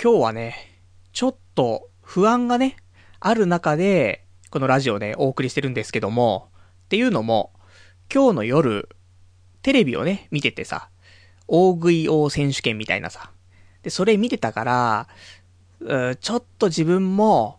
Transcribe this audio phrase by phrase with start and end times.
[0.00, 0.54] 今日はね、
[1.12, 2.76] ちょっと不安がね、
[3.18, 6.50] ある中で、このラジオね、お送りしてるんですけども、
[6.84, 7.50] っていうのも、
[8.14, 8.88] 今日の夜、
[9.62, 10.88] テレビをね、見ててさ、
[11.48, 13.32] 大食い王選手権みたいなさ。
[13.82, 15.08] で、それ見てたから、
[15.80, 17.58] うちょっと自分も、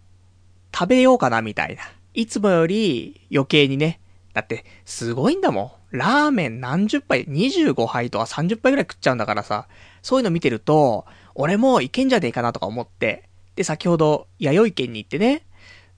[0.74, 1.82] 食べようかなみたいな。
[2.14, 4.00] いつもより余計にね。
[4.34, 5.98] だって、すごいんだもん。
[5.98, 9.68] ラーメン何十杯、25杯とか30杯ぐらい食っちゃうんだからさ、
[10.02, 11.06] そういうの見てると、
[11.42, 15.44] 俺もいけんじゃねえかなとか思って、で、先ほど、弥生県に行ってね、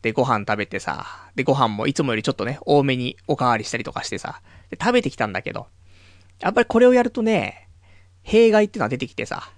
[0.04, 5.66] で、ご飯食べてさ、で、ご飯もいつもよりちょっとね、多めにおかわりしたりとかしてさ、で、食べてきたんだけど、
[6.41, 7.67] やっぱりこれをやるとね、
[8.22, 9.50] 弊害ってのは出てきてさ、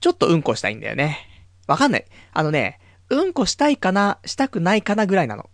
[0.00, 1.26] ちょっとうんこしたいんだよね。
[1.66, 2.04] わかんない。
[2.34, 5.48] あのね、うんこしたいかな、したくないかなぐらいなの。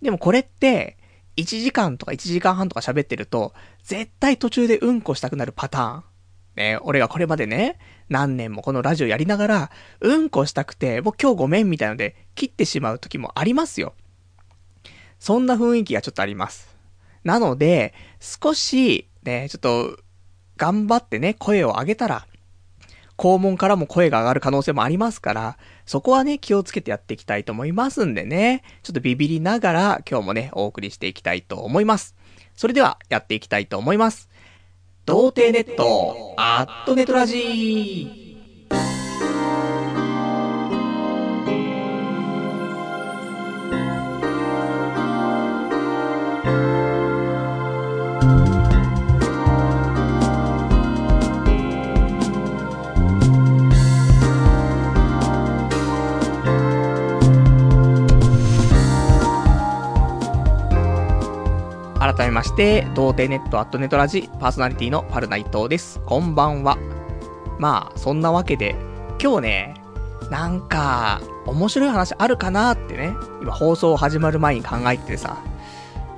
[0.00, 0.96] でもこれって、
[1.36, 3.52] 1時間とか1時間半とか喋ってると、
[3.84, 6.04] 絶対途中でうんこしたくなるパターン。
[6.56, 9.70] ね、俺がこれまでね、何年もこのラジオやりながら、
[10.00, 13.94] うんこしたくて、もう今日ごめんみたいので、切ってしまう時もありますよ。
[15.18, 16.76] そんな雰囲気がちょっとあります。
[17.24, 19.98] なので、少し、ね、ちょっと、
[20.56, 22.26] 頑張ってね、声を上げたら、
[23.16, 32.16] 肛門からも声が上がる可能性もありますから、そこはね、気をつけてやっていきたいと思いますんでね、ちょっとビビりながら今日もね、お送りしていきたいと思います。
[32.56, 34.28] それでは、やっていきたいと思います。
[35.04, 38.21] 童貞ネット、アットネトラジー。
[62.02, 66.00] 改めまして、童貞ネットアットネトラジパーソナリティのパルナイトです。
[66.04, 66.76] こんばんは。
[67.60, 68.74] まあ、そんなわけで、
[69.22, 69.74] 今日ね、
[70.28, 75.36] なんか、面白い話あるかなってね、今放送始まる前に考えててさ、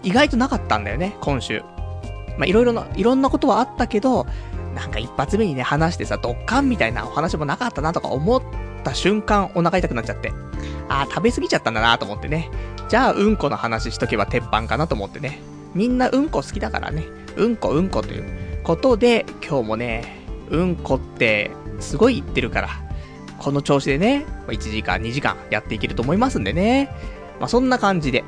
[0.03, 1.61] 意外となかったんだよね、今週。
[2.39, 4.27] まあ、いろいろな、いろんなことはあったけど、
[4.75, 8.43] なんか一発目にね、話してさ、ドッカンみたいなお話もなかったなとか思っ
[8.85, 10.33] た瞬間、お腹痛くなっちゃって。
[10.89, 12.51] あー、食べ過ぎちゃったんだなと思ってね。
[12.89, 15.41] じゃあ、うんこの話しとけば鉄板かなと思ってね。
[15.75, 17.05] みんなうんこ好きだからね。
[17.37, 18.25] うんこうんこという
[18.63, 22.69] ことで、今日もね、うんこってすごい言ってるから、
[23.39, 26.91] この調子でね、1時間2時間やっていけると思いますんでね。
[27.41, 28.25] まあそんな感じで。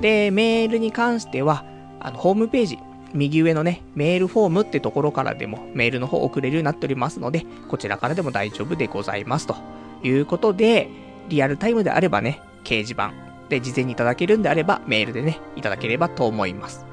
[0.00, 1.66] で、メールに関しては、
[2.00, 2.78] あの、ホームページ、
[3.12, 9.54] 右上のね、メールフォームってところからでもメールの方送れるようになっておりますので、こちらからでも大丈夫でございますと
[10.02, 10.88] いうことで、
[11.28, 13.12] リアルタイムであればね、掲示板
[13.50, 16.86] で事前にいただけるんであればメールでね、いただければと思います。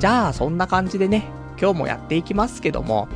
[0.00, 1.26] じゃあ、そんな感じでね、
[1.60, 3.06] 今日もやっていきますけども、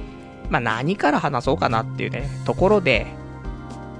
[0.50, 3.06] まあ、何から話そうかなっていうね、ところで、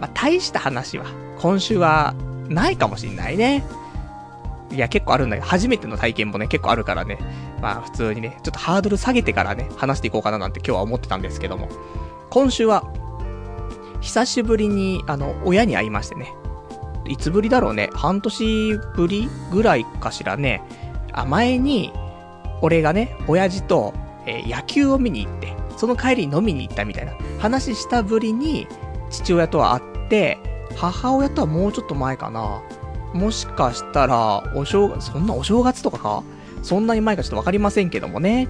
[0.01, 1.07] まあ、大した話は、
[1.39, 2.15] 今週は、
[2.49, 3.65] ないかもしんないね。
[4.73, 7.19] いや、結構あるんだけど、初めての体験もね、結構あるからね。
[7.63, 11.69] まあ、普通にね、ちょっとハードル下げてからね、話していこうかななんて今日は思ってたんですけども。
[12.31, 12.85] 今週は、
[14.01, 16.33] 久しぶりに、あの、親に会いましてね。
[17.07, 17.91] いつぶりだろうね？
[17.93, 20.63] 半年ぶりぐらいかしらね。
[21.13, 21.93] あ、前に、
[22.63, 23.95] 俺がね、親父と、
[24.27, 28.67] えー、野球を見に行って、その帰りに飲みに行ったみたいな話したぶりに、
[29.09, 30.39] 父親とは会って、
[30.77, 32.61] 母親とはもうちょっと前かな。
[33.15, 36.23] もしかしたら、お正月、そんなお正月とかか？
[36.63, 38.47] そんなに前かちょっとわかりませんけどもね。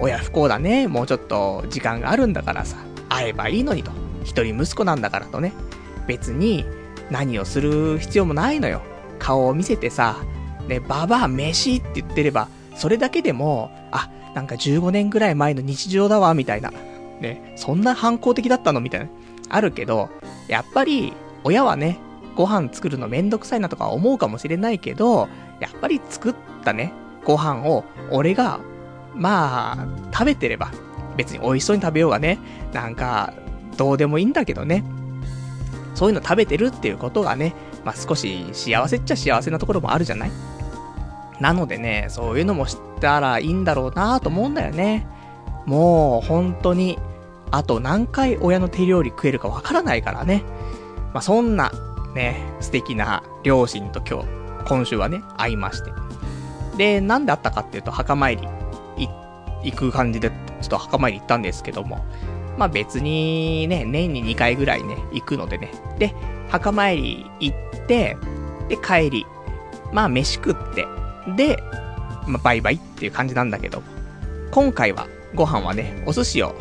[0.00, 0.88] 親不幸だね。
[0.88, 2.78] もうちょっと時間があるんだからさ。
[3.08, 3.92] 会えばいいのにと。
[4.24, 5.52] 一人息子なんだからとね。
[6.08, 6.64] 別に、
[7.12, 8.82] 何をする必要もないのよ。
[9.20, 10.16] 顔を見せてさ、
[10.66, 16.70] ね、ババア飯って言ってれば、それだけでも、あ、なんか15年ぐらい前の日常だわ、みたいな。
[17.20, 18.80] ね、そんな反抗的だったの？
[18.80, 19.08] みたいな。
[19.48, 20.08] あるけど、
[20.48, 21.12] やっぱり、
[21.44, 21.98] 親はね、
[22.34, 25.28] ご飯作るのめんどくさいなとか思うかもしれないけど、
[25.60, 26.34] やっぱり作っ
[26.64, 26.92] たね、
[27.24, 28.60] ご飯を、俺が、
[29.14, 30.72] まあ、食べてれば、
[31.16, 32.38] 別に美味しそうに食べようがね、
[32.72, 33.34] なんか、
[33.76, 34.82] どうでもいいんだけどね。
[35.94, 40.30] そういうの食べてるっていうことがね、まあ少し幸せっちゃ幸せなところもあるじゃない？
[41.42, 45.08] なのでね、そういうのも知ったらいいんだろうなと思うんだよね。
[45.66, 47.00] もう、本当に、
[47.50, 50.44] あと何回親の手料理食えるかわからないからね。
[51.12, 51.72] まあそんな、
[52.14, 54.28] ね、素敵な両親と今日、
[54.68, 55.90] 今週はね、会いまして。
[56.76, 58.48] で、なんで会ったかっていうと、墓参り、
[59.64, 62.04] 行く感じで、ちょっと墓参り行ったんですけども、
[62.56, 65.72] まあ別にね、年に2回ぐらいね、行くのでね。
[65.98, 66.14] で、
[66.48, 68.16] 墓参り行って、
[68.68, 69.26] で、帰り、
[69.92, 70.86] まあ飯食って、
[71.36, 71.62] で、
[72.26, 73.82] まあバイバイっていう感じなんだけど、
[74.50, 76.54] 今回は、ご飯はね、お寿司を、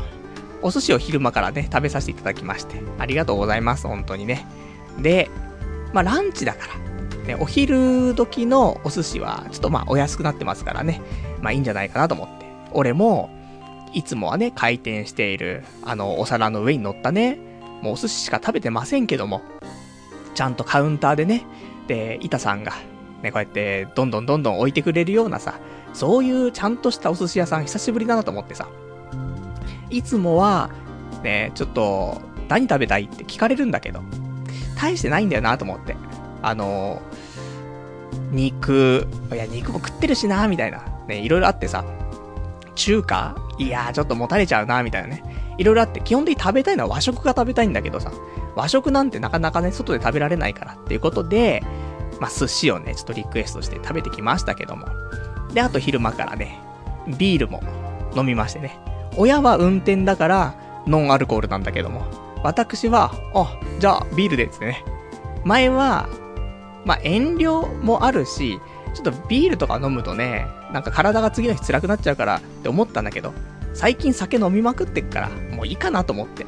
[0.61, 4.45] お寿司を昼間からね、食べさせていただきまして、ありがとうございます、本当にね。
[4.99, 5.29] で、
[5.93, 11.01] まあランチだから、ね、お昼時のお寿司は、ちょっとまあお安くなってますからね、
[11.41, 12.45] まあいいんじゃないかなと思って。
[12.71, 13.29] 俺も、
[13.93, 17.37] いつもはね、回転している、あの、お皿の上に乗ったね、
[17.81, 19.41] もうお寿司しか食べてませんけども、
[20.33, 21.45] ちゃんとカウンターでね、
[21.87, 22.73] で、板さんが、
[23.21, 25.59] ね、こうやって、どんどんどんどん置いてくれるようなさ、
[25.93, 28.67] そういうちゃんとしたお寿司屋さん久しぶりだなと思ってさ、
[29.89, 30.69] いつもは、
[31.23, 34.01] ね、ちょっと、何食べたいって聞かれるんだけど、
[34.77, 35.95] 大してないんだよなと思って。
[36.41, 37.01] あの
[38.31, 40.83] 肉、いや、肉も食ってるしな、みたいな。
[41.07, 41.85] ね、いろいろあってさ、
[42.75, 45.23] 中華いやちょっともたれちゃうな、みたいなね。
[45.57, 48.11] いろいろあって、基本的に食べたいのは和食が食べたいんだけどさ、
[48.55, 51.63] 和食なんてなかなかね、外で食べられないからっていうことで、
[52.21, 54.85] まあ、寿司をね、ちょっとリクエストして食べてきましたけども。
[55.55, 56.59] で、あと昼間からね、
[57.17, 57.63] ビールも
[58.15, 58.79] 飲みましてね。
[59.17, 62.05] 親は運転だから、ノンアルコールなんだけども。
[62.43, 64.85] 私は、あ、じゃあ、ビールでですね。
[65.43, 66.07] 前は、
[66.85, 68.59] まあ、遠慮もあるし、
[68.93, 73.33] ちょっとビールとか飲むとね、なんか体が次の日辛くなっちゃうからって思ったんだけど、
[73.73, 76.45] 最近酒飲みまくってっから、もういいかなと思って。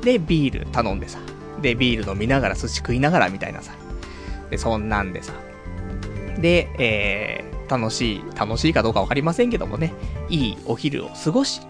[0.00, 1.18] で、ビール頼んでさ。
[1.60, 3.72] で、ビール飲みながら寿司食いながらみたいなさ。
[4.52, 5.32] で、そんなんでさ。
[6.38, 9.94] で、えー、楽しい、楽しいかどうかわかりませんけどもね、
[10.28, 11.62] いいお昼を過ごし。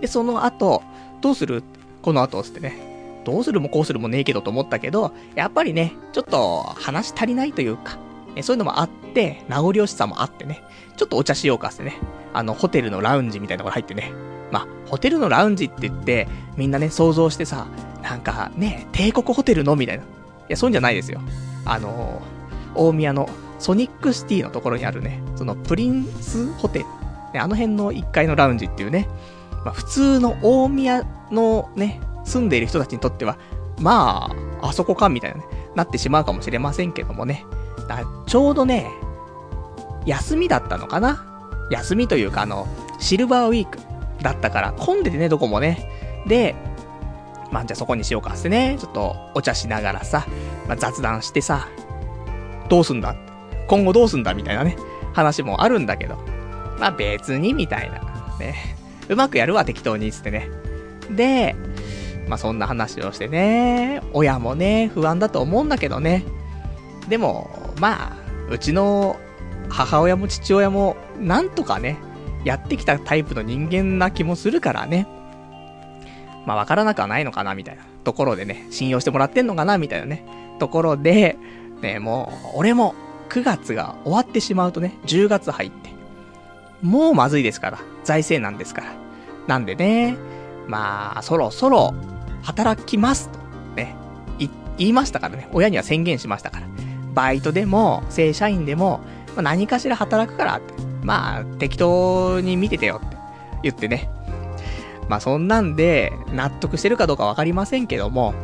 [0.00, 0.82] で、その後、
[1.20, 1.62] どうする？
[2.02, 3.22] この後、つってね。
[3.24, 7.98] どうするもこうするもねえけどと思ったけど、やっぱりね、ちょっと話足りないというか、
[8.42, 10.62] そういうのもあって、名残惜しさもあってね、
[10.96, 11.96] ちょっとお茶しようかってね、
[12.32, 14.12] あの、ホテルのラウンジみたいなところ入ってね、
[14.50, 17.66] まあ、ホテルのラウンジって言って、みんなね、想像してさ、
[18.02, 19.74] なんかね、帝国ホテルの？
[19.74, 20.04] みたいな。
[20.04, 20.06] い
[20.48, 21.20] や、そうじゃないですよ。
[21.66, 22.22] あの、
[22.74, 23.28] 大宮の
[23.58, 26.84] ソニックシティのところにあるね、そのプリンスホテル。
[27.34, 29.08] ね、あの辺の1階のラウンジっていうね、
[29.64, 33.38] まあ、普通の大宮のね、住んでいる人たちにとっては、
[33.78, 34.30] ま
[34.62, 37.44] あ、あそこかみたいなね、なってしまうかもしれませんけどもね。
[37.88, 38.90] だちょうどね、
[40.06, 41.24] 休みだったのかな
[41.70, 42.66] 休みというか、あの、
[42.98, 43.78] シルバーウィーク
[44.22, 46.24] だったから、混んでてね、どこもね。
[46.26, 46.54] で、
[47.50, 50.26] まあ、じゃあそこにしようかってね、ちょっとお茶しながらさ、
[50.66, 51.68] まあ、雑談してさ、
[52.68, 53.14] どうすんだ？
[53.68, 54.76] 今後どうすんだみたいなね、
[55.12, 56.16] 話もあるんだけど、
[56.78, 58.00] まあ別にみたいな、
[58.38, 58.76] ね。
[59.08, 60.48] うまくやるわ、適当に、つってね。
[61.10, 61.54] で、
[62.28, 66.24] まあそんな話をしてね、親もね、不安だと思うんだけどね。
[67.08, 68.16] でも、まあ、
[68.50, 69.16] うちの
[69.68, 71.98] 母親も父親も、なんとかね、
[72.44, 75.06] やってきたタイプの人間な気もするからね。
[76.46, 80.24] まあ、わからなくはないのかな、みたいなところでね、信用してもらってんのかな、みたいなね、
[80.58, 81.36] ところで、
[81.82, 82.94] ね、もう、俺も、
[83.28, 85.90] 9月が終わってしまうとね、10月入って、
[86.80, 88.92] もうまずいですから、財政なんですから。
[89.48, 90.16] なんでね、
[90.68, 91.94] まあ、そろそろ、
[92.42, 93.38] 働きますと、
[93.74, 93.96] ね、
[94.78, 96.66] 言いましたからね、親には宣言しましたから。
[97.14, 99.00] バイトでも、正社員でも、
[99.34, 100.74] まあ、何かしら働くからって。
[101.02, 103.16] まあ、適当に見ててよって
[103.62, 104.10] 言ってね。
[105.08, 108.34] まあそんなんで、納得してるかどうかわかりませんけども、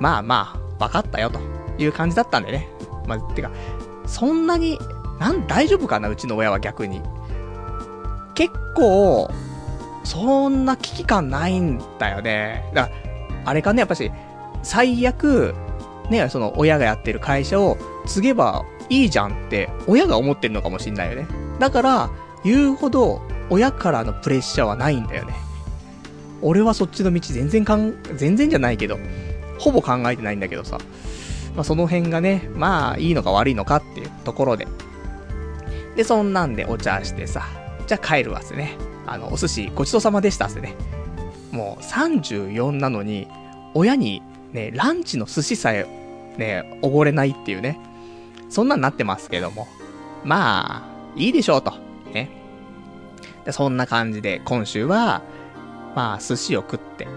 [0.00, 1.40] まあまあ、わかったよと
[1.78, 2.68] いう感じだったんでね。
[3.06, 3.50] まあ、てか、
[4.06, 4.78] そんなに、
[5.18, 7.02] なん、大丈夫かなうちの親は逆に。
[8.34, 9.30] 結構、
[10.04, 12.64] そんな危機感ないんだよね。
[12.74, 12.94] だから、
[13.44, 14.10] あれかね、やっぱし、
[14.62, 15.54] 最悪、
[16.10, 21.26] ね、その親がやってる会社を継げばいいじゃんって親が思ってるのかもしんないよね。
[21.58, 22.10] だから、
[22.44, 25.34] 言うほど親からのプレッシャーはないんだよね。
[26.42, 28.98] 俺はそっちの道全然かん、全然じゃないけど、
[29.58, 30.78] ほぼ考えてないんだけどさ。
[31.54, 34.68] まあ、その辺がね、まあ、いいのか悪いのかっていうところで。
[35.96, 37.44] で、そんなんでお茶してさ、
[37.88, 38.76] じゃあ帰るわってね。
[39.06, 40.76] あの、お寿司ごちそうさまでしたってね。
[41.50, 43.26] もう34なのに、
[43.74, 45.86] 親にね、ランチの寿司さえ、
[46.36, 47.80] ね、おごれないっていうね。
[48.48, 49.66] そんなんなってますけども。
[50.24, 51.72] まあ、いいでしょうと。
[52.12, 52.30] ね。
[53.44, 55.22] でそんな感じで、今週は、
[55.98, 57.08] まあ、寿司を食って、っ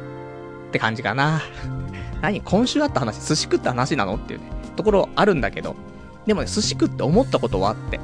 [0.71, 1.39] て感じかな。
[2.19, 2.41] 何？
[2.41, 4.15] 今週あった話、寿司食った話なの？
[4.15, 5.75] っていうね、ところあるんだけど。
[6.25, 7.99] でもね、寿司食って思ったことはあって。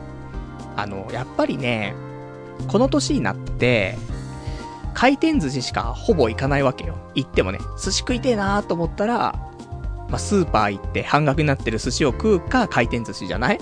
[0.76, 1.96] あの、やっぱりね、
[2.68, 3.98] この年になって、
[4.94, 6.94] 回転寿司しかほぼ行かないわけよ。
[7.16, 9.36] 行ってもね、寿司食いてえなーと思ったら、
[10.10, 13.60] まあ、スーパー行って半額になってる寿司を食うか回転寿司じゃない？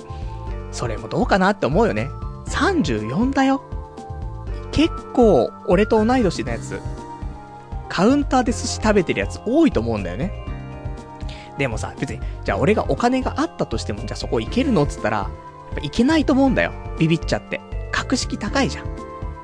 [0.74, 2.10] それもどうかなって思うよね。
[2.48, 3.64] 34だよ。
[4.72, 6.82] 結構、俺と同い年のやつ、
[7.96, 10.34] カウンターで寿司食べてるやつ多いと思うんだよね。
[11.58, 15.24] でもさ、別に、じゃあ俺がお金があったとしても、じゃあそこ行けるのっつったら、や
[15.72, 16.74] っぱ行けないと思うんだよ。
[17.00, 17.62] ビビっちゃって。
[17.94, 18.86] 格式高いじゃん。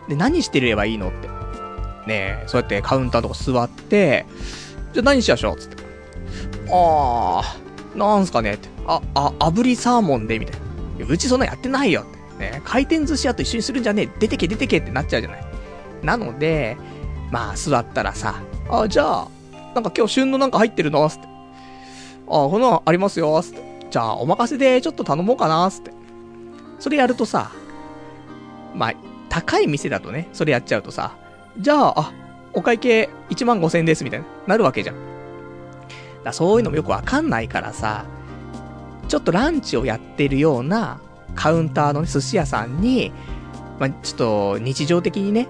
[0.09, 1.29] で、何してればいいのって。
[1.29, 4.25] ねえ、そうやってカウンターとか座って、
[4.91, 5.83] じゃあ何しましょうつって。
[6.69, 8.67] あー、なんすかねって。
[8.85, 10.59] あ、あ、炙りサーモンでみたい
[10.99, 11.05] な。
[11.07, 12.51] うちそんなやってないよって。
[12.51, 14.19] ね回転寿司屋と一緒にするんじゃねえ。
[14.19, 15.45] 出てけ出てけってなっちゃうじゃない。
[16.03, 16.75] なので、
[17.31, 18.35] まあ座ったらさ、
[18.69, 19.27] あ、じゃあ、
[19.73, 21.09] なんか今日旬のなんか入ってるの？
[21.09, 21.23] つって。
[21.25, 21.27] あ、
[22.27, 23.87] このありますよつって。
[23.89, 25.91] じゃあお任せでちょっと頼もうかなつって。
[26.79, 27.51] それやるとさ、
[28.75, 28.93] まあ、
[29.29, 31.15] 高い店だとね、それやっちゃうとさ、
[31.57, 32.13] じゃあ、あ、
[32.53, 34.95] お会計1万5千円ですみたいな、なるわけじゃん。
[36.23, 38.05] だそういうのもよくわかんないからさ、
[39.07, 40.99] ちょっとランチをやってるような
[41.35, 43.11] カウンターの、ね、寿司屋さんに、
[43.79, 45.47] まあ、ちょっと日常的にね、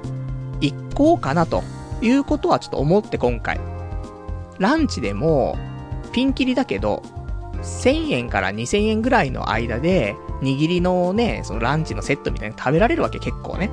[0.61, 1.63] 行こうかなと
[2.01, 3.59] いうことはちょっと思って今回。
[4.59, 5.57] ランチでも、
[6.11, 7.01] ピンキリだけど、
[7.61, 13.69] 1000円から2000円ぐらいの間で、握りのね、そのランチのセットみたいに食べられるわけ結構ね。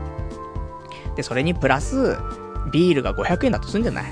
[1.17, 2.19] で、それにプラス、
[2.73, 4.05] ビールが500円だとすんじゃない？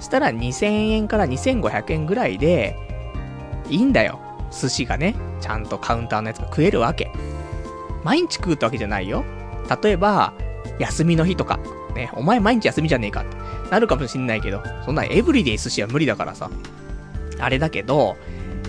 [0.00, 2.76] したら2000円から2500円ぐらいで、
[3.68, 4.20] いいんだよ。
[4.50, 7.10] 寿司がね、ちゃんとカウンターのやつが食えるわけ。
[8.04, 9.24] 毎日食うってわけじゃないよ。
[9.82, 10.34] 例えば、
[10.78, 11.60] 休みの日とか、
[11.94, 13.36] ね、お前毎日休みじゃねえかって
[13.70, 16.50] なるかもしんないけど、そんなエブリデイ寿司は無理だからさ。
[17.38, 18.16] あれだけど、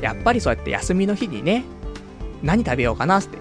[0.01, 1.63] やっぱりそうやって休みの日にね、
[2.41, 3.37] 何食べようかなって。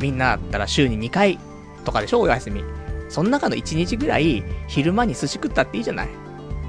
[0.00, 1.38] みんなだったら週に2回
[1.84, 2.20] とかでしょ？
[2.20, 2.62] お休み。
[3.08, 6.08] その中の1日ぐらい、昼間に寿司食ったっていいじゃない。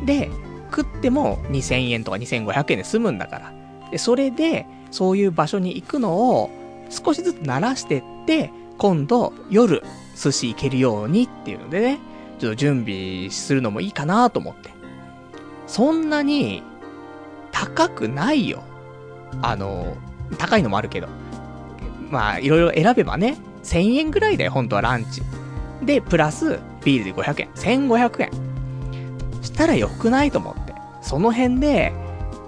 [0.06, 0.30] で、
[0.76, 3.54] 食っても2000円とか2500円で済むんだから。
[3.92, 6.50] で、それで、そういう場所に行くのを、
[6.90, 9.84] 少しずつ慣らしてって、今度、夜、
[10.16, 12.00] 寿司行けるようにっていうのでね、
[12.40, 14.70] ちょっと準備するのもいいかなと思って。
[15.68, 16.64] そんなに、
[17.52, 18.64] 高くないよ。
[19.42, 19.98] あの、
[20.38, 21.08] 高いのもあるけど。
[22.10, 25.22] まあ、いろいろ選べばね、1000円ぐらいだよ、本当はランチ。
[25.84, 27.50] で、プラス、ビールで500円。
[27.88, 28.32] 1500円。
[29.42, 30.74] したらよくないと思って。
[31.02, 31.94] その辺で、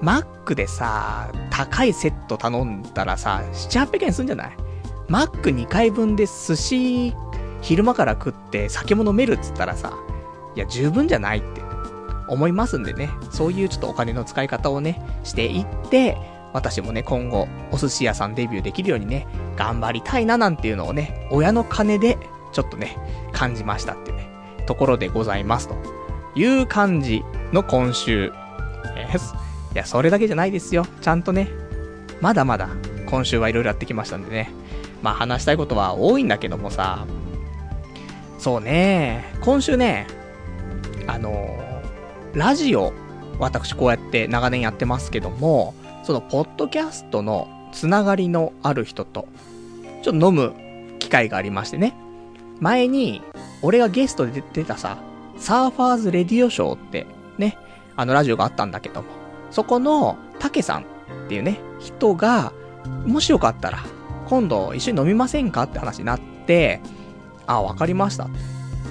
[0.01, 4.51] マックでさ、高いセット頼んだらさ、7、800円すんじゃない？
[5.07, 7.13] マック2回分で寿司、
[7.61, 9.93] 昼間から食って酒も飲めるっつったらさ、
[10.55, 11.61] いや、十分じゃないって
[12.27, 16.17] 思いますんでね、そういうちょっとお金の使い方をね、していって、
[16.53, 22.17] 私もね、今後、お寿司屋さんデビューできるようにね、頑張りたいななんていうのをね、親の金で、
[22.51, 22.97] ちょっとね、
[23.31, 24.29] 感じましたっていうね、
[24.65, 25.75] ところでございますと
[26.35, 28.33] いう感じの今週。
[29.73, 30.85] いや、それだけじゃないですよ。
[31.01, 31.47] ちゃんとね、
[32.19, 32.69] まだまだ
[33.05, 34.51] 今週はいろいろやってきましたんでね。
[35.01, 37.05] まあ話したいことは多いんだけどもさ、
[38.41, 40.07] そうね、今週ね、
[41.05, 41.60] あの
[42.33, 42.91] ラジオ、
[43.38, 49.27] 私こうやって長年やってますけども、そのポッドキャストのつながりのある人と、
[50.01, 50.55] ちょっと飲む
[50.98, 51.93] 機会がありましてね。
[52.60, 53.21] 前に、
[53.62, 54.98] 俺がゲストで出たさ、
[55.38, 57.05] サーファーズレディオショーって
[57.38, 57.60] ね、
[57.95, 59.07] あのラジオがあったんだけども、
[59.51, 60.86] そこの、たけさんっ
[61.29, 62.53] ていうね、人が、
[63.05, 63.83] もしよかったら、
[64.25, 66.81] 今度一緒に飲みませんかって話になって、
[67.48, 68.29] あ、わかりました。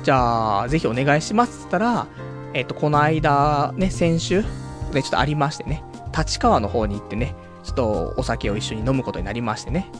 [0.02, 2.06] じゃあ、ぜひお願いしますって言ったら、
[2.54, 4.44] えっ、と、この間、ね、先週、
[4.92, 5.84] でちょっとありましてね、
[6.16, 9.90] 立川の方に行ってね、ちょっとお酒を一緒に飲むことになりましてね。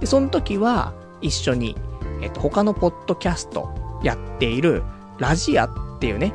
[0.00, 1.76] で、その時は、一緒に、
[2.22, 4.82] えっと、他のポッドキャストやっている、
[5.18, 6.32] ラジアっていうね、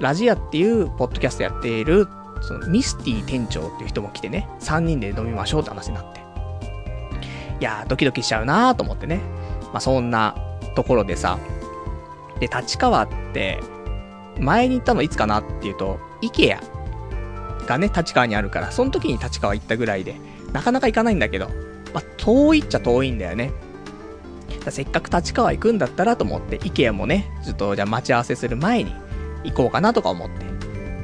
[0.00, 2.06] ラジアっていうポッドキャストやっている、
[2.42, 6.20] そのミスティ店長っていう人も来てね、3人で飲みましょうって話になって。
[7.60, 9.20] いやー、ドキドキしちゃうなーと思ってね。
[9.72, 10.36] まあ、そんな
[10.74, 11.38] ところでさ、
[12.40, 13.60] で、立川って、
[14.40, 16.58] 前に行ったのいつかなっていうと、IKEA
[17.66, 20.16] がね、立川にあるから、その時に立川行ったぐらいで、
[20.52, 21.48] なかなか行かないんだけど、
[21.92, 23.52] まあ、遠いっちゃ遠いんだよね。
[24.70, 28.94] せっかく立川行くんだったらと思って、IKEA もね、ちょっとじゃあ待ち合わせする前に
[29.44, 30.46] 行こうかなとか思って。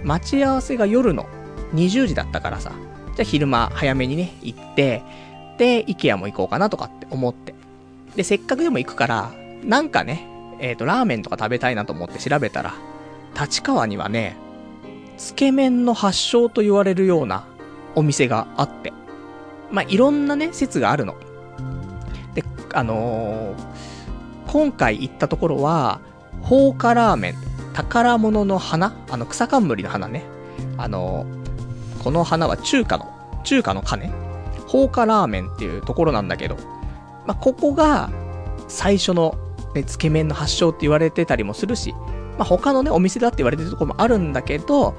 [0.04, 1.26] 待ち合わせが夜の
[1.75, 2.73] 20時だったからさ、
[3.16, 5.02] じゃあ昼間早めにね、行って、
[5.59, 7.54] で、IKEA も行こうかなとかって思って。
[8.16, 9.33] で、せっかくでも行くから、
[9.64, 10.26] なんかね、
[10.59, 12.75] えっ、ー、と、ラーメンとか食べたいなと思って調べたら、
[13.38, 14.37] 立川にはね、
[15.16, 17.47] つけ麺の発祥と言われるような
[17.94, 18.92] お店があって。
[19.71, 21.16] まあ、いろんなね、説があるの。
[22.35, 26.00] で、あのー、今回行ったところは、
[26.42, 27.35] 放火ラーメン、
[27.73, 30.25] 宝物の花あの、草冠の花ね。
[30.76, 33.12] あのー、この花は中華の、
[33.44, 34.11] 中華の鐘
[34.66, 36.56] 放火ラーメンっていうところなんだけど、
[37.26, 38.11] まあ、ここが、
[38.68, 39.37] 最初の、
[39.75, 41.93] ね、つけ麺の発祥って言われてたりもするし、
[42.38, 44.95] まあ、他のね、お店だって言われてるとこもあるんだけど、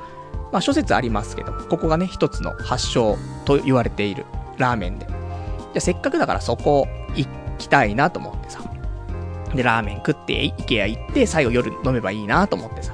[0.51, 4.25] まあ、諸説ありますけど、ここがね、一つの発祥と言われている
[4.57, 5.05] ラーメンで。
[5.07, 5.17] じゃ
[5.77, 7.27] あ、せっかくだからそこ行
[7.57, 8.61] きたいなと思ってさ。
[9.53, 12.93] で、ラーメン食って、イケア行って、最後夜飲めばいいなと思ってさ。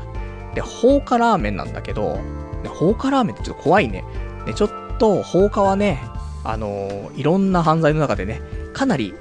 [0.55, 2.19] で、放火ラーメンなんだけど、
[2.67, 4.03] 放火ラーメンってちょっと怖いね。
[4.45, 5.99] で、ちょっと放火はね、
[6.43, 8.41] あのー、いろんな犯罪の中でね、
[8.73, 9.13] かなり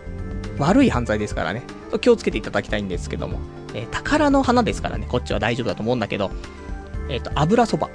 [0.58, 1.62] 悪い犯罪ですからね、
[1.98, 3.38] 気をつけていただきたいんですけども、
[3.74, 6.30] えー、宝の花ですからね、こっちは大丈夫だと思うんだけど、
[7.08, 7.90] えっ、ー、と、油そば、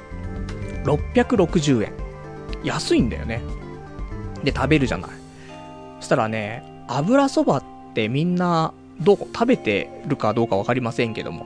[0.83, 1.93] 660円。
[2.63, 3.41] 安いんだよね。
[4.43, 5.11] で、食べるじゃない。
[5.99, 11.45] そしたらね、油そばってみんな、どう、食べてるかどうかわかりませんけども。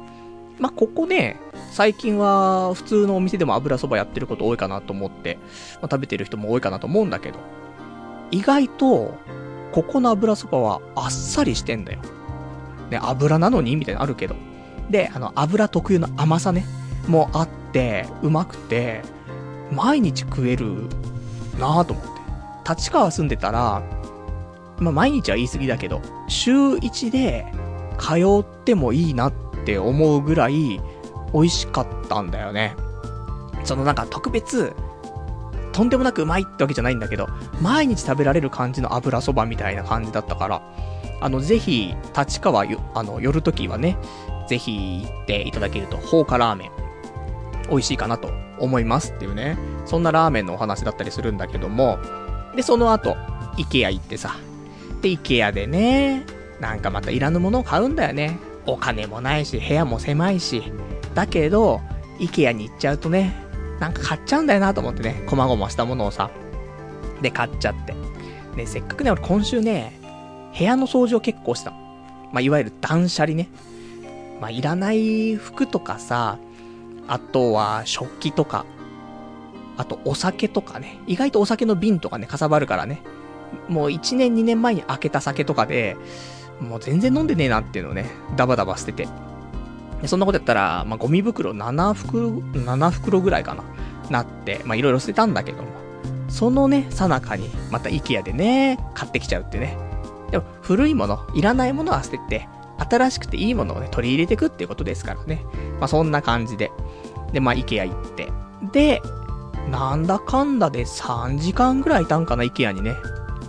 [0.60, 1.40] まあ、ここね、
[1.72, 5.38] 最近は普通のお店でも油そばやってること多いかなと思って、
[5.82, 7.40] まあ、食べてる人も多いかなと思うんだけど、
[8.32, 9.18] 意外と、
[9.72, 12.00] ここの油そばはあっさりしてんだよ。
[12.90, 13.76] ね、油なのに？
[13.76, 14.36] みたいなのあるけど。
[14.90, 16.66] で、あの、油特有の甘さね、
[17.08, 19.02] もあって、うまくて、
[19.72, 20.88] 毎日食える
[21.60, 22.10] なぁと思って。
[22.68, 23.82] 立川住んでたら、
[24.80, 27.46] まあ、毎日は言い過ぎだけど、週1で
[28.00, 29.34] 通ってもいいなっ
[29.66, 30.80] て思うぐらい
[31.34, 32.76] 美味しかったんだよね。
[33.64, 34.74] そのなんか特別、
[35.74, 37.28] とんでもなくうまいってわけじゃないんだけど、
[37.62, 40.62] 毎日食べられる感じの油そばみたいな感じだったから、
[41.22, 43.98] あの、ぜひ、立川よあの、寄るときはね、
[44.48, 46.72] ぜひ行っていただけると、放火ラーメン、
[47.70, 52.00] 美味しいかなと思いますっていうね、そんなラーメンのお話だったりするんだけども、
[52.56, 53.16] で、その後、
[53.58, 54.36] イケア行ってさ、
[55.02, 56.26] で、イケアでね、
[56.60, 58.40] なんかまたいらぬものを買うんだよね。
[58.66, 60.64] お金もないし、部屋も狭いし。
[61.14, 61.82] だけど、
[62.20, 63.34] イケアに行っちゃうとね、
[63.80, 66.30] なんか買っちゃうんだよなと思ってね、こまごましたものをさ。
[67.22, 67.94] で、買っちゃって。
[68.56, 69.99] で、せっかくね、俺今週ね、
[70.58, 71.72] 部屋の掃除を結構した。
[72.32, 73.50] まあ、いわゆる断捨離ね。
[74.40, 76.38] まあ、いらない服とかさ、
[77.08, 78.66] あとは食器とか、
[79.78, 81.00] あとお酒とかね。
[81.08, 83.02] 意外とお酒の瓶とかね、かさばるからね。
[83.68, 85.98] もう1年2年前に開けた酒とかで、
[86.60, 89.08] もう全然飲んでねえなっていうのをね、ダバダバ捨てて。
[90.02, 93.64] でそんなことやったら、まあ、ゴミ袋7袋、7袋ぐらいかな。
[94.10, 95.70] なって、まあ、いろいろ捨てたんだけども。
[96.30, 99.89] そのね、さなかに、また IKEA でね、買ってきちゃうってね。
[100.32, 105.44] でも、古いもの、いらないものは捨てて、新しくていいものをね、取り入れていくっていうことですからね。
[105.80, 106.72] まあ、そんな感じで。
[107.34, 108.32] で、まあ、IKEA 行って。
[108.72, 109.02] で、
[109.70, 112.96] なんだかんだで3時間ぐらいいたんかな、IKEA にね。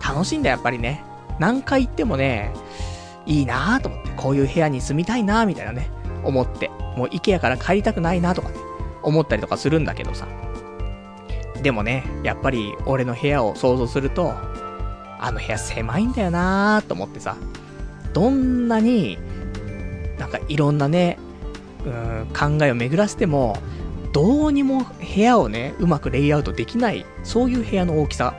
[0.02, 1.04] 楽しいんだ、やっぱりね。
[1.38, 2.52] 何回行ってもね、
[3.26, 5.90] いいなぁと思って、こういう部屋に住みたいなぁみたいなね、
[6.24, 8.56] 思って、もう IKEA から帰りたくないなとかね、
[9.02, 10.26] 思ったりとかするんだけどさ。
[11.62, 14.34] でもね、やっぱり俺の部屋を想像すると、
[15.20, 17.36] あの部屋狭いんだよなぁと思ってさ、
[18.12, 19.18] どんなに、
[20.18, 21.18] なんかいろんなね、
[21.84, 23.56] うん、考えを巡らせても、
[24.12, 28.34] どうにも部屋をね、うまくレイアウトできない、そういう部屋の大きさ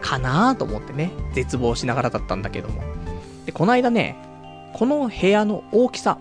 [0.00, 2.82] かなと思ってね、絶望しながらだったんだけども。
[3.46, 4.16] で、この間ね、
[4.74, 6.18] この部屋の大きさ、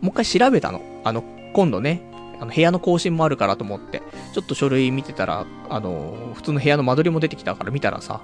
[0.00, 0.80] もう一回調べたの。
[1.04, 2.02] あの、今度ね、
[2.40, 8.20] あの、部屋の更新もあるからと思って、ちょっと書類見てたら、あの、普通の部屋の間取りも出てきたから見たらさ、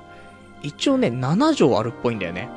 [0.65, 2.49] 一応ね、7畳あるっぽいんだよね。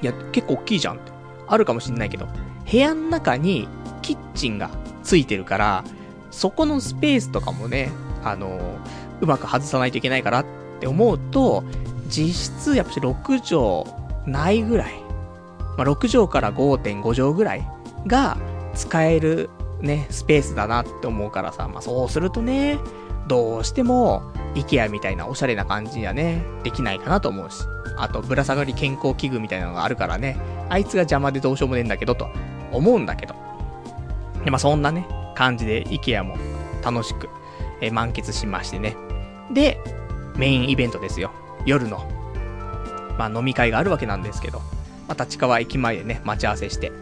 [0.00, 1.12] いや、結構大きいじゃんって。
[1.48, 2.28] あるかもしんないけど、
[2.70, 3.68] 部屋の中に
[4.02, 4.70] キッチンが
[5.02, 5.84] ついてるから、
[6.30, 7.90] そこのスペースとかもね、
[8.22, 8.78] あの、
[9.20, 10.46] うまく外さないといけないからっ
[10.78, 11.64] て思うと、
[12.08, 13.84] 実質やっぱし6
[14.24, 14.94] 畳ないぐらい。
[15.76, 17.66] まあ、6畳から5.5畳ぐらい
[18.06, 18.38] が
[18.74, 22.78] 使えるね、スペースだなって思うからさ、まあそうするとね、
[23.30, 24.22] どうしても、
[24.56, 27.62] IKEA みたいなおしゃれな感じにはね、できないかなと思うし。
[27.96, 30.36] あと、ぶら下がり健康器具みたいなのがあるからね、
[30.68, 32.28] あいつが邪魔でどうしようもねえんだけど、と
[32.72, 33.36] 思うんだけど。
[34.44, 36.36] で、まあそんなね、感じで IKEA も
[36.82, 37.28] 楽しく
[37.80, 38.96] えー、満喫しましてね。
[39.52, 39.78] で、
[40.36, 41.30] メインイベントですよ。
[41.66, 41.98] 夜の。
[43.18, 44.58] まあ飲み会があるわけなんですけど、
[45.08, 46.92] まあ、立川駅前でね、待ち合わせして。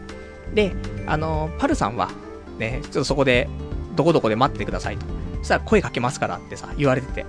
[0.53, 2.09] で、あのー、パルさんは、
[2.57, 3.49] ね、ちょっとそこで、
[3.95, 5.18] どこどこで待っててくださいと。
[5.39, 7.25] そしたら声かけますからってさ、言われてて。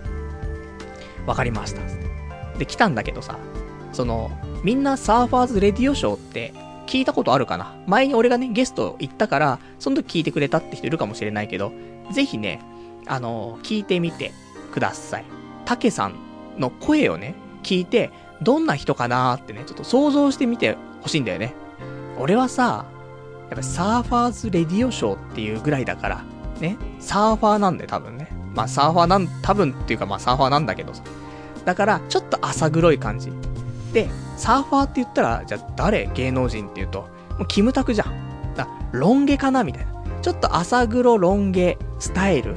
[1.27, 1.81] わかりました。
[2.59, 3.39] で、来たんだけどさ、
[3.93, 4.31] その、
[4.65, 6.53] みんなサーファーズレディオショーって
[6.87, 7.75] 聞いたことあるかな？
[7.87, 11.73] 前に俺がね、ゲスト行ったから、その時聞いてくれたって人いるかもしれないけど、
[12.13, 12.61] ぜひね、
[13.07, 14.33] あの、聞いてみて
[14.73, 15.25] ください。
[15.65, 16.15] たけさん
[16.59, 18.11] の声をね、聞いて、
[18.43, 21.55] どんな人かなーってね、ちょっと想像してみてほしいんだよね。
[22.19, 22.87] 俺はさ、
[23.51, 26.25] やっぱ Surfers Radio Show っていうぐらいだから、
[26.61, 28.29] ね、サーファーなんだよ、多分ね。
[28.55, 31.03] まあサーファーなん、多分っていうかまあサーファーなんだけどさ。
[31.65, 33.33] だから、ちょっと浅黒い感じ。
[33.93, 36.11] で、サーファーって言ったら、じゃあ誰？
[36.15, 37.01] 芸能人って言うと、
[37.39, 38.55] もうキムタクじゃん。
[38.55, 39.93] だロン毛かなみたいな。
[40.23, 42.57] ちょっと浅黒ロン毛スタイル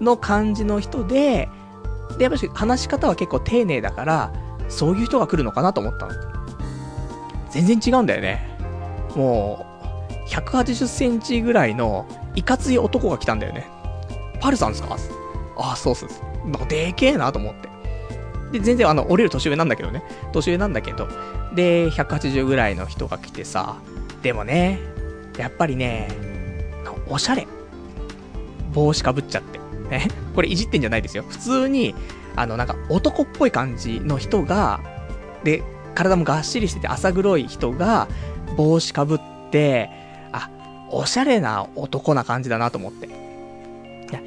[0.00, 1.48] の感じの人で、
[2.18, 4.32] で、やっぱり話し方は結構丁寧だから、
[4.68, 6.12] そういう人が来るのかなと思ったの。
[7.50, 8.58] 全然違うんだよね。
[9.14, 9.64] も
[10.10, 13.66] う、180センチぐらいの、いかつい男が来たんだよね。
[14.40, 14.96] パルさんですか？
[15.56, 16.06] あ、そうっす。
[16.44, 17.68] なんかでけえなと思って。
[18.52, 20.02] で、全然あの、降りる年上なんだけどね。
[20.32, 21.08] 年上なんだけど。
[21.54, 23.76] で、180ぐらいの人が来てさ。
[24.22, 24.80] でもね、
[25.38, 26.08] やっぱりね、
[27.08, 27.46] おしゃれ。
[28.72, 29.58] 帽子かぶっちゃって。
[29.88, 30.08] ね。
[30.34, 31.24] これいじってんじゃないですよ。
[31.28, 31.94] 普通に、
[32.36, 34.80] あの、なんか男っぽい感じの人が、
[35.44, 35.62] で、
[35.94, 38.08] 体もがっしりしてて浅黒い人が、
[38.56, 39.20] 帽子かぶっ
[39.50, 39.90] て、
[40.94, 43.06] おしゃれな男な感じだなと思って。
[43.06, 43.10] い
[44.12, 44.20] や、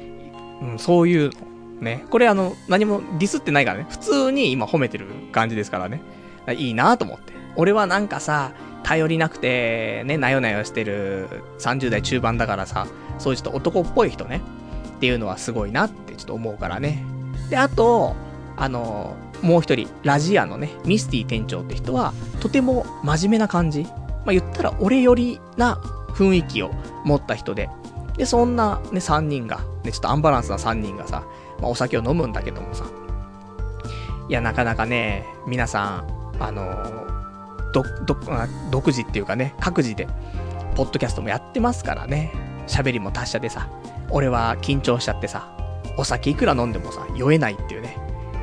[0.62, 1.48] うん、そういうの。
[1.80, 2.04] ね。
[2.10, 3.86] これあの、何もディスってないからね。
[3.88, 6.02] 普通に今褒めてる感じですからね。
[6.56, 7.32] いいなと思って。
[7.56, 8.52] 俺はなんかさ、
[8.82, 11.28] 頼りなくて、ね、なよなよしてる
[11.58, 12.86] 30代中盤だからさ、
[13.18, 14.40] そういうちょっと男っぽい人ね。
[14.96, 17.04] っていうのはすごいなってちょっと思うからね。
[17.50, 18.16] で、あと、
[18.56, 23.84] あの、もう一人、ラジアのね、ミスティ店長って人は、とても真面目な感じ。
[23.84, 26.70] まあ、言ったら俺寄りな雰囲気を
[27.04, 27.68] 持った人で。
[28.16, 31.24] で、そんなね、3人が、ね、ちょっとアンバランスな3人がさ、
[31.60, 32.84] まあ、お酒を飲むんだけどもさ。
[34.28, 36.04] いや、なかなかね、皆さ
[36.38, 36.64] ん、あの
[37.72, 38.16] ど、ど、
[38.70, 40.08] 独自っていうかね、各自で、
[40.74, 42.32] ポッドキャストもやってますからね。
[42.66, 43.68] 喋りも達者でさ、
[44.10, 45.48] 俺は緊張しちゃってさ、
[45.96, 47.96] お酒いくら飲んでもさ、酔えないっていうね。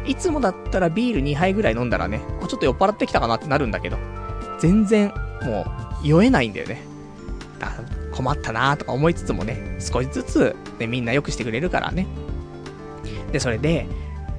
[0.05, 3.97] いつもだったらビール2杯ぐらい飲んだらね、ちょっと酔っ払ってきたかなってなるんだけど、
[4.59, 5.65] 全然、も
[6.03, 6.81] う、酔えないんだよね。
[7.59, 7.71] だ
[8.11, 12.07] 困ったなーとか思いつつもね、少しずつ、ね、みんな良くしてくれるからね。
[13.31, 13.87] で、それで、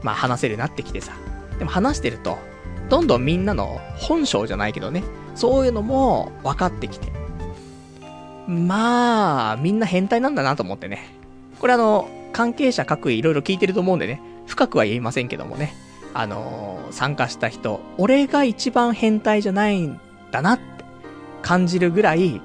[0.02, 1.12] まあ話せるようになってきてさ。
[1.58, 2.38] でも話してると、
[2.88, 5.02] どんどんみんなの本性じゃないけどね、
[5.34, 7.12] そういうのも分かってきて。
[8.46, 11.16] まあ、みんな変態なんだなと思ってね。
[11.58, 15.74] これあの、関係者各位いろいろ聞いてると思うんでね、深くは言いませんけどもね。
[16.14, 20.00] あのー、参加した人、俺が一番変態じゃないん
[20.30, 20.64] だなって
[21.42, 22.40] 感じるぐらい、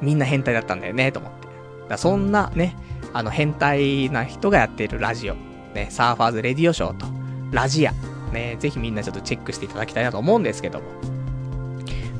[0.00, 1.48] みんな変態だったんだよね、と思って。
[1.88, 2.76] だそんなね、
[3.12, 5.34] あの変態な人がやってるラジオ、
[5.74, 7.06] ね、サーファーズレディオショーと、
[7.50, 7.92] ラジア、
[8.32, 10.84] ね、ぜひみんなちょっとチェックしていただきたいなと思うんですけども。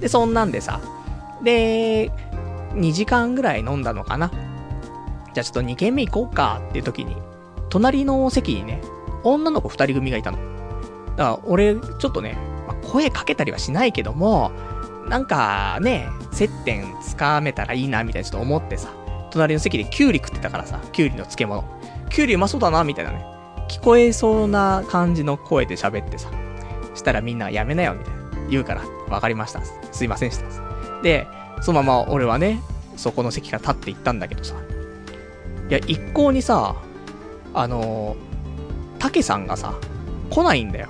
[0.00, 0.80] で、そんなんでさ、
[1.42, 2.10] で、
[2.74, 4.30] 2時間ぐらい飲んだのかな。
[5.34, 7.16] じゃあちょっと2軒目行こうかっていう時に、
[7.68, 8.80] 隣の席にね、
[9.22, 10.38] 女の子2人組がいたの。
[11.16, 14.52] だから俺、ちょっとね、まあ、声かけたりはしないけども、
[15.08, 18.92] なんかね、接点つかめたらいいなみたいなちょっと思ってさ、
[19.30, 21.64] 隣の席でキュウリ食ってたからさ、キュウリの漬物。
[22.10, 23.24] キュウリうまそうだな、みたいなね。
[23.68, 26.30] 聞こえそうな感じの声で喋ってさ。
[26.94, 28.48] したらみんなやめなよ、みたいな。
[28.48, 29.60] 言うから、わかりました。
[29.92, 31.02] すいませんした。
[31.02, 31.26] で、
[31.60, 32.60] そのまま俺はね、
[32.96, 34.54] そこの席から立って行ったんだけどさ。
[35.68, 36.76] いや、一向にさ、
[37.54, 39.74] あのー、たけさんがさ、
[40.30, 40.88] 来ないんだよ。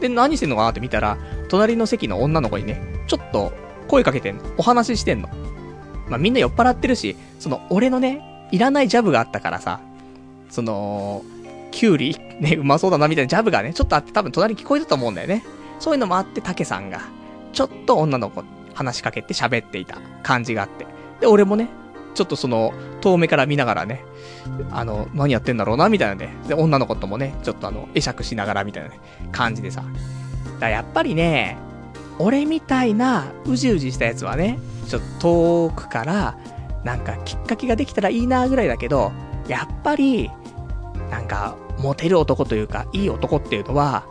[0.00, 3.52] で、何してんのかなって見たら、隣の席の女の子にね、ちょっと
[3.88, 4.44] 声かけてんの。
[4.58, 5.28] お話ししてんの。
[6.08, 9.80] まあ、みんな酔っ払ってるし、その、俺のね、いらないジャブがあったからさ、
[10.50, 11.22] その、
[11.70, 15.44] キュウリ ね、うまそうだなみたいなジャブがね、ちょっとあって多分隣聞こえたと思うんだよね。
[15.80, 17.00] そういうのもあって、たけさんが、
[17.52, 18.44] ちょっと女の子
[18.74, 20.86] 話しかけて喋っていた感じがあって。
[21.20, 21.68] で、俺もね、
[22.14, 24.04] ちょっとその、遠目から見ながらね、
[24.70, 26.34] あの、何やってんだろうな、みたいなね。
[26.46, 28.98] で、女の子ともね、ちょっとあの、会釈しながらみたいなね、
[29.32, 29.84] 感じでさ。
[30.60, 31.56] だやっぱりね、
[32.18, 36.36] 俺みたいな、うじうじしたやつはね、ちょっと遠くから、
[36.84, 39.12] なんかきっかけができたらいいなぐらいだけど、
[39.46, 40.30] やっぱり、
[41.10, 44.04] なんか、モテる男というか、いい男っていうのは、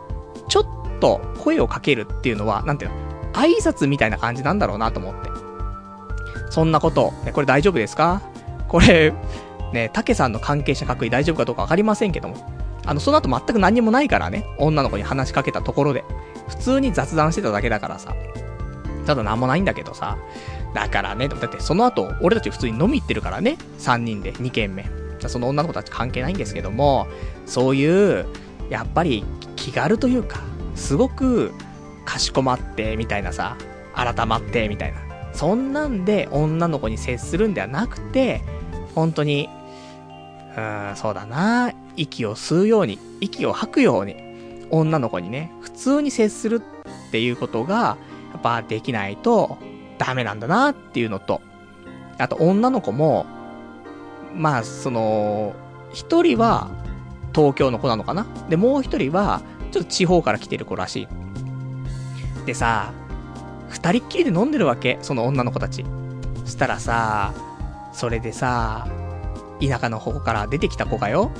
[0.48, 2.96] ちょっと声をかけるっていうのは、なんていうの、
[3.34, 5.28] 挨拶みたいな感じなんだろうなと思って。
[6.50, 8.22] そんなこと、ね、これ大丈夫ですか？
[8.68, 9.12] これ、
[9.72, 12.36] ね、竹さんの関係者各位大丈夫かどうかわかりませんけども、
[12.86, 16.04] あの、その後全く何にもないからね、女の子に話しかけたところで、
[16.48, 18.14] 普通に雑談してただけだからさ、
[19.06, 20.18] ただ何もないんだけどさ、
[20.74, 24.86] だからね、だってその後、俺たち普通に飲み行ってるからね、3人で、2軒目。
[25.26, 27.08] その女の子たち関係ないんですけども、
[27.46, 28.26] そういう、
[28.70, 29.24] やっぱり
[29.56, 30.40] 気軽というか、
[30.74, 31.52] すごく、
[32.04, 33.56] かしこまって、みたいなさ、
[33.94, 35.00] 改まって、みたいな。
[35.32, 38.42] そんなんで女の子に接するんではなくて、
[38.94, 39.48] 本当に、
[40.56, 44.16] うん、そうだな、息を吸うように、息を吐くように、
[44.70, 46.62] 女の子にね、普通に接する
[47.08, 47.96] っていうことが、
[48.32, 49.58] やっぱできないと
[49.98, 51.40] ダメなんだなっていうのと、
[52.18, 53.26] あと女の子も、
[54.34, 55.54] まあ、その、
[55.92, 56.68] 一人は
[57.34, 58.26] 東京の子なのかな？
[58.48, 61.08] で、もう一人は、ちょっと地方から来てる子らしい。
[62.46, 62.92] でさ、
[63.68, 65.84] 二人っきりで飲んでるわけ、その女の子たち。
[66.44, 67.32] したらさ、
[67.92, 68.86] それでさ、
[69.60, 71.30] 田舎の方から出てきた子がよ、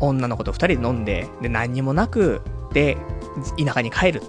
[0.00, 2.96] 女の子と二人で飲んで、で、何にもなく、で、
[3.64, 4.28] 田舎に帰るって。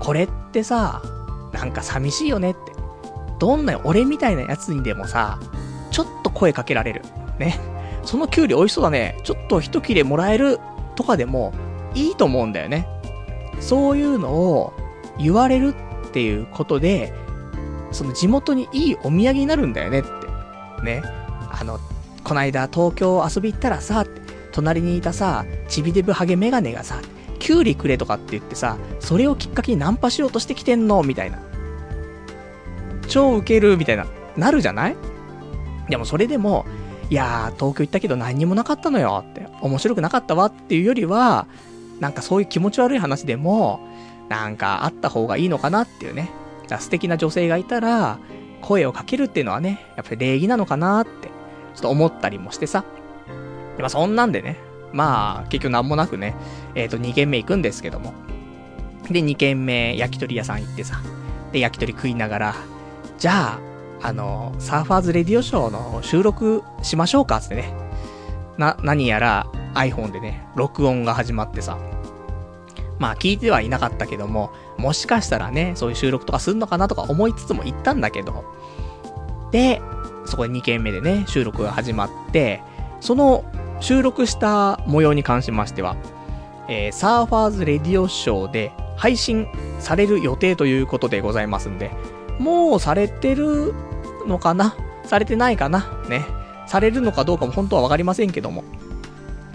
[0.00, 1.02] これってさ、
[1.52, 2.72] なんか寂しいよねって。
[3.38, 5.38] どんな俺みたいなやつにでもさ、
[5.90, 7.02] ちょっと声かけられる。
[7.38, 7.58] ね。
[8.04, 9.18] そのキュウリ美味しそうだね。
[9.24, 10.60] ちょっと一切れもらえる
[10.94, 11.52] とかでも
[11.94, 12.86] いいと思うんだよね。
[13.60, 14.72] そういうのを
[15.18, 15.74] 言われる
[16.08, 17.12] っていうことで、
[17.90, 20.82] その地元にいいお土産になるんだよねって。
[20.82, 21.02] ね。
[21.50, 21.80] あの、
[22.22, 24.25] こないだ東京遊び行ったらさ、って
[24.56, 27.02] 隣にいたさ、ちびデブハゲメガネがさ、
[27.40, 31.38] キュウリくれとかって言ってさ、それをきっかけにナンパしようとしてきてんのみたいな。
[33.06, 34.96] 超ウケるみたいな、なるじゃない？
[35.90, 36.64] でもそれでも、
[37.10, 41.46] いやー、東京行ったけど何にもなかったのよって、面白くなかったわっていうよりは、
[42.00, 43.86] なんかそういう気持ち悪い話でも、
[44.30, 46.30] なんかあった方がいいのかなっていうね。
[46.80, 48.18] 素敵な女性がいたら、
[48.62, 51.28] 声をかけるっていうのはね、やっぱり礼儀なのかなって、
[51.74, 52.86] ちょっと思ったりもしてさ。
[53.82, 54.58] まあそんなんでね、
[54.92, 56.34] まあ結局なんもなくね、
[56.74, 58.14] えっ、ー、と2軒目行くんですけども。
[59.10, 61.00] で、2軒目焼き鳥屋さん行ってさ。
[61.52, 62.54] で、焼き鳥食いながら、
[63.18, 63.60] じゃあ、
[64.02, 67.72] あの、サーファーズレディオショーの収録しましょうかってね。
[68.58, 71.78] な、何やら iPhone でね、録音が始まってさ。
[72.98, 78.44] まあ聞いてはいなかったけども、もしかしたらね、そういう収録とかすんのかなとか思いつつも行ったんだけど。
[79.52, 79.80] で、
[80.24, 82.62] そこで2軒目でね、収録が始まって、
[83.00, 83.44] その
[83.80, 85.96] 収録した模様に関しましては、
[86.68, 89.46] えー、サーファーズレディオショーで配信
[89.78, 91.90] される予定ということでございますんで、
[92.38, 93.74] もうされてる
[94.26, 94.74] のかな？
[95.04, 96.02] されてないかな？
[96.08, 96.24] ね。
[96.66, 98.64] されるのかどうかも本当はわかりませんけども。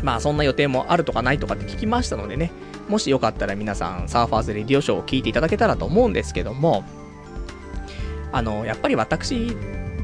[0.01, 2.51] まあそんな予定もあるとかないとかって聞きましたのでね。
[2.87, 6.83] もしよかったら皆さん、サーファーズレディオショーを聞いていただけたらと思うんですけども、
[8.31, 9.55] あの、やっぱり私、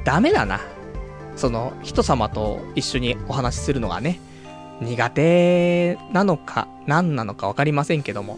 [0.03, 0.61] ダメだな。
[1.37, 4.19] その、人様と一緒にお話しするのがね、
[4.81, 8.37] 苦手なのか、何なのかわかりませんけども、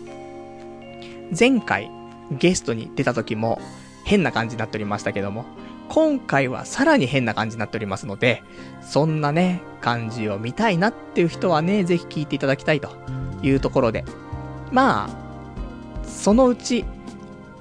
[1.37, 1.89] 前回、
[2.31, 3.59] ゲストに出た時も、
[4.03, 5.45] 変な感じになっておりましたけども、
[5.89, 8.43] 今回はさらに変な感じになっておりますので、
[8.81, 12.89] そんなね、感じを見たいなっていう人はね、ぜひ聞いていただきたいと
[13.41, 14.05] いうところで、
[14.71, 16.85] まあ、そのうち、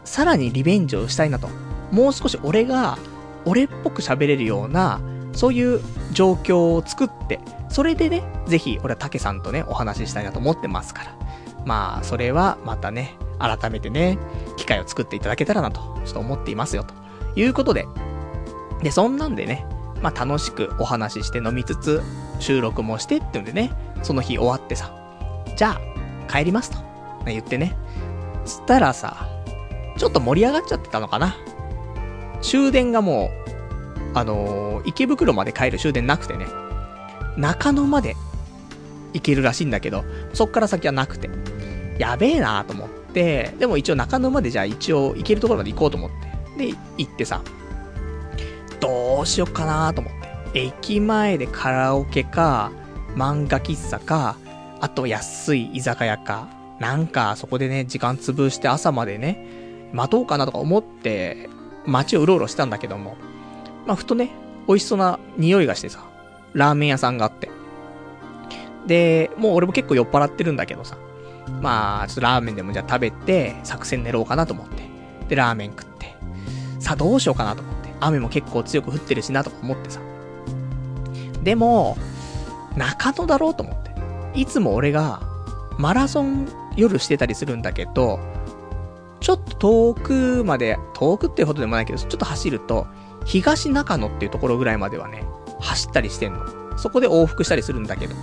[0.05, 1.48] さらにリベンジをしたいなと。
[1.90, 2.98] もう少し俺が、
[3.44, 5.01] 俺っぽく喋れるような、
[5.38, 11.16] そういう状況を作って、それでね、ぜひ俺は竹さんとね、お話ししたいなと思ってますから。
[11.64, 14.18] まあ、それはまたね、改めてね、
[14.57, 16.92] 機会を作っていただけたらなと、ちょっと思っていますよ、と
[17.40, 17.87] いうことで。
[18.83, 19.64] で、そんなんでね、
[20.03, 22.03] まあ楽しくお話しして飲みつつ、
[22.40, 23.70] 収録もしてってんでね、
[24.03, 24.92] その日終わってさ、
[25.55, 25.81] じゃ
[26.27, 26.79] あ、帰りますと、
[27.27, 27.77] 言ってね。
[28.44, 29.29] つったらさ、
[29.96, 31.37] ちょっと盛り上がっちゃってたのかな。
[32.40, 33.38] 終電がもう、
[34.18, 36.46] あのー、池袋まで帰る終電なくてね、
[37.37, 38.16] 中野まで
[39.12, 40.04] 行けるらしいんだけど、
[40.35, 41.31] そっから先はなくて、
[41.98, 46.11] やべえなーと思って、でも一応中野までじゃあ一応行けるところまで行こうと思っ
[46.57, 46.66] て。
[46.66, 47.42] で、行ってさ、
[48.81, 50.18] どうしよっかなと思って。
[50.54, 52.72] 駅前でカラオケか、
[53.14, 54.37] 漫画喫茶か、
[54.81, 56.48] あと安い居酒屋か、
[56.81, 59.46] なんかそこでね、時間潰して朝までね、
[59.92, 61.48] 待とうかなとか思って、
[61.87, 63.16] 街をうろうろしたんだけども、
[63.88, 64.31] まあ、ふとね、
[64.68, 66.05] 美味しそうな匂いがしてさ、
[66.53, 67.48] ラーメン屋さんがあって。
[68.87, 70.98] で、もう俺も結構酔っ払ってるんだけどさ、
[71.62, 74.83] まあ、ちょっとラーメンでもじゃあ食べて、作戦練ろうかなと思って。
[75.29, 76.14] で、ラーメン食って。
[76.79, 77.88] さあ、どうしようかなと思って。
[78.01, 80.01] 雨も結構強く降ってるしなとか思ってさ。
[81.42, 81.96] でも、
[82.77, 83.90] 中野だろうと思って。
[84.38, 85.22] いつも俺が、
[85.79, 86.46] マラソン
[86.77, 88.20] 夜してたりするんだけど、
[89.20, 92.87] ちょっと遠くまで、遠くっていうほどでもないけど、ちょっと走ると、
[93.29, 95.23] 東中野っていうところぐらいまではね、
[95.61, 96.79] 走ったりしてんの。
[96.79, 98.14] そこで往復したりするんだけど。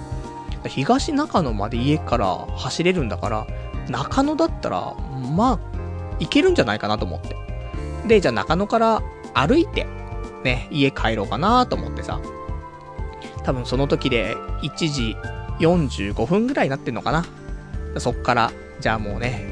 [0.67, 3.47] 東中野まで家から走れるんだから、
[3.87, 4.95] 中野だったら、
[5.35, 5.59] まあ、
[6.17, 7.35] 行けるんじゃないかなと思って。
[8.07, 9.03] で、じゃあ中野から
[9.35, 9.85] 歩いて、
[10.43, 12.19] ね、家帰ろうかなと思ってさ。
[13.43, 15.15] 多分その時で1時
[15.59, 17.25] 45分ぐらいになってんのかな。
[17.99, 19.45] そっから、じゃあもうね、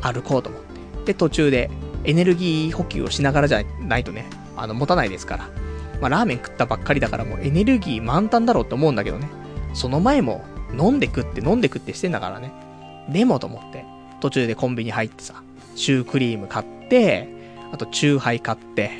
[0.00, 1.12] 歩こうと思って。
[1.12, 1.70] で、途中で
[2.04, 4.30] エネルギー補給をしながらじゃないとね、
[4.62, 5.48] あの、持たないですから。
[6.00, 9.28] まあ、ラーメン食ったばっかりだからもうエネルギー満タンだろうと思うんだけどね。
[9.74, 10.44] その前も
[10.78, 12.52] 飲んで食って飲んで食ってしてんだからね。
[13.08, 13.84] でもと思って、
[14.20, 15.42] 途中でコンビニ入ってさ、
[15.74, 17.28] シュークリーム買って、
[17.72, 18.90] あとチューハイ買って、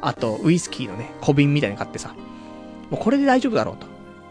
[0.00, 2.14] あとウイスキーのね、小瓶みたいに買ってさ、
[2.90, 3.86] もうこれで大丈夫だろうと。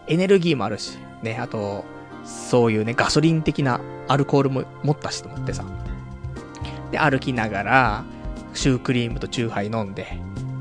[0.07, 1.83] エネルギーもあるし、ね、あと、
[2.23, 5.65] そういうね、ガソリン的なアルコールも持ったしと思ってさ。
[6.91, 8.03] で、歩きながら、
[8.53, 10.19] シュークリームとチューハイ飲んで、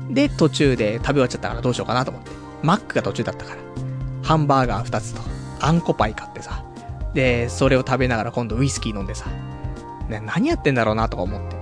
[0.09, 2.31] で、途中で食べ終わっちゃったからどうしようかなと思って。
[2.63, 3.57] マックが途中だったから。
[4.23, 5.21] ハンバーガー2つと、
[5.59, 6.63] あんこパイ買ってさ。
[7.13, 9.25] で、それを食べながら今度ウイスキー飲んでさ。
[10.09, 11.57] ね、何やってんだろうなとか思って。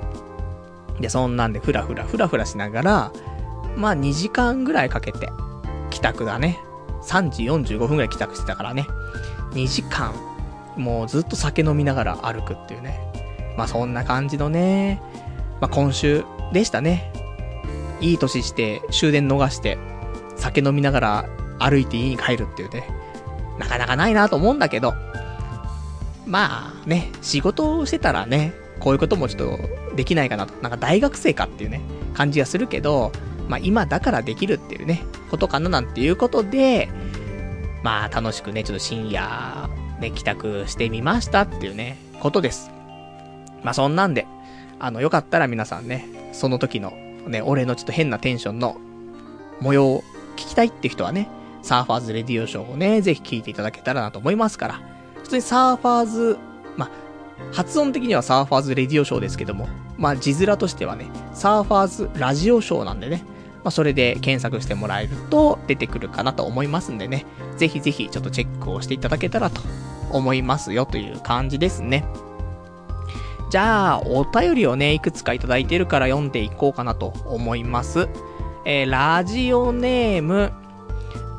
[1.01, 3.11] で、そんなんでふらふらふらふらしながら、
[3.75, 5.29] まあ2時間ぐらいかけて、
[5.89, 6.59] 帰宅だね。
[7.03, 8.87] 3時45分ぐらい帰宅してたからね。
[9.51, 10.13] 2時間、
[10.75, 12.99] もうずっと酒飲みながら歩くっていうね。
[13.57, 15.01] まあそんな感じのね、
[15.61, 17.11] まあ今週でしたね。
[18.05, 19.77] いい年して終電逃して、
[20.35, 22.87] 酒飲みながら歩いて家に帰るっていうね。
[23.57, 24.93] なかなかないなと思うんだけど、
[26.25, 30.53] まあね、仕事をしてたらね、こういうこともちょっとできないかなと。
[30.61, 31.81] なんか大学生かっていうね、
[32.13, 33.11] 感じがするけど、
[33.47, 36.89] まあ今だからできるっていうね、ことかななんていうことで、
[37.83, 42.71] まあ楽しくね、ちょっと深夜、ね、帰宅してみましたっていうね、ことです。
[43.63, 44.27] まあそんなんで、
[44.79, 46.91] あの、よかったら皆さんね、その時の、
[47.27, 48.77] ね、俺のちょっと変なテンションの
[49.61, 50.03] 模様を
[50.35, 51.29] 聞きたいって人はね、
[51.61, 54.81] サーファーズレディオショーをね、ぜひ聞いていただけたらなと思いますから、
[55.23, 56.37] 普通にサーファーズ、
[56.77, 56.89] ま、
[57.51, 63.23] 発音的にはサーファーズレディオショーですけども、まあ、字面としてはね、サーファーズラジオショーなんでね、
[63.63, 67.25] まあ、それで検索してもらえると出てくるかなと思いますんでね、
[67.57, 69.61] ぜひぜひちょっとチェックをしていただけたらと
[70.11, 72.05] 思いますよという感じですね。
[73.49, 78.09] じゃあ、お便りをね、いくつかいただいてるから読んでいこうかなと思います。
[78.65, 80.51] えー、ラジオネーム、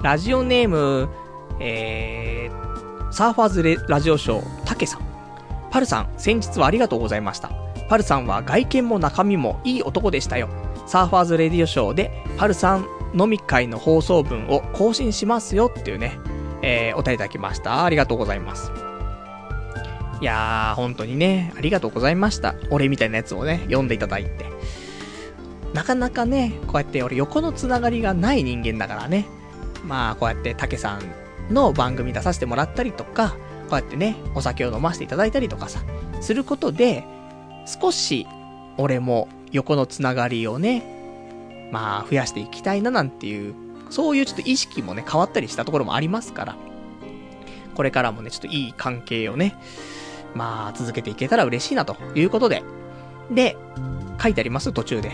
[0.02, 1.08] ラジオネーム、
[1.58, 5.00] えー、サーファーズレディオショー、たけさん。
[5.70, 7.50] パルさん、先日はありがとうございました。
[7.88, 10.48] パルさんは外見も中身もいい男でしたよ。
[10.86, 16.18] サーファーズレディオショーで、パルさん飲み会の放送分を更新しますよっていうね、
[16.62, 17.84] えー、お便りいただきました。
[17.84, 18.85] ありがとうございます。
[20.20, 22.54] いやー、本当にね、ありがとうございました。
[22.70, 24.46] 俺みたいなやつをね、読んでいただいて。
[25.74, 29.26] なかなかね、こうやって俺横のつながりがない人間だからね。
[29.84, 33.36] まあ、こうやって竹さんの番組出させてもらったりとか、
[33.68, 35.80] こうやってね、お酒を飲ませていただいたりとかさ、
[36.22, 37.04] することで、
[37.66, 38.26] 少し、
[38.78, 43.54] 俺も横のつながりをね、まあ、増やしていきたいななんていう、
[43.90, 46.56] そういうちょっと意識もね、変わったりしたところもありますから、
[47.74, 49.54] これからもね、ちょっといい関係をね、
[50.36, 52.62] まあ、続けていけたら嬉しいなということで、
[53.30, 53.56] で、
[54.22, 55.12] 書いてあります途中で。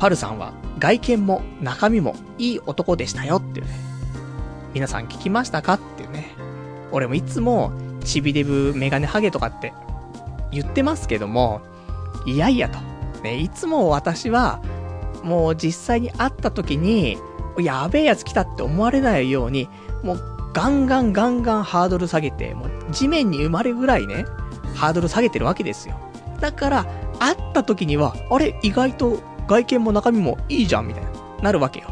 [0.00, 3.72] パルさんは外見も中身もいい男でしたよっていうね。
[4.74, 6.34] 皆さん聞きましたかっていうね。
[6.90, 7.72] 俺もいつも
[8.04, 9.72] チビデブメガネハゲとかって
[10.50, 11.62] 言ってますけども、
[12.26, 12.78] いやいやと。
[13.22, 14.60] ね、いつも私は
[15.22, 17.18] もう実際に会った時に、
[17.58, 19.68] やべえやつ来たって思われないように、
[20.02, 24.26] もうガンガンガンガンハードル下げて、もう地面に埋まるぐらいね、
[24.74, 25.98] ハードル下げてるわけですよ。
[26.40, 26.86] だから、
[27.18, 31.10] 会った時には、あれ、意外と外見も中身もいいじゃん、みたいな、
[31.42, 31.88] なるわけよ。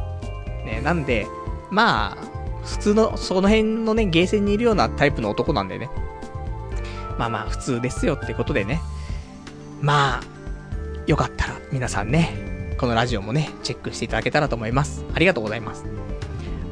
[0.65, 1.27] ね、なんで、
[1.71, 2.33] まあ、
[2.65, 5.91] 普通の、その辺のね、ゲーセンにいるようなタイプの男なんでね。
[7.19, 8.81] まあまあ、普通ですよってことでね。
[9.81, 10.21] まあ、
[11.07, 15.05] よかったら、皆さんね、このラジオもね、チェックしていただけたらと思います。
[15.15, 15.85] ありがとうございます。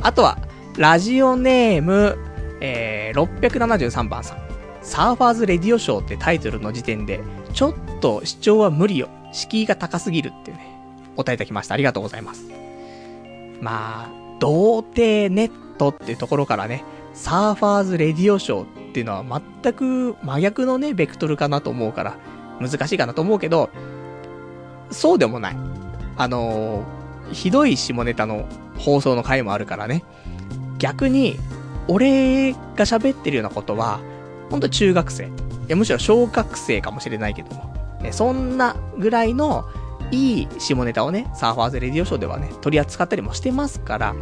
[0.03, 0.39] あとは、
[0.76, 2.16] ラジオネーム、
[2.61, 4.49] えー、673番さん。
[4.83, 7.20] サーファーズレディオショーってタイトルの時点で、
[7.53, 9.09] ちょっと主張は無理よ。
[9.33, 10.81] 敷居が高すぎるってね、
[11.16, 11.74] 答えいただきました。
[11.74, 12.47] ありがとうございます。
[13.61, 14.11] まあ、
[14.41, 22.16] 童貞ネットっていうところからね、サーファーズレディオショーっていうのは全く真逆のね、ベクトルかなと思うから、
[22.61, 23.70] 難しいかなと思うけど、
[24.91, 25.57] そうでもない。
[26.16, 28.47] あのー、ひどい下ネタの
[28.78, 30.05] 放送の回もあるからね。
[30.78, 31.39] 逆に、
[31.89, 34.01] 俺が喋ってるようなことは、
[34.51, 35.26] ほんと中学生。
[35.26, 35.28] い
[35.68, 37.72] や、むしろ小学生かもしれないけども。
[38.03, 39.64] ね、そんなぐらいの
[40.11, 44.20] いい下ネタをね、サーファーズレディオショーではね、取り扱ったりもしてますから、ま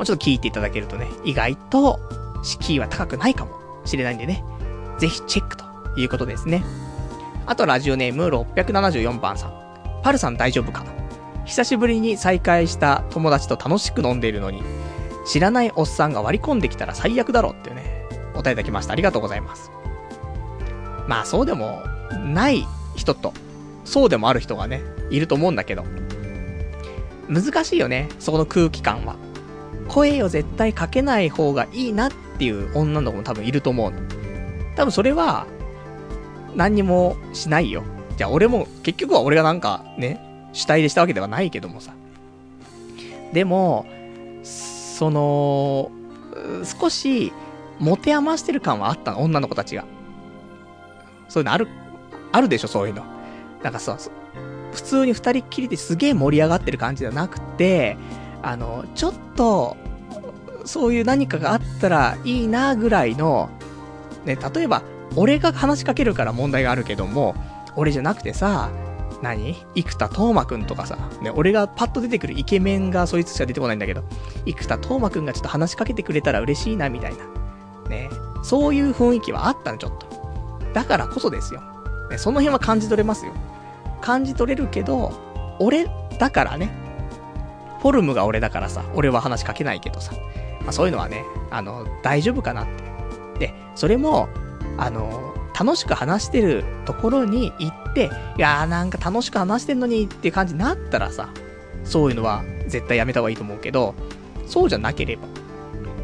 [0.00, 1.98] あ、ちょっと聞いていただけるとね、意外と
[2.42, 3.52] 敷居は高くないかも
[3.84, 4.44] しれないんでね、
[4.98, 5.64] ぜひチェックと
[5.96, 6.62] いうことですね。
[7.46, 9.52] あとラジオネーム674番さん。
[10.02, 10.92] パルさん大丈夫かな？
[11.46, 14.62] 久しぶりに再会した友達と楽しく飲んでいるのに、
[15.26, 17.99] 知らないおっさんが割り込んできたら最悪だろうっていうね、
[18.34, 18.92] お答えいただきました。
[18.92, 19.70] ありがとうございます。
[21.06, 21.82] まあそうでも
[22.24, 22.66] ない
[22.96, 23.32] 人と、
[23.84, 25.84] そうでもある人がね、いると思うんだけど、
[27.28, 29.16] 難しいよね、そこの空気感は。
[29.88, 33.92] 声を絶対かけない方がいいなっていう女の子も多分いると思う。
[34.76, 35.46] 多分それは、
[36.54, 37.82] 何にもしないよ。
[38.16, 40.20] じゃあ俺も、結局は俺がなんかね、
[40.52, 41.92] 主体でしたわけではないけどもさ。
[43.32, 43.86] でも、
[44.42, 45.90] その、
[46.64, 47.32] 少し、
[47.80, 49.84] 持て余してる感はあったの、女の子たちが。
[51.28, 51.66] そういうのある、
[52.32, 53.02] あるでしょ、そういうの。
[53.62, 53.96] なんかさ、
[54.72, 57.96] 普通に二人っきりですげえ盛り上がってる感じじゃなくて、
[58.42, 59.76] あの、ちょっと、
[60.64, 63.50] そういう何かがあったらいいなぐらいの、
[64.24, 64.82] ね、例えば、
[65.16, 67.34] 俺が話しかけるから問題があるけども、
[67.76, 68.70] 俺じゃなくてさ、
[69.22, 69.56] 何？
[69.74, 74.02] 生田斗真くんとかさ、ね、俺がパッと出てくるイケメンがそいつしか出てこないんだけど、
[74.46, 77.39] 生田斗真くんがちょっと話しかけてくれたら嬉しいな、みたいな。
[77.90, 78.08] ね、
[78.42, 80.06] そういう雰囲気はあったの、ちょっと。
[80.72, 81.60] だからこそですよ。
[82.10, 83.32] ね、その辺は感じ取れますよ。
[84.00, 85.12] 感じ取れるけど、
[85.58, 85.86] 俺
[86.18, 86.70] だからね。
[87.80, 90.12] フォルムが俺だからさ、俺は話しかけないけどさ。
[90.62, 92.66] まあそういうのはね、あの、大丈夫かなっ
[93.38, 93.46] て。
[93.46, 94.28] で、それも、
[94.78, 101.28] あの、楽しく話してるところに行って、いやーなんか楽しく話してんのにっていう感じになったらさ、
[101.84, 103.94] そういうのは絶対やめた方がいいと思うけど、
[104.46, 105.22] そうじゃなければ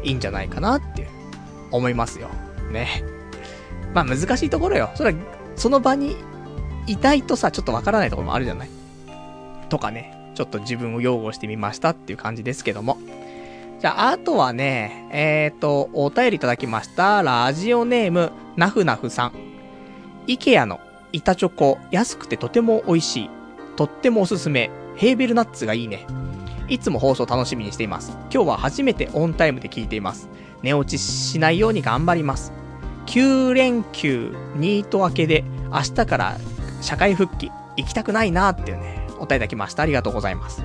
[0.03, 1.06] いいんじゃないかなって
[1.71, 2.29] 思いますよ。
[2.71, 3.03] ね。
[3.93, 4.89] まあ難しいところよ。
[4.95, 5.17] それは、
[5.55, 6.15] その場に
[6.85, 8.69] いたいとさ、ちょっとわからないところもあるじゃない？
[9.69, 12.97] とかね、ちょっと自分を擁護してみましたっていう感じですけども。
[13.79, 17.21] じゃあ、あとはね、えっ、ー、と、お便りいただきました。
[17.21, 19.31] ラジオネーム、なふなふさん。
[20.25, 20.79] イケアの
[21.11, 23.29] 板チョコ、安くてとても美味しい。
[23.75, 24.71] とってもおすすめ。
[24.95, 26.07] ヘーベルナッツがいいね。
[26.67, 28.17] いつも放送楽しみにしています。
[28.33, 30.27] 今日は初めてオンタイムで聞いています。
[30.63, 32.53] 寝落ちしないように頑張ります。
[33.07, 36.37] 9連休、ニート明けで、明日から
[36.81, 39.83] 社会復帰、行きたくないなーっていうね、お便りいただきました。
[39.83, 40.63] ありがとうございます。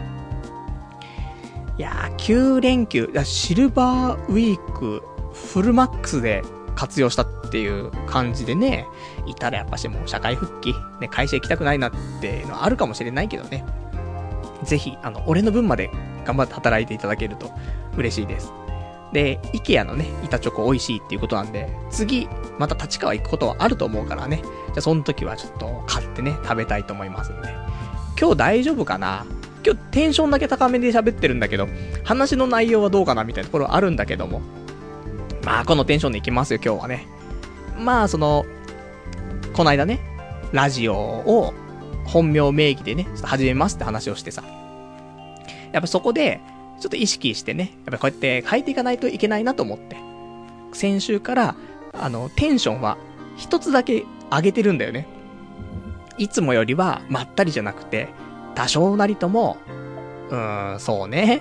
[1.79, 6.43] いやー、9連休、シルバーウィーク、フルマックスで
[6.75, 8.87] 活用したっていう感じでね、
[9.27, 13.65] いたらやっぱしもう社会復帰、ね、会社行きたくないなっていうのはあるかもしれないけどね。
[14.65, 15.91] ぜひ、あの、俺の分まで
[16.25, 17.51] 頑張って働いていただけると
[17.97, 18.53] 嬉しいです。
[19.13, 24.39] で、イケアのね、板チョコ美味しいっていうことなんで、次、また立川行くことはあると思うからね。
[24.39, 24.49] じゃ
[24.79, 27.49] あその時はちょっと買ってね、食べたいと思いますんで。
[28.19, 29.27] 今日大丈夫かな？
[29.65, 31.69] 今日テンションだけ高めで喋ってるんだけど、
[32.05, 34.41] 話の内容はどうかなみたいなところあるんだけども。
[35.45, 37.07] まあ、このテンションでいきますよ、今日はね。
[37.79, 38.45] まあ、その、
[39.53, 40.01] こないだね、
[40.53, 41.53] ラジオを
[42.05, 44.43] 本名名義でね、ちょっと始めますって話をしてさ。
[45.73, 46.41] やっぱそこで、
[46.83, 49.97] ちょっと意識してね、やっぱこうやって変えていかないといけないなと思って。
[50.73, 51.55] 先週から、
[51.93, 52.99] あの、テンションは
[53.37, 55.07] 一つだけ上げてるんだよね。
[56.19, 58.09] いつもよりはまったりじゃなくて、
[58.57, 59.59] 多少なりとも、
[60.31, 61.41] うーん、そうね。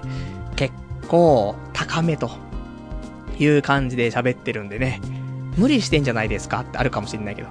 [0.56, 0.76] 結
[1.08, 2.30] 構高めと
[3.40, 5.02] いう感じで喋ってるんでね。
[5.58, 7.48] 無理してんじゃないですかってあるかもしれないけど。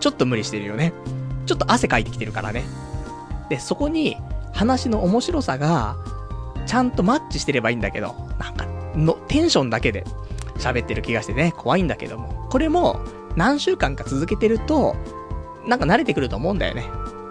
[0.00, 0.94] ちょっと無理してるよね。
[1.44, 2.64] ちょっと汗かいてきてるからね。
[3.50, 4.16] で、そこに
[4.54, 5.96] 話の面白さが、
[6.66, 10.04] ちゃんとマッチしてればいいんだけど、なんか、の、テンションだけで
[10.58, 12.46] 喋ってる気がしてね、怖いんだけども。
[12.50, 13.00] これも、
[13.36, 14.96] 何週間か続けてると、
[15.66, 16.84] なんか慣れてくると思うんだよね。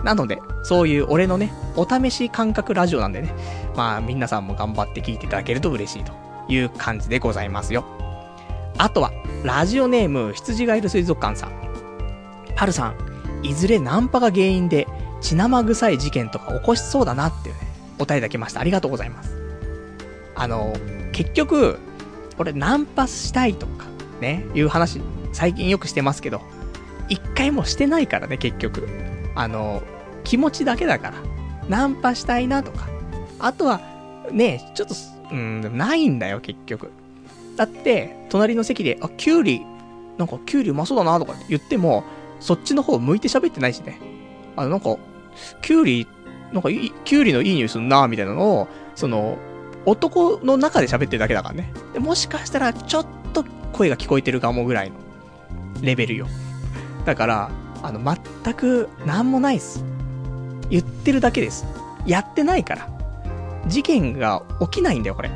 [0.04, 3.34] なので、そういう俺のね、お試し感覚ラジオなんでね、
[3.76, 6.14] まあ皆さんも頑張って聞いていただけると嬉しいと
[6.50, 7.86] いう感じでございますよ。
[8.78, 9.12] あとは、
[9.44, 11.52] ラジオネーム、羊がいる水族館さん。
[12.56, 12.96] はるさん、
[13.44, 14.88] いずれナンパが原因で
[15.22, 17.62] 血生臭い事件とか起こしそうだなっていうね、
[18.00, 18.60] お便りだきました。
[18.60, 19.36] ありがとうございます。
[20.36, 20.74] あの、
[21.12, 21.80] 結局、
[22.38, 23.86] 俺ナンパしたいとか、
[24.20, 26.42] ね、いう話、最近よくしてますけど、
[27.10, 28.88] 一回もしてないからね、結局。
[29.36, 29.84] あの、
[30.24, 31.18] 気持ちだけだから。
[31.70, 32.88] ナンパしたいなとか。
[33.40, 33.82] あとは、
[34.32, 34.96] ね、ちょっと、
[35.32, 36.92] うん、ないんだよ、結局。
[37.56, 39.62] だって、隣の席で、あ、キュウリ、
[40.18, 42.04] なんかキュウリうまそうだなとか言っても、
[42.40, 44.00] そっちの方向いて喋ってないしね。
[44.56, 44.98] あの、なんか、
[45.62, 46.08] キュウリ、
[46.54, 49.38] なんかい、キュウリのいい匂いすんなみたいなのを、その、
[49.86, 51.74] 男の中で喋ってるだけだからね。
[51.94, 53.44] でもしかしたら、ちょっと
[53.74, 54.98] 声が聞こえてるかもぐらいの
[55.82, 56.28] レベルよ。
[57.06, 57.52] だから、
[57.82, 58.00] あの、
[58.44, 59.84] 全く、なんもないっす。
[60.70, 61.66] 言ってるだけです。
[62.06, 62.88] やってないから。
[63.68, 65.32] 事件が起きないんだよ、これ。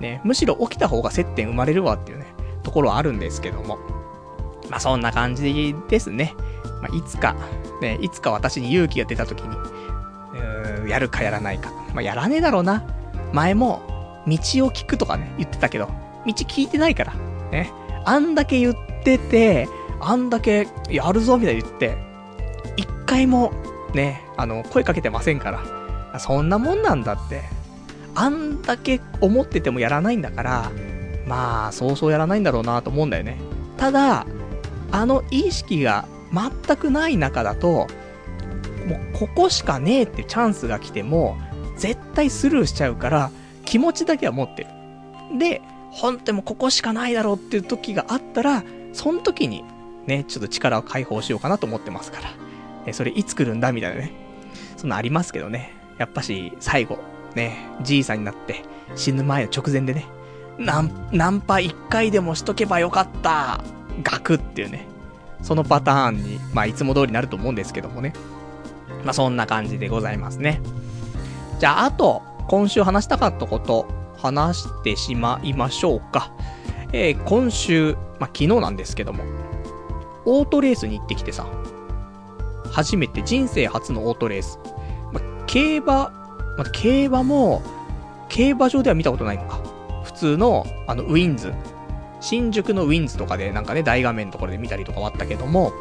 [0.00, 2.26] ね、むしろ起きた方が接点生まれるわっていうね、
[2.62, 3.78] ところはあるんですけども。
[4.68, 6.34] まあそんな感じですね。
[6.80, 7.36] まあいつか、
[7.80, 9.56] ね、いつか私に勇気が出た時に、
[10.88, 11.70] やるかやらないか。
[11.94, 12.84] まあやらねえだろうな。
[13.32, 13.82] 前も、
[14.26, 14.38] 道を
[14.70, 15.86] 聞くとかね、言ってたけど、
[16.26, 17.14] 道聞いてないから。
[17.50, 17.72] ね。
[18.04, 18.74] あんだけ言っ
[19.04, 19.68] てて、
[20.00, 21.96] あんだけやるぞみたいに言って、
[22.76, 23.52] 一回も、
[23.94, 26.18] ね、あの、声かけてませんから。
[26.18, 27.42] そんなもんなんだって。
[28.14, 30.72] あんだけ思っててもやらないんだから、
[31.26, 33.38] まあ、そうそうやらないんだろうなと思うんだよね。
[33.76, 34.26] ただ、
[34.90, 37.86] あの意識が全くない中だと、
[38.82, 41.36] もうここしかねえってチャンスが来ても、
[41.76, 43.30] 絶対スルーしちゃうから、
[43.64, 45.38] 気持ちだけは持ってる。
[45.38, 49.64] で、本当にもここしかないだろうっていう時があったら、その時に、
[50.06, 52.30] ね、ちょっと力を解放しようかなと思ってますから。
[52.86, 54.12] え、それいつ来るんだみたいなね。
[54.76, 55.72] そんなありますけどね。
[55.98, 56.98] やっぱし、最後、
[57.34, 58.64] ね、じいさんになって、
[58.96, 60.06] 死ぬ前の直前でね、
[60.58, 63.62] ナン、ナンパ一回でもしとけばよかった
[64.02, 64.86] ガクっていうね、
[65.42, 68.12] そのパターンに、まあ、いつも通りになると思うんですけどもね。
[69.04, 70.60] まあ、そんな感じでございますね。
[71.58, 73.86] じゃあ、あと、今週話したかったこと、
[74.16, 76.32] 話してしまいましょうか。
[76.92, 79.24] えー、今週、まあ、昨日なんですけども、
[80.24, 81.46] オートレースに行ってきてさ、
[82.70, 84.58] 初めて人生初のオートレース。
[85.12, 85.94] まあ、競馬、
[86.56, 87.62] まあ、競馬も、
[88.28, 89.60] 競馬場では見たことないのか。
[90.04, 91.52] 普通の、あの、ウィンズ。
[92.20, 95.72] 新宿のウィンズとかでなんかね、大画面のところで見たりとかもあったけども、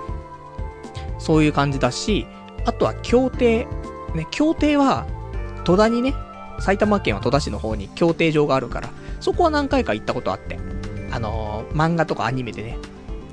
[1.20, 2.26] そういう感じだし、
[2.66, 3.68] あとは協定。
[4.16, 5.08] ね、協定は、
[5.64, 6.14] 戸田にね、
[6.60, 8.90] 埼玉県は戸田市の方に協定場があるから、
[9.20, 10.60] そこは何回か行ったことあって。
[11.12, 12.78] あのー、漫画とかアニメでね、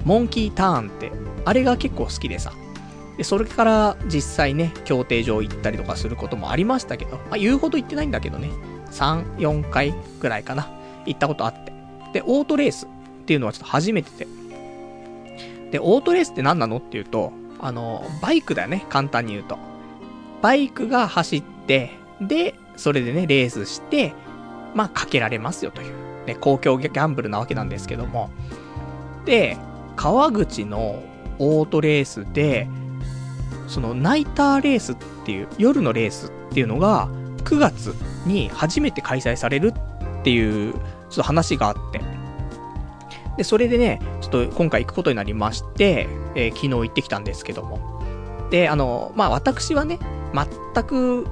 [0.05, 1.12] モンキーターンって、
[1.45, 2.53] あれが結構好きでさ。
[3.16, 8.51] で、それから実際ね、協定場行ったりとかすることもありましたけど、まあ、言うほど行ってないんだけどね、
[8.93, 10.68] 3、4回ぐらいかな、
[11.05, 11.72] 行ったことあって。
[12.12, 14.26] で、オートレースっていうのはちょっと初めてで。
[15.72, 19.59] で、オートレースって何なのっていうと、あの、バイクだよね、簡単に言うと。
[20.42, 24.14] バイクが走って、で、それでね、レースして、
[24.74, 28.30] まあ、かけられますよという、ね、公共ギャンブルなわけなんですけども。
[29.24, 29.56] で、
[29.96, 31.02] 川口の
[31.38, 32.68] オートレースで、
[33.66, 37.09] そのナイターレースっていう、夜のレースっていうのが、
[37.44, 37.94] 9月
[38.26, 39.72] に初めて開催される
[40.20, 42.00] っていう、ちょっと話があって。
[43.39, 48.03] で、それでね、ちょっと今回行くことになりまして、えー、昨日行ってきたんですけども。
[48.51, 49.99] で、あの、まあ、私はね、
[50.34, 51.26] 全く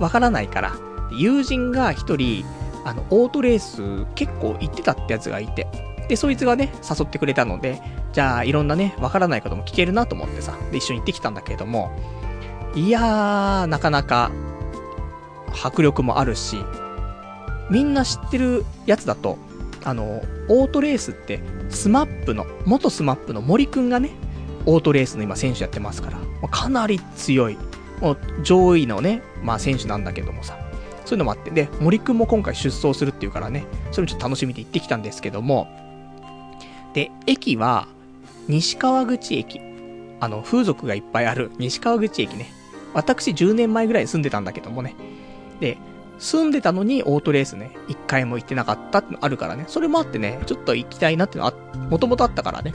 [0.00, 0.72] わからないから、
[1.12, 2.44] 友人が一人、
[2.84, 5.66] あの、オートレース結構行ってたってやつがいて、
[6.08, 7.80] で、そいつがね、誘ってくれたので、
[8.14, 11.92] じゃあ、いろんなね、わからないことも聞けるなと思ってさ、で、一緒に行ってきたんだけども、
[12.74, 14.30] いやー、なかなか、
[15.62, 16.56] 迫力もあるし、
[17.70, 19.36] みんな知ってるやつだと、
[19.84, 24.10] あの、オートレースって、スマップの、元スマップの森くんがね、
[24.66, 27.58] オートレースの今選手やってますから、かなり強い、
[28.00, 30.58] もう上位のね、まあ選手なんだけどもさ、
[31.04, 35.68] そういうのもあって、で、森くんも今回出走するっていうからね、それもちょっと楽しみで行ってきたんですけども、
[36.94, 37.86] で、駅は、
[38.48, 39.60] 西川口駅。
[40.20, 42.52] あの、風俗がいっぱいある西川口駅ね。
[42.92, 44.94] 私10年前ぐらいに住んでたんだけどもね。
[45.60, 45.78] で、
[46.20, 49.64] 住んでたのにオートレースね、一回も行ってなかったってのあるからね。
[49.66, 51.54] それもあってね、ちょっと行きたいなってのは、
[51.88, 52.72] もともとあったからね。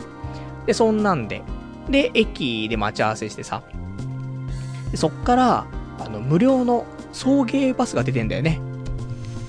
[0.66, 1.44] で、そんなんで。
[1.90, 3.62] で、駅で待ち合わせしてさ。
[4.92, 5.66] でそっから、
[6.00, 8.60] あの、無料の送迎バスが出てんだよね。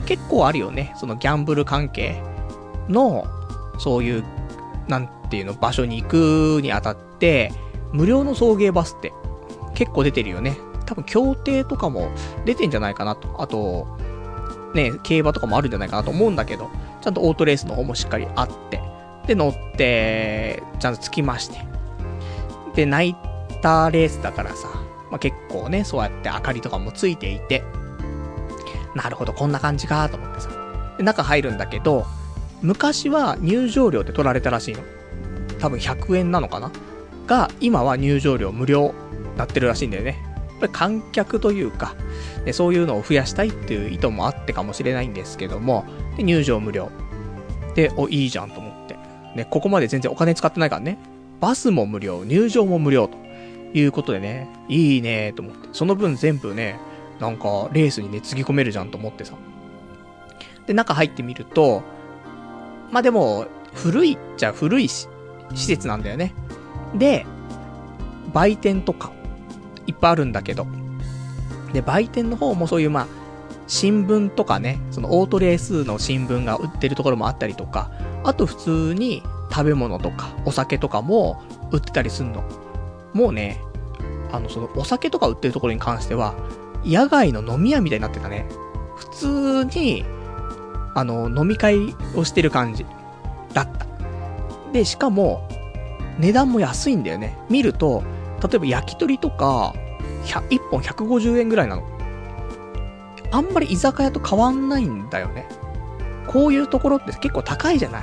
[0.05, 0.94] 結構あるよね。
[0.99, 2.22] そのギャンブル関係
[2.88, 3.26] の、
[3.78, 4.24] そういう
[4.88, 7.53] なんていうの、場所に行くにあたって、
[7.92, 9.12] 無料の送迎バスって
[9.74, 10.57] 結構出てるよね。
[10.87, 12.11] 多分協定とかも
[12.45, 13.43] 出てんじゃないかなと。
[13.43, 13.87] あと、
[14.74, 16.70] ね、競馬とかもあるんじゃないかなと思うんだけど、
[17.03, 18.80] ちゃんとオートレースの方もしっかりあって、
[19.26, 21.59] で、乗って、ちゃんと着きまして。
[22.74, 23.16] で、ナイ
[23.62, 24.68] ターレースだからさ、
[25.11, 27.64] まあ、結構ね、そうやって明かりとかもついていて、
[28.95, 30.51] なるほど、こんな感じかと思ってさ。
[30.99, 32.07] で、中入るんだけど、
[32.62, 34.80] 昔は入場料って取られたらしいの。
[35.59, 36.70] 多分100円なのかな？
[37.26, 38.95] が、今は入場料無料
[39.37, 40.26] なってるらしいんだよね。
[40.57, 41.94] やっぱり観客というか、
[42.44, 45.84] ね、そういうのを増やしたいっていう意図もあってかもしれないんですけども、
[46.16, 46.90] で入場無料。
[47.74, 48.96] で、お、いいじゃんと思って。
[49.36, 50.98] ね、ここまで全然お金使ってないからね。
[51.40, 53.18] バスも無料、入場も無料と
[53.74, 55.68] いうことでね、いいねと思って。
[55.72, 56.80] その分全部ね、
[57.20, 59.34] なんかレースにね、つぎ込めるじゃんと思ってさ。
[60.66, 61.82] で、中入ってみると、
[62.90, 65.07] まあでも、古いっちゃ古いし
[65.54, 66.32] 施設なんだよね。
[66.94, 67.26] で、
[68.32, 69.12] 売店とか、
[69.87, 70.66] いっぱいあるんだけど。
[71.72, 73.07] で、売店の方もそういうまあ、
[73.66, 77.91] 新聞とかね、そのオートレースの新聞が売ってるところもあったりとか、
[78.24, 82.45] あと普通に食べ物とかお酒とかも売ってたりすんの。
[83.12, 83.61] もうね、
[84.32, 86.34] あの、そのお酒とか売ってるところに関しては、
[86.84, 88.47] 野外の飲み屋みたいになってたね。
[88.97, 90.05] 普通に、
[90.95, 92.87] あの、飲み会をしてる感じ
[93.53, 93.87] だった。
[94.72, 95.49] で、しかも、
[96.18, 97.37] 値段も安いんだよね。
[97.51, 98.03] 見ると、
[98.43, 99.74] 例えば焼き鳥とか、
[100.24, 101.82] 1本150円ぐらいなの。
[103.30, 105.47] あんまり居酒屋と変わんないんだよね。
[106.26, 108.03] こういうところって結構高いじゃない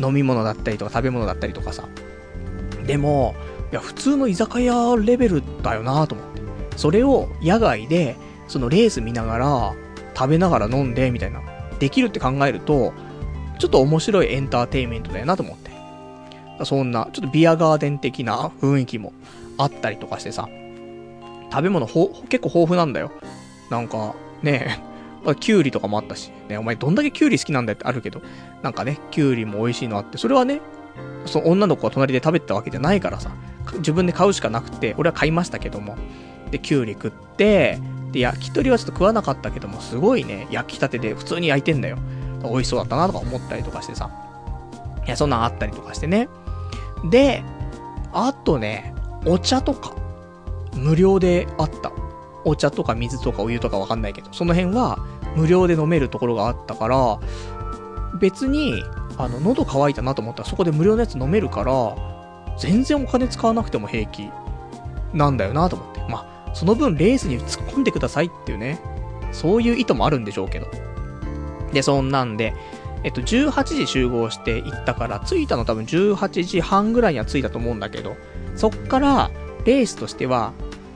[0.00, 1.84] 飲み物だったりとか食べ物だったりとかさ。
[2.86, 3.34] でも、
[3.72, 6.42] いや、普通の居酒屋レベルだよなと思って。
[6.76, 9.74] それを野外で、そのレース見ながら、
[10.16, 11.40] 食べながら飲んで、みたいな。
[11.78, 12.92] できるって考えると、
[13.58, 16.64] ちょっと面白いエンターテインメントだよなと思って。
[16.64, 19.12] そんな、ちょっとビアガーデン的な雰囲気も
[19.58, 20.48] あったりとかしてさ。
[21.50, 23.12] 食べ物ほ、結構豊富なんだよ。
[23.70, 24.82] なんか、ね
[25.26, 28.22] え、キュウリとかもあったし、ね、お前どんだけキュウリ好きなんだよってあるけど、
[28.62, 30.60] なんかね、キュウリも美味しいのあって、それはね、
[31.26, 33.30] その女の子が隣で食べてたわけじゃないからさ、
[33.78, 35.96] 自分で買うしかなくて、俺は買いましたけども。
[36.50, 37.78] で、キュウリ食って、
[38.12, 41.98] で、焼き鳥はちょっと食わなかったけども、すごいね、焼きたてで普通に焼いてんだよ。
[42.42, 44.10] 美味しそうだったなとか思ったりとかしてさ。
[45.06, 46.28] いや、そんなんあったりとかしてね。
[47.10, 47.42] で、
[48.12, 48.94] あとね、
[49.26, 49.94] お茶とか、
[50.74, 51.92] 無料であった。
[52.44, 54.98] お茶とか水とかお湯とかわかんないけど、その辺は
[55.36, 57.18] 無料で飲めるところがあったから、
[58.20, 58.82] 別に、
[59.16, 61.96] あの、喉乾いたなと思ったらそこで無料のやつ飲めるから、
[62.58, 64.30] 全然お金使わなくても平気
[65.12, 66.00] なんだよなと思って。
[66.08, 68.80] まあ、その分レースに突っ込んでくださいっていうね、
[69.32, 70.66] そういう意図もあるんでしょうけど。
[71.72, 72.54] で、そんなんで、
[73.04, 78.16] えっと、18時集合して行ったから、着いたの多分18時半ぐらいには着いたと思うんだけど、
[78.58, 79.30] そっから、
[79.64, 80.52] レースとしては、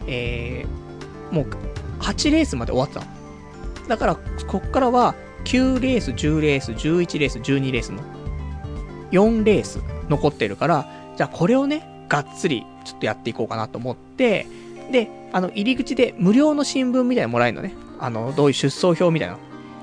[0.09, 1.47] えー、もう、
[2.01, 3.01] 8レースまで終わってた
[3.83, 3.89] の。
[3.89, 4.17] だから、
[4.49, 8.01] こっからは、9レース、10レース、11レース、12レースの、
[9.13, 14.47] 4レース残ってるから、じゃあこれをね、がっつりちょっとやっていこうかなと思って、
[14.91, 17.75] で、あの、入り口で無料の新聞みたいなのもらえるのね。
[18.01, 19.39] あの、どういう出走表みたいな。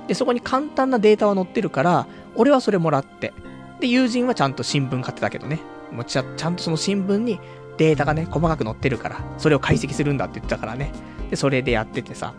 [0.09, 3.31] で、そこに簡単なデータは載ってるから、俺はそれもらって。
[3.79, 5.61] で、友人はちゃんと新聞買ってたけどね。
[5.91, 7.39] もうちゃ、ちゃんとその新聞に
[7.79, 10.91] データがね、細かく載ってるから、それを解析するんだって言ってたからね。
[11.29, 12.33] で、それでやっててさ。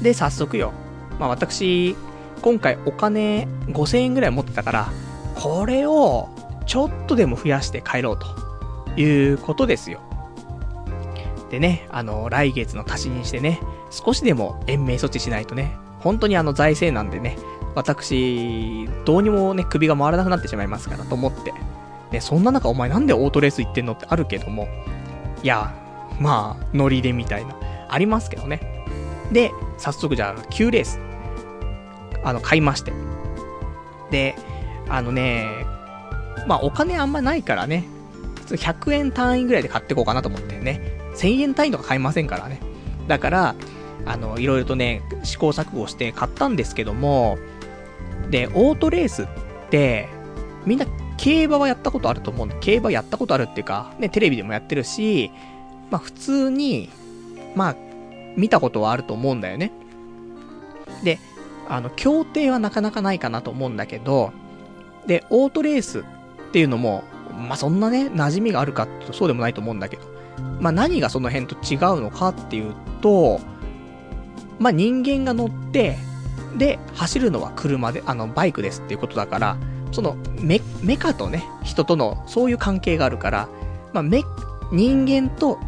[0.00, 0.72] で、早速よ。
[1.18, 1.96] まあ私、
[2.40, 4.92] 今回お金5000円ぐらい持ってたから、
[5.34, 6.28] これを
[6.66, 10.00] ちょっとでも増やして帰ろうということですよ。
[11.50, 13.60] でね、あの、来月の足しにしてね、
[13.90, 17.36] 少しでも延命措置しないとね、本当にあの財政なんでね、
[17.74, 21.52] 私、どうにもね、首が回らなくなってしまいますからと思って。
[22.12, 24.68] ね、そんな中お前なんでオートレース行ってんのってあるけども、
[25.42, 25.74] いや、
[26.20, 27.56] まあ、ノリでみたいな、
[27.88, 28.60] ありますけどね。
[29.32, 31.00] で、早速じゃあ、9レース、
[32.22, 32.92] あの、買いまして。
[34.10, 34.36] で、
[34.88, 35.66] あのね、
[36.46, 37.84] まあ、お金あんまないからね、
[38.46, 40.98] 100円単位ぐらいで買ってこうかなと思ってね。
[41.16, 42.60] 1000円単位とか買いませんからね。
[43.08, 43.54] だから、
[44.04, 47.38] あの、いろいろとね、試行錯誤して買ったんですけども、
[48.30, 49.26] で、オートレースっ
[49.70, 50.08] て、
[50.66, 50.86] みんな
[51.16, 55.30] 競馬はやったことあると思うんで、競馬やったことあるっていうか、ね、テレビでもやってるし、
[55.90, 56.88] まあ普通に、
[57.54, 57.76] まあ、
[58.36, 59.72] 見たことはあると思うんだよね。
[61.04, 61.18] で、
[61.68, 64.32] あの、協定はなかなかないかなと思うんだけど、
[65.06, 66.04] で、オートレースっ
[66.52, 67.04] ていうのも、
[67.48, 70.02] まあそんなね、馴染みがあるかってそうでもないと思うんだけど、
[70.60, 73.40] まあ何がその辺と違うのかっていうと、
[74.58, 75.96] まあ人間が乗って、
[76.56, 79.56] で、走るのは車で、あの、バイクですっていうことだから、
[79.92, 83.48] その、メ、メカとね、人との、そういう関係があるから、
[83.92, 84.24] まあ、メ、
[84.72, 85.58] 人間と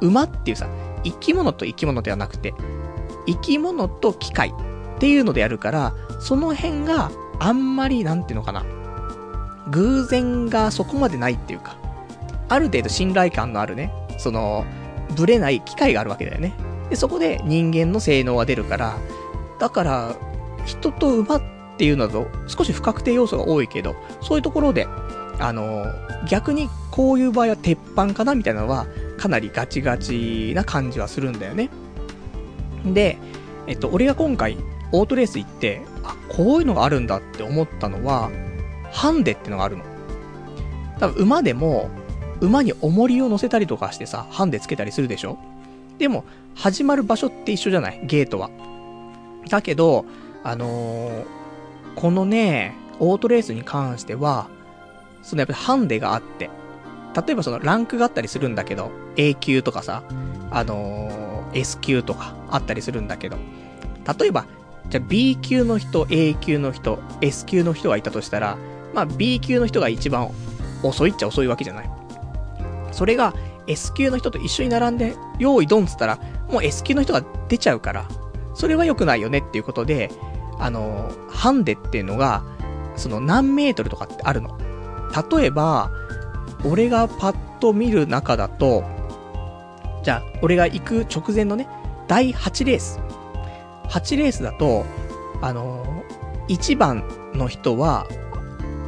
[0.00, 0.68] 馬っていうさ、
[1.02, 2.54] 生き物と生き物ではなくて、
[3.26, 8.64] 生き物と機械っていうのでやるから、その辺があんまり、なんていうのかな、
[9.70, 11.76] 偶然がそこまでないっていうか、
[12.48, 14.64] ある程度信頼感のあるね、その、
[15.16, 16.54] ブレない機械があるわけだよね。
[16.90, 18.96] で、そこで人間の性能が出るから、
[19.58, 20.14] だから、
[20.66, 21.42] 人と馬っ
[21.74, 24.86] っていうのだと少し不確定要素が多いけど、そういうところで、
[25.40, 25.86] あの、
[26.28, 31.70] 逆にこういう場合は鉄板かなみたいなのは、かなりガチガチな感じはするんだよね。
[32.86, 33.18] で、
[33.66, 34.56] えっと、俺が今回、
[34.92, 38.30] オートレース行って、あ、こういうのがあるんだって思ったのは、
[38.92, 39.84] ハンデってのがあるの。
[41.00, 41.90] 多分馬でも、
[42.40, 45.38] 馬に重りを乗せたりとかしてさ、ハンデつけたりするでしょ
[45.98, 48.00] でも、始まる場所って一緒じゃない？
[48.04, 48.50] ゲートは。
[49.48, 50.04] だけど、
[50.44, 51.24] あのー、
[51.94, 54.48] このね、オートレースに関しては、
[55.22, 56.50] そのやっぱりハンデがあって、
[57.14, 60.02] 例えばそのランクがあったりするんだけど、A 級とかさ、
[60.50, 63.36] あのー、S 級とかあったりするんだけど、
[64.18, 64.46] 例えば、
[64.88, 68.58] じゃあ B 級の人、A 級の人、S 級の人がいたとしたら、
[68.92, 70.30] まあ B 級の人が一番
[70.82, 71.90] 遅いっちゃ遅いわけじゃない。
[72.92, 73.34] それが
[73.66, 76.18] S 級の人と一緒に並んで、用意ドンっつったら、
[76.50, 78.08] もう S 級の人が出ちゃうから、
[78.54, 80.10] それは良くないよねっていうことで、
[80.58, 82.42] あの、ハンデっていうのが、
[82.96, 84.56] その何メートルとかってあるの。
[85.30, 85.90] 例えば、
[86.64, 88.84] 俺がパッと見る中だと、
[90.02, 91.68] じゃあ、俺が行く直前のね、
[92.08, 93.00] 第8レース。
[93.88, 94.84] 8レースだと、
[95.40, 98.06] あのー、1番の人は、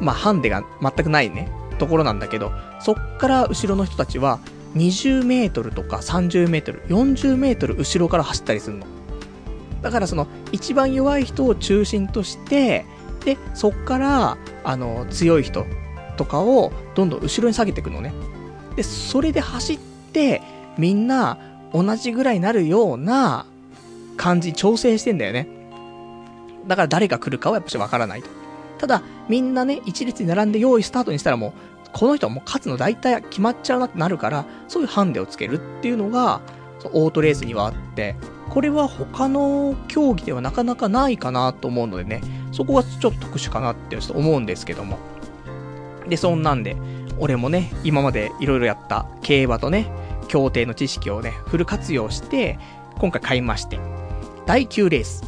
[0.00, 4.40] まあ、ハンデが全くないね、ところなんだけど、そっから後ろの人たちは、
[4.76, 8.86] 20メートルとか30メートル、40メートル後ろから走ったりするの。
[9.82, 12.84] だからその、一番弱い人を中心として、
[13.24, 15.66] で、そっから、あの、強い人
[16.16, 18.12] とかをどんどん後ろに下げていくのね。
[18.76, 19.78] で、それで走っ
[20.12, 20.42] て、
[20.78, 21.38] みんな
[21.72, 23.46] 同じぐらいになるような
[24.16, 25.48] 感じ調整してんだよね。
[26.66, 28.28] だから誰が来るかはやっぱしわからないと。
[28.78, 31.52] ただ、みんなね、一列に並んで用意スタートにしたらもう、
[31.92, 36.40] この人はもう勝つの大体決まっちゃうなってなるから、そういうハンデをつけるっていうのが、
[36.92, 38.16] オートレースにはあって、
[38.50, 42.22] これは他の競技ではなかなかないかなと思うのでね、
[42.52, 44.98] そこがちょっと特殊かなって思うんですけども。
[46.08, 46.76] で、そんなんで、
[47.18, 49.90] 俺もね、今までいろいろやった競馬とね、
[50.28, 52.58] 協定の知識をね、フル活用して、
[52.98, 53.78] 今回買いまして、
[54.46, 55.24] 第9レース、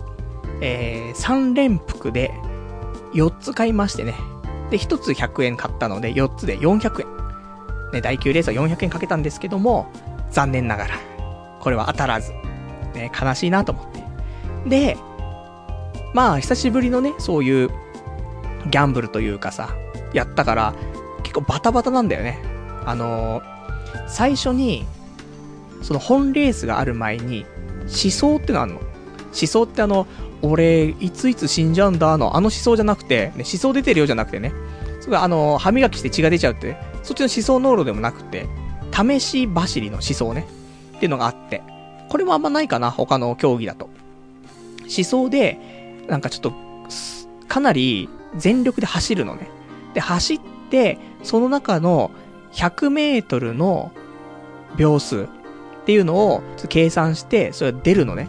[0.60, 2.32] えー、3連複で
[3.14, 4.14] 4つ買いましてね、
[4.70, 7.18] で、1つ100円買ったので、4つで400円。
[7.92, 9.90] ね、第9レースは400円かけたんですけども、
[10.30, 10.94] 残念ながら、
[11.60, 12.32] これは当たらず。
[12.94, 14.04] ね、悲しいなと思って。
[14.68, 14.96] で、
[16.14, 17.70] まあ、久しぶりのね、そういう
[18.70, 19.70] ギャンブルというかさ、
[20.12, 20.74] やったから、
[21.22, 22.38] 結構バタバタなんだよね。
[22.84, 23.44] あのー、
[24.08, 24.86] 最初に、
[25.82, 27.44] その本レースがある前に、
[27.82, 28.78] 思想ってのあるの。
[28.78, 28.88] 思
[29.32, 30.06] 想ってあの、
[30.42, 34.52] 俺、いついつ死んじゃうんだの、あの思想じゃなくて、ね、思想出てるよじゃなくてね、
[35.00, 38.46] それあの、歯磨きして血が出ちゃうって、そっちの思想濃度でもなくて、
[38.92, 40.46] 試し走りの思想ね、
[40.96, 41.62] っていうのがあって、
[42.08, 43.88] これもあんまないかな、他の競技だと。
[44.84, 45.58] 思想で、
[46.08, 46.52] なんかちょっと、
[47.48, 49.48] かなり全力で走るのね。
[49.94, 50.40] で、走っ
[50.70, 52.10] て、その中の
[52.52, 53.92] 100メートルの
[54.76, 55.26] 秒数っ
[55.84, 58.28] ていうのを計算して、それが出るのね。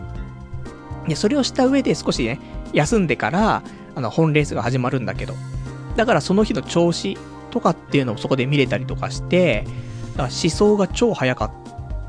[1.08, 2.40] で、それをした上で少しね、
[2.74, 3.64] 休んでから、
[3.96, 5.34] あの、本レースが始まるんだけど。
[5.96, 7.18] だからその日の調子
[7.52, 9.66] とかっていうのをそこで見れたりとかして、
[10.12, 11.52] だから思想が超速かっ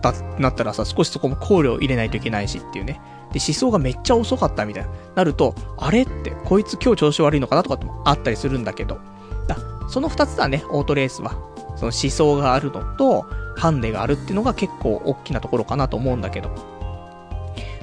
[0.09, 3.01] ってなったらさ、少しそこも考慮を入れないといけないしっていうね。
[3.32, 4.90] で、思想がめっちゃ遅かったみたいな。
[5.16, 8.98] なると、あれって、こいつ今日調子悪いのかなとかってもあったりするんだけど。
[9.46, 9.57] だ
[9.88, 11.32] その二つだね、オートレースは。
[11.76, 13.26] その思想があるのと、
[13.57, 16.51] ハンデがあるっていうのが結構大きなところかなと思うんだけど。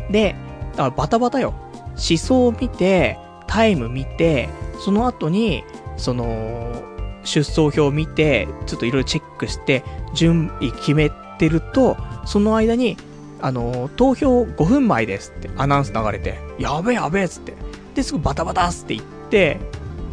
[0.09, 0.35] で、
[0.71, 1.53] だからバタバタよ。
[1.91, 4.49] 思想を見て、タイム見て、
[4.79, 5.63] その後に、
[5.95, 6.83] その、
[7.23, 12.97] 出走表を見て、ちょっといろいろチェックして、準備決めてると、その間に、
[13.41, 17.53] あの、投票5分前ですってアナウンス流れて、やべえやべえっつって。
[17.93, 19.59] で、すぐバタバタっつって言って、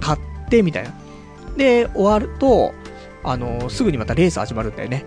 [0.00, 0.18] 買っ
[0.48, 0.92] て、みたいな。
[1.56, 2.74] で、終わると、
[3.22, 5.04] あの、すぐにまたレース始まるんだよね。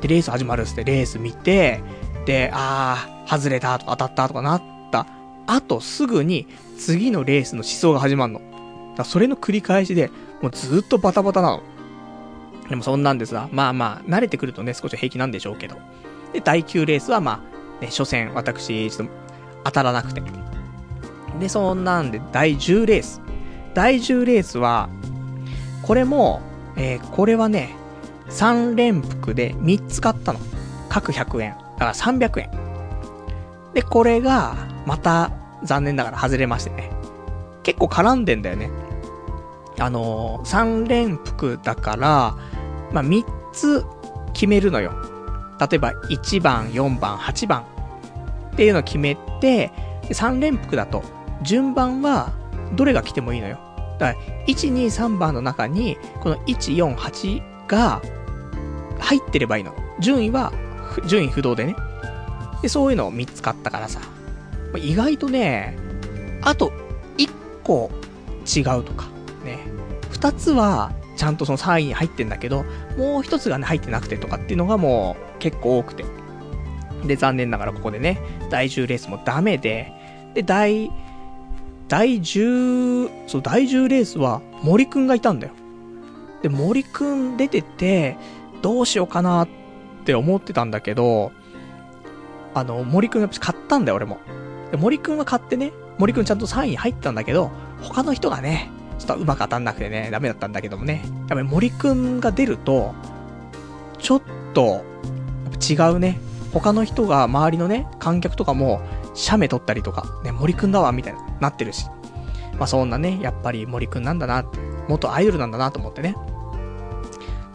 [0.00, 1.80] で、レース始まるっつってレース見て、
[2.26, 4.62] で、あー、外れたとか当たったとかなっ
[4.92, 5.06] た
[5.46, 6.46] あとすぐに
[6.78, 8.40] 次のレースの思想が始まるの。
[8.96, 10.10] だそれの繰り返しで、
[10.42, 11.62] もうずっとバタバタなの。
[12.68, 15.76] でもそんなんでさ、まあまあ、慣れてくるとね、少し平気なんでしょうけど。
[16.32, 17.44] で、第9レースはま
[17.78, 19.14] あ、ね、初戦、私、ちょっと
[19.64, 20.22] 当たらなくて。
[21.38, 23.20] で、そんなんで、第10レース。
[23.74, 24.88] 第10レースは、
[25.82, 26.40] これも、
[26.76, 27.76] えー、これはね、
[28.28, 30.40] 3連複で3つ買ったの。
[30.88, 31.56] 各100円。
[31.78, 32.50] だから300円。
[33.74, 34.56] で、これが、
[34.86, 35.30] また、
[35.62, 36.90] 残念ながら外れましてね。
[37.62, 38.70] 結構絡んでんだよね。
[39.78, 42.34] あのー、3連複だから、
[42.92, 43.84] まあ、3つ
[44.32, 44.92] 決めるのよ。
[45.58, 47.62] 例えば、1番、4番、8番
[48.52, 49.72] っていうのを決めて、
[50.10, 51.02] 3連複だと、
[51.42, 52.32] 順番は、
[52.74, 53.58] どれが来てもいいのよ。
[53.98, 58.02] だから、1、2、3番の中に、この1、4、8が、
[58.98, 59.74] 入ってればいいの。
[60.00, 60.52] 順位は、
[61.06, 61.76] 順位不動でね。
[62.62, 64.00] で、そういうのを3つ買ったからさ。
[64.78, 65.78] 意外とね、
[66.42, 66.72] あと
[67.16, 67.30] 1
[67.62, 67.90] 個
[68.44, 69.06] 違うとか、
[69.44, 69.58] ね。
[70.12, 72.64] 2つは、ちゃんとその3位に入ってんだけど、
[72.96, 76.04] もう1つがね、入ってなくてとかっていうのがもう結構多くて。
[77.04, 79.92] で、残念ながらここでね、第10レースもダメで、
[80.34, 80.90] で、第、
[81.88, 85.52] 第10、そう、第10レースは森くんがいたんだよ。
[86.42, 88.16] で、森くん出てて、
[88.62, 89.48] どうしようかなっ
[90.04, 91.32] て思ってたんだけど、
[92.54, 94.18] あの、森くんが買ったんだよ、俺も。
[94.70, 97.50] で森くんは買ってね、森くんちゃんと3位に入ったんだけど、
[97.82, 101.02] 他の人がね、ちょっとうまく当たんなくてね、ダメだったんだけどもね。
[101.04, 102.94] やっぱり森くんが出ると、
[103.98, 104.22] ちょっ
[104.54, 104.84] と、
[105.68, 106.18] 違うね。
[106.52, 108.80] 他の人が、周りのね、観客とかも、
[109.14, 111.86] 写メ撮ったりとか、ね、森くんだわ、みたいな、なってるし。
[112.58, 114.44] まあそんなね、やっぱり森くんなんだな、
[114.88, 116.16] 元アイドルなんだなと思ってね。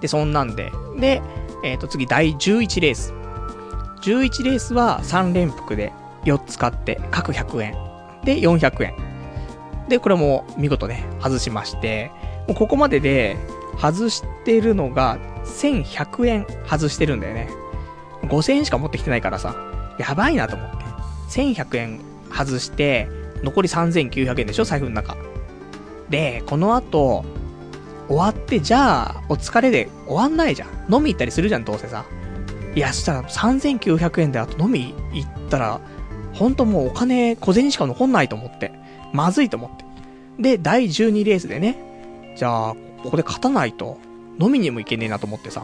[0.02, 0.72] で、そんなんで。
[1.00, 1.22] で、
[1.64, 3.14] えっ、ー、と次、第11レース。
[4.02, 5.94] 11レースは3連複で
[6.26, 7.74] 4つ買って、各100円。
[8.24, 9.11] で、400円。
[9.92, 12.12] で、これも見事ね、外しまして、
[12.48, 13.36] もうここまでで
[13.78, 17.50] 外してるのが1100円外してるんだよね。
[18.24, 19.54] 5000円しか持ってきてないからさ、
[20.00, 20.78] やばいなと思って。
[21.32, 22.00] 1100円
[22.32, 23.10] 外して、
[23.44, 25.18] 残り3900円でしょ財布の中。
[26.10, 27.26] で、この後、
[28.08, 30.70] 終わって、じゃあ、お疲れで終わんないじゃん。
[30.94, 32.06] 飲み行ったりするじゃん、どうせさ。
[32.76, 35.82] いや、そしたら3900円であと飲み行ったら、
[36.32, 38.80] ほんともうお金、小銭しか残んないと思って。
[39.14, 39.86] まずいと思って。
[40.42, 43.98] で、第12レースでね、じゃあ、ここで勝たないと、
[44.40, 45.64] 飲みにも行けねえなと思ってさ。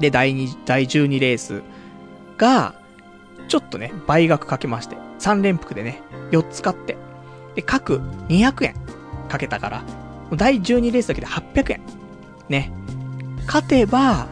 [0.00, 1.62] で、第2、第12レース
[2.36, 2.74] が、
[3.48, 6.96] ちょっとね、倍額かけまして、3連複でね、4つ買って、
[7.54, 8.74] で、各200円
[9.28, 9.84] かけたから、
[10.34, 11.80] 第12レースだけで800円。
[12.48, 12.72] ね。
[13.46, 14.28] 勝てば、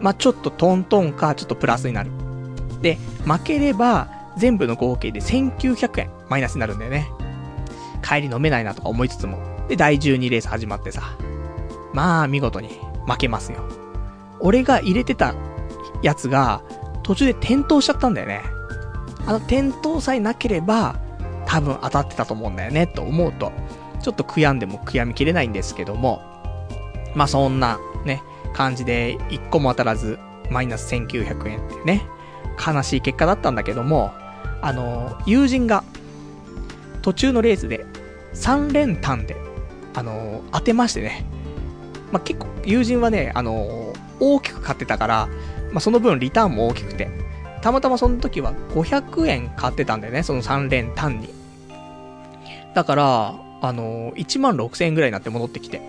[0.00, 2.10] まあ、ちょっとトントンか、ちょっとプラスになる。
[2.80, 7.08] で、負ければ、全部の合計で1900円マイナスになるんだよね。
[8.02, 9.38] 帰り飲めないなとか思いつつも。
[9.68, 11.02] で、第12レース始まってさ。
[11.92, 12.68] まあ、見事に
[13.06, 13.60] 負けますよ。
[14.40, 15.34] 俺が入れてた
[16.02, 16.62] やつが、
[17.02, 18.42] 途中で転倒しちゃったんだよね。
[19.26, 20.96] あの転倒さえなければ、
[21.46, 23.52] 多分当たってたと思うんだよね、と思うと、
[24.00, 26.22] ちょっと悔やんでも悔やみきれないんですけども、
[27.14, 28.22] まあそんな、ね、
[28.52, 30.18] 感じで、一個も当たらず、
[30.50, 32.02] マイナス1900円っていうね、
[32.64, 34.12] 悲しい結果だったんだけども、
[34.60, 35.84] あの、友人が、
[37.00, 37.84] 途中のレースで、
[38.34, 39.36] 3連単で、
[39.94, 41.24] あの、当てましてね。
[42.10, 45.28] まあ、結構、友人はね、あの、大きく買ってたから、
[45.72, 47.08] まあ、その分リターンも大きくて、
[47.62, 51.28] たまたまその時は500円買ってたんだよね、その3連単に。
[52.74, 55.80] だから、あの、1万6000円ぐらいになって戻ってきて、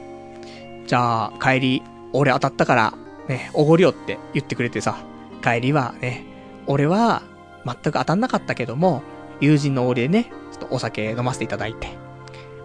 [0.88, 2.94] じゃあ、帰り、俺当たったから、
[3.28, 4.98] ね、おごりよって言ってくれてさ、
[5.44, 6.26] 帰りはね、
[6.68, 7.24] 俺は、
[7.66, 9.02] 全く当たんなかったけども、
[9.40, 11.98] 友人のお礼でね、ちょっとお酒飲ませていただいて。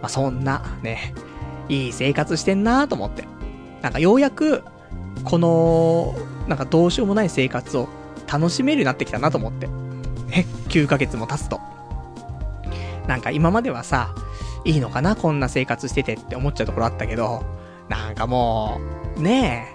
[0.01, 1.15] まあ、そんな、ね、
[1.69, 3.25] いい生活してんなと思って。
[3.83, 4.65] なんかようやく、
[5.25, 6.15] この、
[6.47, 7.89] なんかどうしようもない生活を
[8.31, 9.69] 楽しめるようになってきたなと思って。
[10.33, 11.61] え、9ヶ月も経つと。
[13.07, 14.15] なんか今まではさ、
[14.65, 17.45] いいのかなこんな生活しててって思っちゃうところあったけど、
[17.89, 18.81] なんかも
[19.17, 19.75] う、ね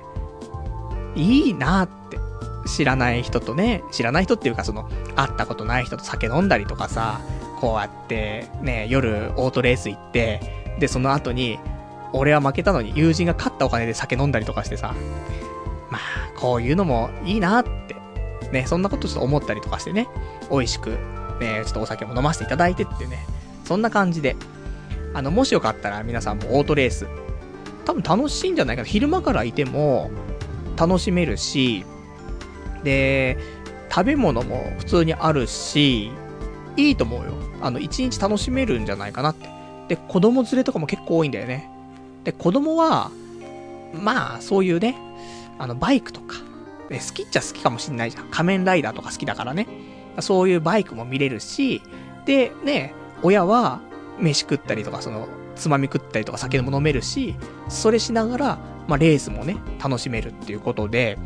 [1.16, 2.24] え、いいなって。
[2.66, 7.20] 知らない人とね、知らない人っていうかその、会ったことない人と酒飲んだりとかさ、
[7.64, 10.42] こうやって、ね、夜オートレース行って、
[10.80, 11.60] で、その後に、
[12.12, 14.94] 俺は負けたのに友人が勝ったお金で酒飲んだりとかしてさ、
[15.90, 16.02] まあ、
[16.38, 17.96] こういうのもいいなって、
[18.52, 20.10] ね、そんなことちょっと思ったりとかしてね、
[20.52, 20.90] 美味しく、
[21.40, 23.26] ね、ちょっとお酒も飲ませていただいてってね、
[23.64, 24.36] そんな感じで、
[25.14, 27.08] あの、もしよかったら皆さんもオートレース、
[27.86, 28.90] 多分楽しいんじゃないかな。
[28.90, 30.12] 昼間からいても
[30.76, 31.86] 楽しめるし、
[32.84, 33.38] で、
[33.90, 36.12] 食べ物も普通にあるし、
[36.78, 37.34] いいと思うよ。
[37.62, 39.50] あの、一日楽しめるんじゃないかなって。
[39.88, 41.70] で、子供連れとかも結構多いんだよね。
[42.24, 43.12] で、子供は、
[43.94, 44.96] まあ、そういうね、
[45.60, 46.38] あの、バイクとか、
[46.90, 48.30] 好きっちゃ好きかもしんないじゃん。
[48.30, 49.68] 仮面ライダーとか好きだからね。
[50.20, 51.82] そういうバイクも見れるし、
[52.26, 53.82] で、ね、親は、
[54.20, 57.36] 飯食ったりとか、その、つまみ食ったりとか酒も飲めるし、
[57.70, 58.58] それしながら、
[58.88, 61.18] まあ、レースもね、楽しめるっていうことで、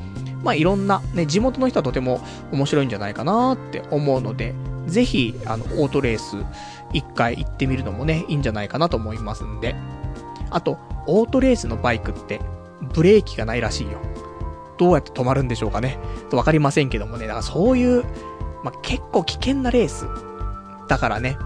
[0.43, 2.22] まあ、いろんな、ね、地元の人はとても
[2.52, 4.54] 面白いんじゃないかなって思うので、
[4.88, 6.38] ぜひ、あの、オートレース、
[6.94, 9.76] 一回行ってみるのもね、いいんじゃないかなと思いますんで。
[10.50, 12.42] あと、オートレースのバイクって、
[12.94, 14.00] ブレーキがないらしいよ。
[14.78, 15.98] どうやって止まるんでしょうかね。
[16.30, 18.04] とわかりませんけどもね、だからそういう、
[18.64, 20.08] まあ、結構危険なレース。
[20.88, 21.38] だからね、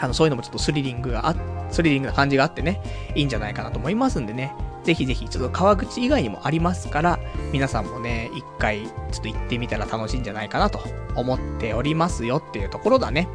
[0.00, 1.34] あの、そういうのもちょっとスリリングがあ、
[1.70, 4.52] スリリングな感じがあってね、いいんじゃないかなと思いますんでね。
[4.86, 7.18] ぜひぜひ、ちょっと川口以外にもありますから、
[7.52, 10.80] 皆さんもね、一回、ちょっと行ってみたら楽しいんじゃないかなと
[11.16, 13.28] 思っておりますよっていうところだね。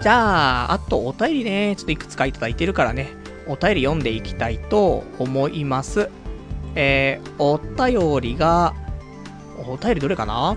[0.00, 3.10] じゃあ、あとお便りね、ちょっといくつかいただいてるからね、
[3.46, 6.10] お便り読んでいきたいと思います。
[6.74, 8.74] えー、お便りが、
[9.68, 10.56] お便りどれかな？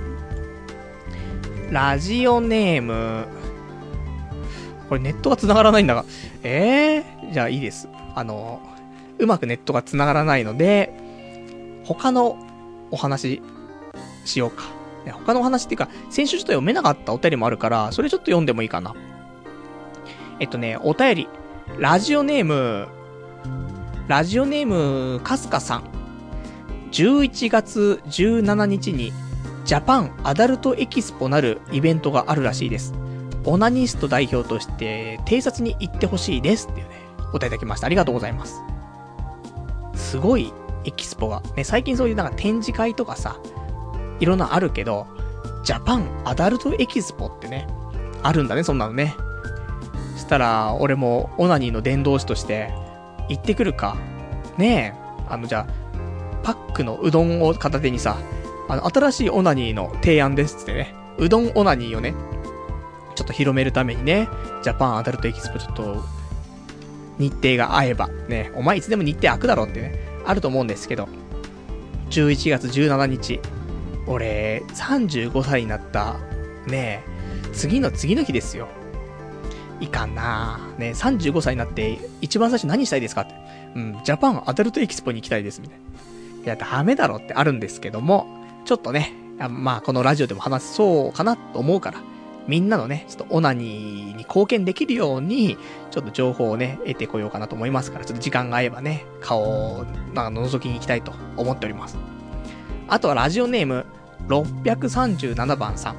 [1.69, 3.27] ラジオネーム、
[4.89, 6.05] これネットが繋がらないんだが、
[6.41, 7.87] えー、じゃあいいです。
[8.15, 8.59] あの、
[9.19, 10.93] うまくネットが繋がらないので、
[11.83, 12.37] 他の
[12.91, 13.41] お話
[14.25, 14.63] しようか。
[15.05, 18.95] 他のお話っていうか、先週ちょっと読めなかったお便りもあるから、それちょっと読んでもいいかな。
[20.39, 21.27] えっとね、お便り、
[21.77, 22.87] ラジオネーム、
[24.07, 25.83] ラジオネーム、かすかさん。
[26.91, 29.13] 11月17日に、
[29.65, 32.93] ジャパンアダルトエキスポなるイベントがあるらしいです。
[33.45, 36.95] オナニスト代表として、偵察に行ってほしいですっていうね、
[37.29, 37.87] お答えいただきました。
[37.87, 38.61] ありがとうございます。
[39.95, 41.41] すごいエキスポが。
[41.55, 43.37] ね、最近そういうなんか展示会とかさ、
[44.19, 45.07] いろんなあるけど、
[45.63, 47.67] ジャパンアダルトエキスポってね、
[48.23, 49.15] あるんだね、そんなのね。
[50.13, 52.71] そしたら、俺もオナニーの伝道師として、
[53.29, 53.97] 行ってくるか。
[54.57, 55.73] ねえ、あの、じゃあ、
[56.43, 58.17] パックのうどんを片手にさ、
[58.69, 62.13] あの、新しいオナニーの提案ですってね、うどんオナニーをね、
[63.15, 64.27] ちょっと広めるためにね、
[64.63, 66.03] ジャパンアダルトエキスポちょっと、
[67.17, 71.07] 日程が合えば、ね、お前いつでも日程開くだろってね、あると思うんですけど、
[72.09, 73.39] 11月17日、
[74.07, 76.15] 俺、35歳になった、
[76.67, 77.03] ね、
[77.53, 78.67] 次の次の日ですよ。
[79.81, 83.33] いかんなね35歳になって、一番最初何したいですかって。
[83.75, 85.85] うん、ジャパンアダルトエキスポに行きたいです、みたいな。
[86.45, 88.25] いや、ダメだろってあるんですけども、
[88.65, 89.13] ちょっとね、
[89.49, 91.99] まあ、このラジオでも話そうかなと思うから、
[92.47, 95.57] みんなのね、ちょっとオナニーに貢献できるように、
[95.91, 101.97] ちょっと情報をね、得てこようかなと思いますから、ちょっと時間が合えばね、顔を、なんか覗きに行きたいと思っております。
[102.87, 103.85] あとはラジオネーム、
[104.27, 105.95] 637番さん。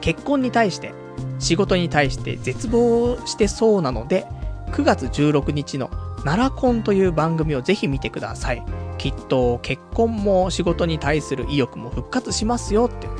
[0.00, 0.92] 結婚に対して、
[1.40, 4.26] 仕事に対して絶望してそうなので、
[4.70, 5.90] 9月16日の
[6.24, 8.64] 奈良コンという番組をぜひ見てください。
[8.98, 13.12] きっと結婚も仕事に対する意欲も復活しますよってね、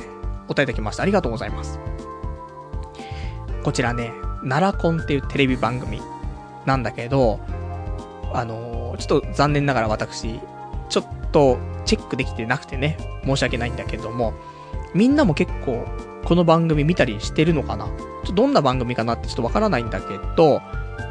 [0.49, 1.03] 答えいただきました。
[1.03, 1.79] ありがとうございます。
[3.63, 6.01] こちらね、奈良コンっていうテレビ番組
[6.65, 7.39] なんだけど、
[8.33, 10.39] あのー、ちょっと残念ながら私、
[10.89, 14.33] ちょっとチェックできてなくてね、申し訳ないんだけども、
[14.93, 15.85] みんなも結構、
[16.25, 17.87] この番組見たりしてるのかな？
[18.25, 20.61] ちょどんな番組かなってちょっとわからないんだけど、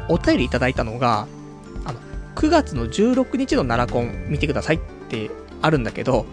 [0.09, 1.27] お便りいただいたのが、
[1.85, 1.99] あの、
[2.35, 4.79] 9月の16日の奈良コン見てくださいっ
[5.09, 5.31] て
[5.61, 6.25] あるんだけど、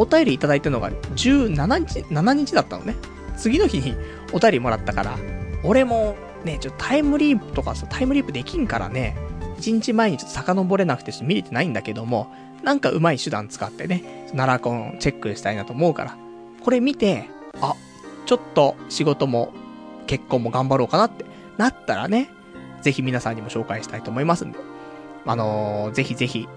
[0.00, 2.96] お便りいただいたのが17日、7日だったのね。
[3.36, 3.94] 次の日に
[4.32, 5.18] お便りもらったから、
[5.62, 9.16] 俺もね、ちょっとタイムリープとかさ、タイムリープできんからね、
[9.58, 12.32] 1日前にちょっと遡れなくて見れてないんだけども、
[12.62, 16.16] なんか上手い手段使ってね、奈良コンチェックしたいなと思うから、
[16.62, 17.28] これ見て、
[17.60, 17.74] あ、
[18.26, 19.52] ちょっと仕事も
[20.06, 21.24] 結婚も頑張ろうかなって
[21.56, 22.30] なったらね、
[22.82, 24.58] ぜひ皆さんにも紹介したいと思いますんで、
[25.26, 26.48] あのー、ぜひぜひ、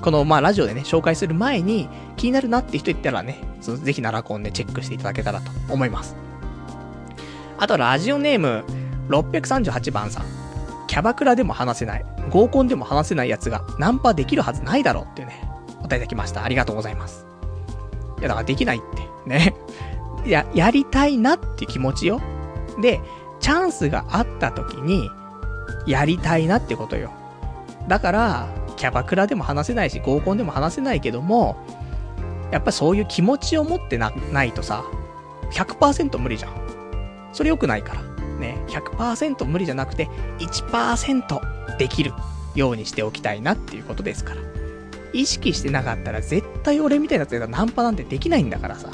[0.00, 6.16] この、まあ、ラジオでね、紹介する前に、気になるなって人言ったらね、そのぜひ奈良コンね、チェックしていただけたらと思います。
[7.58, 8.64] あと、ラジオネーム、
[9.08, 10.24] 638番さん。
[10.86, 15.42] キャバクラでも話せない、合コンでも話せないやつがナンパできるはずないだろうっていうね、
[15.80, 16.44] お答えいただきました。
[16.44, 17.26] ありがとうございます。
[18.18, 19.28] いや、だからできないって。
[19.28, 19.54] ね。
[20.24, 22.20] い や、やりたいなって気持ちよ。
[22.80, 23.00] で、
[23.40, 25.10] チャンスがあった時に、
[25.86, 27.10] やりたいなってことよ。
[27.86, 28.48] だから、
[28.78, 31.56] キャバクラでも話せないし、合コンでも話せないけども、
[32.52, 34.84] やっぱそういう気持ちを持ってな、ないとさ、
[35.52, 36.52] 100%無理じゃん。
[37.32, 38.02] それ良くないから。
[38.38, 40.08] ね、100%無理じゃなくて、
[40.38, 42.12] 1%できる
[42.54, 44.40] ようにしておきたいなっていうことですから。
[45.12, 48.88] 意識してなかったら絶対俺みたいなやつがナンパなんてできないんだからさ。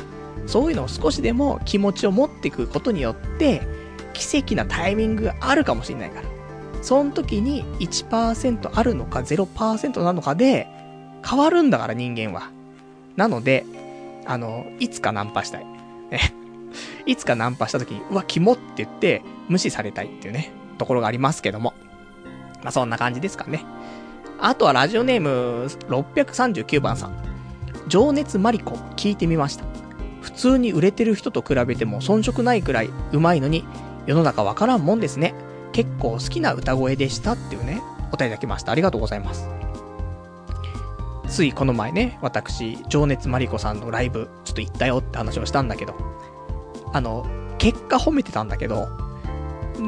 [0.47, 3.63] そういうのを少しでも気持ちを持っていくことによって、
[4.15, 6.34] 奇跡なタイミングがあるかもしれないから。
[6.85, 10.69] その時に1%あるのか0%なのかで
[11.27, 12.51] 変わるんだから人間は。
[13.17, 13.65] なので、
[14.27, 15.67] あの、いつかナンパしたい。
[16.11, 16.21] ね。
[17.07, 21.73] いつかナンパした時に、うわ、キモって言って無視されたいっていうね、ところがありますけども。
[22.63, 23.65] まあ、そんな感じですかね。
[24.39, 27.17] あとはラジオネーム639番さん。
[27.89, 29.65] 情熱マリコ聞いてみました。
[30.21, 33.65] 普通に売れてる人と比べても遜色ないくらい上手いのに、
[34.05, 35.35] 世の中わからんもんですね。
[35.75, 38.71] 結構好きな歌声でしたっていうね、お便りいただきました。
[38.71, 39.49] ありがとうございます。
[41.27, 45.95] ついこの前ね、私、情熱マリコさんのライブ、ちょっと行ったよって話をしたんだけど、
[46.93, 47.27] あの、
[47.59, 48.89] 結果褒めてたんだけど、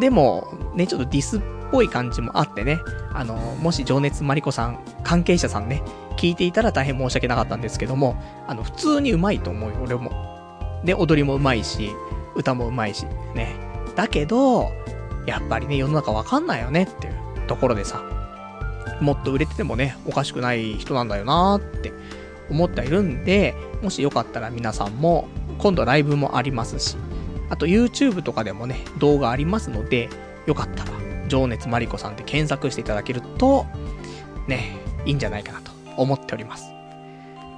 [0.00, 2.80] でも、ね、ちょっとディスっぽい感じもあってね、
[3.14, 5.84] あの、もし情熱マリコさん、関係者さんね、
[6.16, 10.10] 聞いていたら大変申し訳なかったんですけども、あの、普通にうまいと思うよ、俺も。
[10.84, 11.92] で、踊りもうまいし、
[12.34, 13.06] 歌もうまいし、
[13.36, 13.54] ね。
[13.94, 14.72] だけど、
[15.26, 17.14] やっぱりね、世の中わかんないよねっていう
[17.46, 18.02] ところでさ、
[19.00, 21.92] もっと売れててもね、おかしくない人なんだよなーって
[22.50, 26.96] 思っているんで、もしよかったら皆さんも今度ライブもありますし、
[27.50, 30.08] あと YouTube とかでもね、動画ありますので、
[30.46, 30.90] よかったら、
[31.28, 33.66] 情熱マリコさんで検索していただけると、
[34.46, 36.70] ね、いいんじゃないかなと思っております。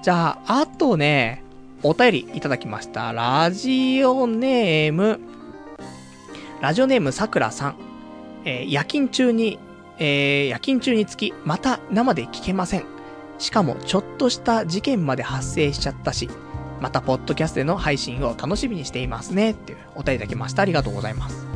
[0.02, 1.42] じゃあ、あとね、
[1.82, 3.12] お便りいただきました。
[3.12, 5.20] ラジオネーム、
[6.60, 7.76] ラジオネームさくらさん。
[8.44, 9.58] えー夜勤中に、
[9.98, 12.84] えー夜勤中につき、また生で聞けません。
[13.38, 16.28] しかも、ちょっとした事件まで発生しちゃったし、
[16.80, 19.52] また、ポッドキャストでの配信を楽しみにしていますね。
[19.52, 20.62] っていう、お便りいただきました。
[20.62, 21.46] ありがとうございます。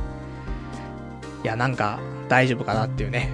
[1.43, 1.99] いや、なんか、
[2.29, 3.31] 大丈夫かなっていうね。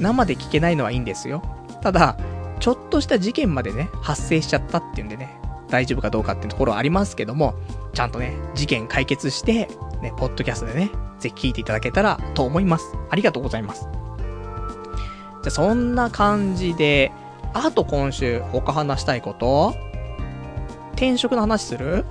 [0.00, 1.42] 生で聞けないのはいいんですよ。
[1.80, 2.16] ただ、
[2.58, 5.38] ちょっとした事件までね、発生しちゃったっていうんでね、
[5.68, 7.54] 大丈夫かどうかっていうところはありますけども、
[7.92, 9.68] ちゃんとね、事件解決して、
[10.02, 12.94] ね、ポッドキャストでね、ぜひ聞いていただけたらと思います。
[13.10, 13.88] ありがとうございます。
[15.42, 17.12] じゃ、そんな感じで、
[17.54, 19.74] あと今週、他話したいこと
[20.92, 22.04] 転職の話する？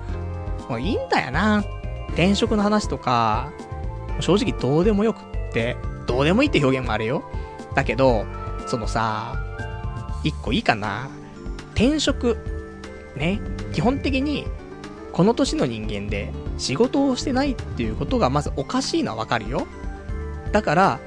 [0.68, 1.64] もういいんだよな。
[2.08, 3.52] 転職の話とか、
[4.20, 5.76] 正直どうでもよくって、
[6.06, 7.22] どうでもいいって表現もあるよ。
[7.74, 8.26] だけど、
[8.66, 9.36] そのさ、
[10.24, 11.08] 一個いいかな。
[11.74, 12.36] 転職、
[13.16, 13.40] ね、
[13.72, 14.46] 基本的に、
[15.12, 19.66] この年の人間で仕事をしてないっていうことがまずおかしいのはわかるよ。
[20.52, 21.00] だから、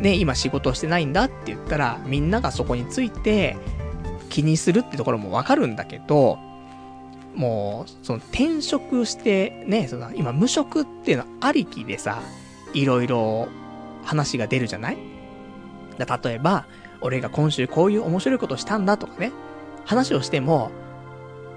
[0.00, 3.56] ね、今仕事してないんだって言ったら、みんながそこについて
[4.28, 6.38] 気にするってところもわかるんだけど、
[7.34, 12.20] もう、その転職して、ね、その今無職っていうのありきでさ、
[12.74, 13.48] いろいろ
[14.04, 14.98] 話が出るじゃない？
[15.98, 16.66] だ例えば、
[17.00, 19.32] 俺が今週こういう面白いことしたんだとかね、
[19.84, 20.70] 話をしても、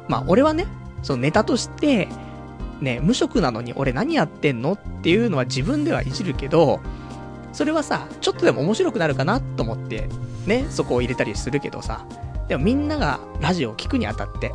[0.08, 0.68] まあ俺はね、
[1.02, 2.08] そのネタとして、
[2.82, 6.80] ね、無職なのに俺何やってんのっていうのは自分ではいじるけど、
[7.52, 10.08] それはさ、ちょっとでも面白くなるかなと思って、
[10.46, 12.06] ね、そこを入れたりするけどさ、
[12.48, 14.54] でもみんながラジオを聞くにあたって、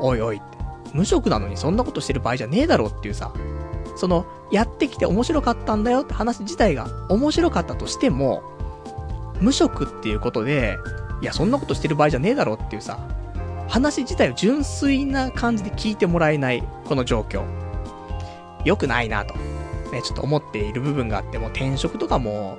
[0.00, 0.40] おいおい、
[0.92, 3.32] 無職なのにそんなことしてる場合じゃねえだろうっていうさ、
[3.96, 8.42] その、やってきて面白かったんだよって話自体が面白かったとしても、
[9.40, 10.78] 無職っていうことで、
[11.20, 12.98] いや、そんなことしてる場合じゃねえだろっていうさ、
[13.68, 17.44] 話自体を純粋な感じで聞いてもらえない、この状況。
[18.64, 19.34] 良くないなと、
[19.92, 22.58] ね、ちょっと思っている部分があって、もう転職とかも、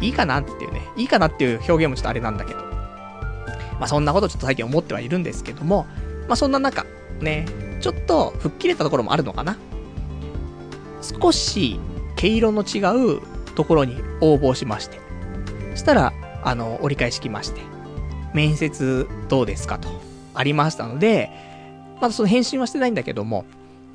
[0.00, 2.60] いいかなっていうね、いいかなっていう表現もちょっとあれなんだけど。
[3.78, 5.86] まあそんなことちょっと最近思ってはいるんですけども、
[6.28, 6.84] まあそんな中、
[7.20, 7.46] ね、
[7.80, 9.56] ちょっと吹っ切れたところもあるのかな。
[11.02, 11.78] 少し
[12.16, 12.80] 毛色の違
[13.16, 13.20] う
[13.54, 15.00] ところに応募しまして。
[15.72, 16.12] そしたら、
[16.42, 17.60] あの、折り返し来まして、
[18.32, 19.88] 面接どうですかと、
[20.36, 21.30] ありましたので、
[22.00, 23.44] まだその返信はしてないんだけども、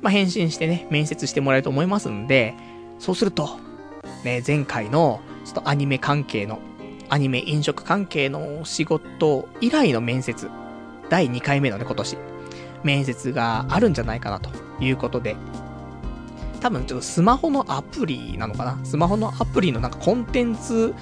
[0.00, 2.54] まあ、返信してね、面接してもらえると思いますんで、
[2.98, 3.58] そうすると、
[4.24, 6.58] ね、前回の、ちょっとアニメ関係の、
[7.08, 10.50] アニメ飲食関係の仕事以来の面接、
[11.08, 12.16] 第2回目のね、今年、
[12.82, 14.50] 面接があるんじゃないかなと
[14.82, 15.36] いうことで、
[16.60, 18.78] 多分ちょっとスマホのアプリなのかな？
[18.84, 20.94] スマホのアプリのなんかコンテンツ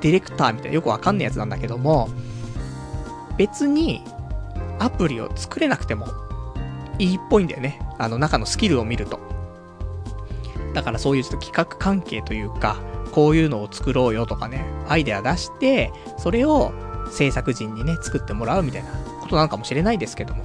[0.00, 2.08] ディレクターみたいなよくわかんないやつなんだけども、
[3.36, 4.02] 別に
[4.78, 6.06] アプリを作れなくても
[6.98, 7.80] いいっぽいんだよね。
[7.98, 9.18] あの中のスキルを見ると。
[10.74, 12.76] だからそういうちょっと企画関係というか、
[13.12, 16.72] こういうのを作ろうよとかね、アイデア出して、それを
[17.10, 20.42] 制作陣にね、作ってもらうみたいなことなのかもしれないですけども。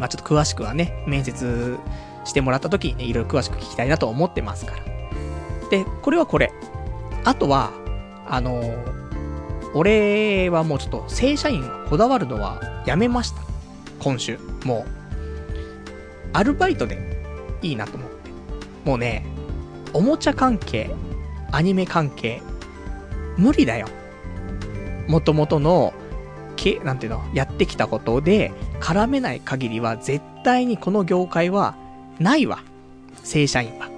[0.00, 1.78] まあちょっと詳しくはね、面接
[2.24, 4.82] してもらった時にね、いろいろ詳しく聞きたいなと思ってますから。
[5.70, 6.52] で、これはこれ。
[7.24, 7.70] あとは、
[8.26, 9.09] あのー
[9.74, 13.42] 俺はもうちょっと正社員こだわるのはやめました。
[14.00, 14.38] 今週。
[14.64, 14.90] もう、
[16.32, 16.98] アルバイトで
[17.62, 18.30] いいなと思って。
[18.84, 19.24] もうね、
[19.92, 20.90] おもちゃ関係、
[21.52, 22.42] アニメ関係、
[23.36, 23.86] 無理だよ。
[25.08, 25.92] 元々の、
[26.56, 31.74] け、なんていうの、やってきたことで絡めない限りは絶対にこの業界は
[32.18, 32.62] ないわ。
[33.22, 33.88] 正社員は。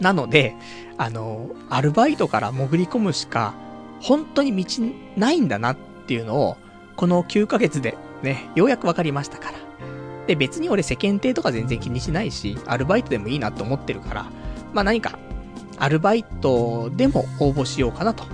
[0.00, 0.54] なので、
[0.98, 3.54] あの、アルバイトから潜り込むしか、
[4.00, 4.82] 本当に道
[5.16, 5.76] ないんだなっ
[6.06, 6.56] ていうのを、
[6.96, 9.58] この9ヶ月でね、ようやくわかりましたから。
[10.26, 14.26] で、別に俺世間体とか全然気にしないし、アルバイトでもいいなと思ってるから、
[14.72, 15.18] まあ何か、
[15.78, 18.24] アルバイトでも応募しようかなと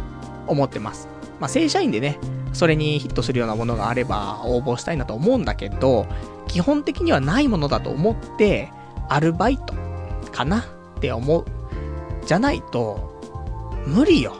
[0.46, 1.08] 思ってます。
[1.40, 2.18] まあ正社員でね、
[2.52, 6.06] それにヒットするようなものがあれば応募したいなと思うんだけど、
[6.48, 8.70] 基本的にはないものだと思って、
[9.08, 9.74] アルバイト
[10.32, 10.64] かなっ
[11.00, 11.44] て思う。
[12.26, 13.20] じゃないと、
[13.86, 14.34] 無理よ。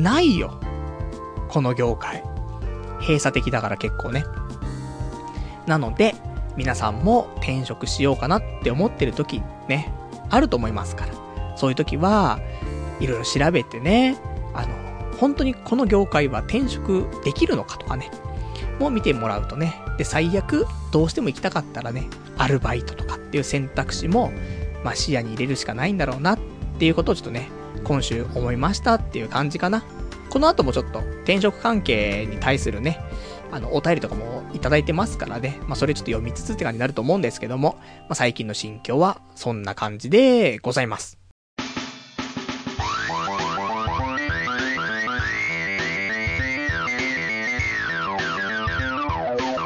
[0.00, 0.60] ないよ。
[1.48, 2.22] この業界。
[3.00, 4.24] 閉鎖的だから結構ね。
[5.66, 6.14] なので、
[6.56, 9.92] 皆さんも転職しようかなって思ってる時ね、
[10.28, 11.14] あると思いますから。
[11.56, 12.40] そういう時は、
[13.00, 14.18] いろいろ調べてね、
[14.54, 14.68] あの、
[15.18, 18.10] 本当にこの業界は転職できるのかとかね、
[18.78, 22.08] も見てもらうとね、で、最悪、どうしても行きたかったらね、
[22.38, 24.32] アルバイトとかっていう選択肢も、
[24.82, 26.38] まあ視野に入れるしかないんだろうなっ
[26.78, 27.48] ていうことをちょっとね、
[27.84, 29.82] 今週思いましたっていう感じかな。
[30.30, 33.00] この後もちょっと転職関係に対するね、
[33.50, 41.18] あの、お便りとかもいただいてますからね、まあ、それちょっと読みつつって感じになると思うんですけども、まあ、最近の心境はそんな感じでございます。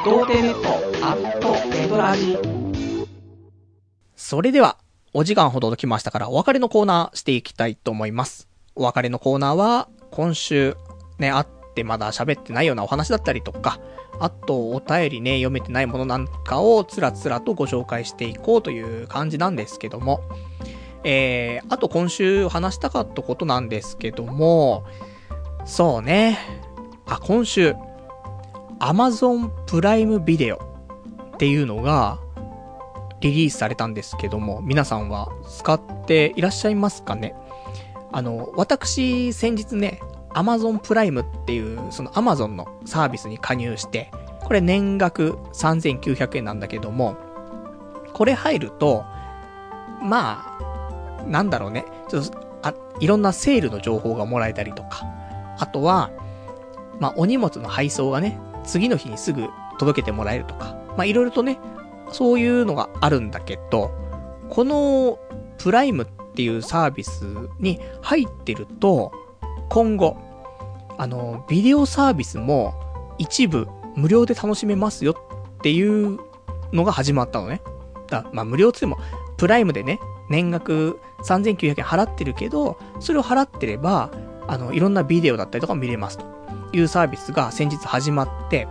[0.05, 0.69] 童貞ネット
[1.03, 2.37] アットエドラジ
[4.15, 4.77] それでは
[5.17, 8.49] お時間ほどときましたから、お別れのコーナーしていきたいと思います。
[8.75, 10.75] お別れのコーナーは、今週、
[11.19, 13.79] ね、あってまだ喋ってないようなお話だったりとか、
[14.19, 20.19] あと、お便りね、読めてないものなんかをつらつらとご紹介していこうという感じなんですけども、
[21.05, 24.83] えー、あと今週話したかったことなんですけども、
[25.63, 26.39] そうね、
[27.05, 27.73] あ、今週、
[28.81, 30.57] Amazon プライムビデオ
[31.35, 32.19] っていうのが
[33.25, 37.35] リリースされたんですけども、皆さんは使っていらっしゃいますかね？
[38.11, 39.99] あの、私、先日ね、
[40.29, 44.11] Amazon プライムっていう、その Amazon のサービスに加入して、
[44.43, 47.17] これ年額3900円なんだけども、
[48.13, 49.03] これ入ると、
[50.03, 55.03] まあ、なんだろうね、ちょっと、あ、いろんなセールの情報がもらえたりとか、
[55.57, 56.11] あとは、
[56.99, 59.47] まあ、お荷物の配送がね、次の日にすぐ
[59.79, 61.57] 届けてもらえるとか、まあ、いろいろとね、
[62.11, 63.91] そういうのがあるんだけど、
[64.49, 65.19] この
[65.57, 67.25] プライムっていうサービス
[67.59, 69.11] に入ってると、
[69.69, 70.17] 今後、
[70.97, 72.73] あの、ビデオサービスも
[73.17, 76.19] 一部無料で楽しめますよっていう
[76.71, 77.61] のが始まったのね。
[78.07, 79.05] だまあ無料って言っても、
[79.37, 79.99] プライムでね、
[80.29, 84.11] 年額3900円払ってるけど、それを払ってれば、
[84.47, 86.25] あの、いろんなビデオだったりとか見れますと
[86.73, 88.67] いうサービスが先日始まって、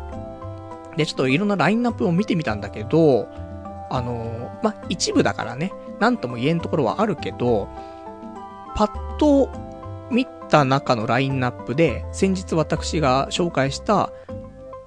[0.96, 3.28] で、ちょっといろんなラインナップを見てみたんだけど、
[3.90, 7.68] あの、まあ、一部だからね、なんとも言えんところはあるけど、
[8.74, 9.50] パッと
[10.10, 14.10] 見た中のラインナップで、先日私が紹介した、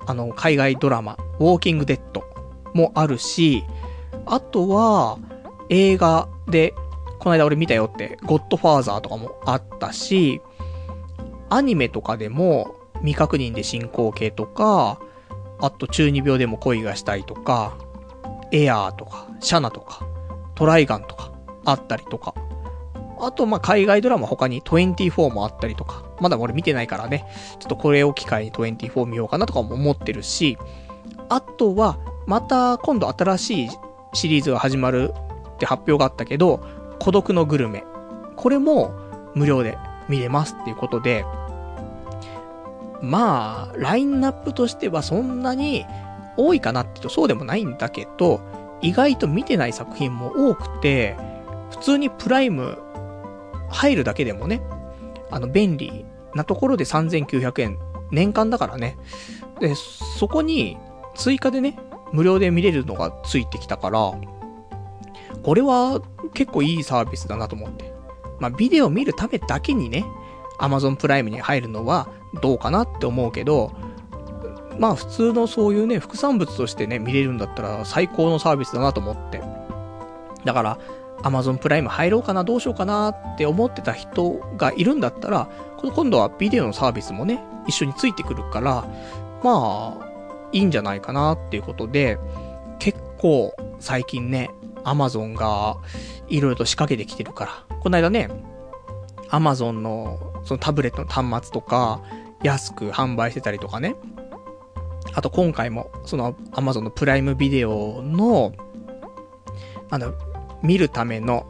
[0.05, 2.23] あの、海外ドラマ、ウォーキングデッド
[2.73, 3.63] もあるし、
[4.25, 5.17] あとは、
[5.69, 6.73] 映画で、
[7.19, 10.41] この間俺見たよって、ゴッドファーザーとかもあったし、
[11.49, 14.99] アニメとかでも、未確認で進行形とか、
[15.59, 17.77] あと中二病でも恋がしたいとか、
[18.51, 20.05] エアーとか、シャナとか、
[20.55, 21.31] トライガンとか、
[21.65, 22.33] あったりとか、
[23.19, 27.25] あと、ま、海外ドラマ他に24もあったりとか、まだ俺見てないからね、
[27.59, 30.57] ちょっとこれを機会に24見ようかなとかも思ってるし、
[31.29, 33.69] あとは、また今度新しい
[34.13, 35.13] シリーズが始まる
[35.55, 36.59] って発表があったけど、
[36.99, 37.83] 孤独のグルメ。
[38.35, 38.91] これも
[39.33, 39.77] 無料で
[40.07, 41.25] 見れますっていうことで、
[43.01, 45.85] まあ、ラインナップとしてはそんなに
[46.35, 48.41] 多いかなってとそうでもないんだけど、
[48.81, 51.15] 意外と見てない作品も多くて、
[51.71, 52.77] 普通にプライム
[53.69, 54.61] 入るだけでもね、
[55.31, 56.05] あの、便利
[56.35, 57.79] なところで3900円、
[58.11, 58.97] 年間だからね。
[59.59, 60.77] で、そこに
[61.15, 61.77] 追加でね、
[62.13, 64.13] 無料で見れるのがついてきたから、
[65.43, 66.01] これは
[66.33, 67.93] 結構いいサービスだなと思って。
[68.39, 70.05] まあ、ビデオ見るためだけにね、
[70.59, 73.71] Amazon プライムに入るのはどうかなって思うけど、
[74.79, 79.41] まあ普通のそういうね、副産物としてね、見れるんだったら最高のサービスだなと思って。
[80.45, 80.79] だから、
[81.23, 88.85] Amazon プライム入ろうかな、どうしようかなって思ってた人がいるんだったら、今度はビデオのサービスもね、一緒についてくるから、
[89.43, 90.07] まあ、
[90.51, 92.17] いいんじゃないかなっていうことで、
[92.79, 94.51] 結構最近ね、
[94.83, 95.77] Amazon が
[96.27, 98.29] いろいろと仕掛けてきてるから、この間ね、
[99.29, 102.01] Amazon のそのタブレットの端末とか、
[102.43, 103.95] 安く販売してたりとかね。
[105.13, 108.53] あと今回も、その Amazon のプライムビデオの、
[109.89, 110.11] なんだ、
[110.61, 111.45] 見るための、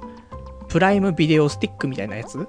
[0.67, 2.47] プライムビデオスティックみたいなやつ？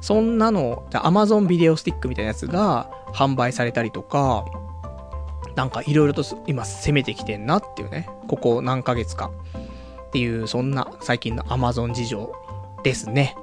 [0.00, 4.44] そんなの、じゃ Amazon ビデオスティックみたいなやつが販売されたりとか、
[5.56, 8.08] なんかいろいろと今攻めてきてんなっていうね。
[8.28, 9.30] ここ何ヶ月か。
[10.08, 12.32] っていう、そんな最近の Amazon 事情
[12.84, 13.36] ですね。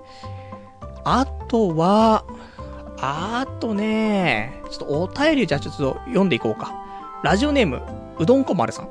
[1.03, 2.25] あとは、
[3.03, 6.71] あとね、ちょっとお便りじゃちょっと読んでいこうか。
[7.23, 7.81] ラジオネーム、
[8.19, 8.89] うどんこ丸さん。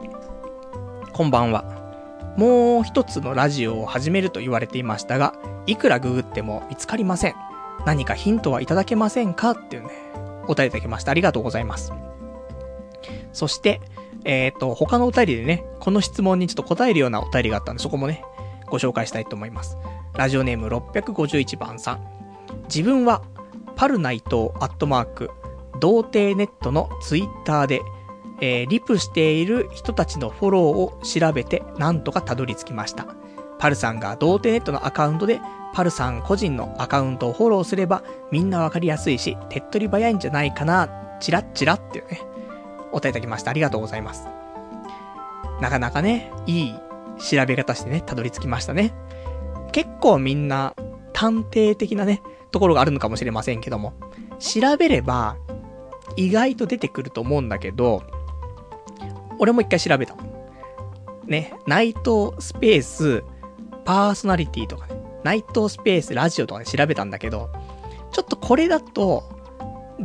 [1.13, 2.35] こんばんは。
[2.37, 5.35] もう一つのラジオを始めると言われていましたが、
[5.67, 7.37] いくらググっても見つかりません。
[7.87, 9.91] 何かヒントはいただけませんかっていうね、
[10.49, 11.13] お便りいただきました。
[11.13, 11.93] ありがとうございます。
[13.33, 13.81] そして、
[14.25, 18.25] えっ、ー、と、他のお便りでね、この質問にちょっと答えるようなお便りがあったんで、そこもね、
[18.67, 19.79] ご紹介したいと思います。
[20.17, 22.21] ラジオネーム651番さん。
[22.65, 23.23] 自分は
[23.81, 25.31] パルナイトアットマーク、
[25.81, 27.81] 童貞ネットのツイッターで、
[28.43, 33.07] えー、リプしている人たちのフォローを調べて、なんとかたどり着きました。
[33.59, 35.41] パルさんが童貞ネットのアカウントで、
[35.73, 42.21] パルさん個人のアカウントをフォローすれば、みんなわかりやすいし、手っ取り早いんじゃないかな、チラッチラっていうね、
[42.93, 43.51] お答えいただきました。
[43.51, 44.29] ありがとうございます。
[45.63, 46.75] なかなかね、いい
[47.19, 48.93] 調べ方してね、たどり着きましたね。
[49.73, 50.75] 結構みんな、
[51.15, 52.21] 探偵的なね、
[52.51, 53.93] ところがあるのかもしれませんけども、
[54.39, 55.37] 調べれば、
[56.17, 58.03] 意外と出てくると思うんだけど、
[59.39, 60.15] 俺も一回調べた。
[61.27, 63.25] ね、ナイトスペース、
[63.85, 67.51] パーソナリティとかね、ナイトスペースラジオとかで調べたんだけど、
[68.13, 69.39] ちょっとこれだと、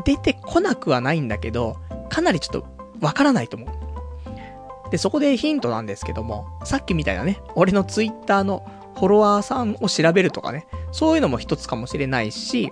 [0.03, 1.77] 出てこなくはないんだけど、
[2.09, 2.67] かなりちょっと
[3.01, 4.91] わからないと思う。
[4.91, 8.65] で、そこでヒントなんですけども、さっきみたいなね、俺のツイッターの
[8.95, 12.71] フォロワーさんを調べるとかね、そういうのも一つかもしれないし、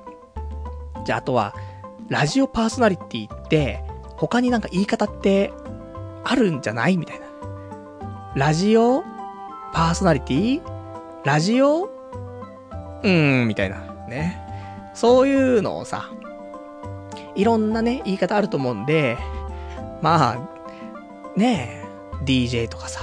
[1.05, 1.53] じゃああとは、
[2.09, 3.83] ラジオパーソナリティって、
[4.17, 5.51] 他になんか言い方って
[6.23, 7.25] あるんじゃないみたいな。
[8.35, 9.03] ラジオ
[9.73, 10.61] パーソナリティ？
[11.25, 11.85] ラジオ？
[11.85, 13.81] うーん、みたいな。
[14.07, 14.41] ね。
[14.93, 16.09] そういうのをさ、
[17.35, 19.17] いろんなね、言い方あると思うんで、
[20.01, 20.37] まあ、
[21.37, 21.83] ね
[22.21, 23.01] え、DJ とかさ、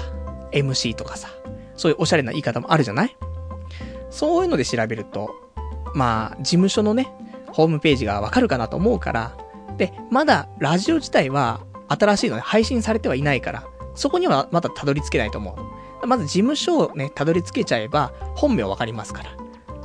[0.52, 1.28] MC とかさ、
[1.80, 3.16] そういうおしゃれな言い方もあるじゃない？
[4.10, 5.30] そういうので調べると、
[5.94, 7.10] まあ、事務所のね、
[7.52, 9.34] ホームページがわかるかなと思うから、
[9.78, 15.56] で、まだラジオ自体は新しいので配信されてはいないから、そこにはまだたどり着けないと思
[16.02, 16.06] う。
[16.06, 19.30] まず事務所をね、たどり着けちゃえば、本名わかりますから。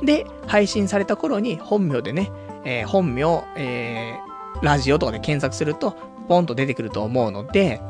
[0.02, 2.30] で、配信された頃に本名でね、
[2.64, 5.96] えー、本名、えー、ラジオとかで検索すると、
[6.28, 7.80] ポンと出てくると思うので、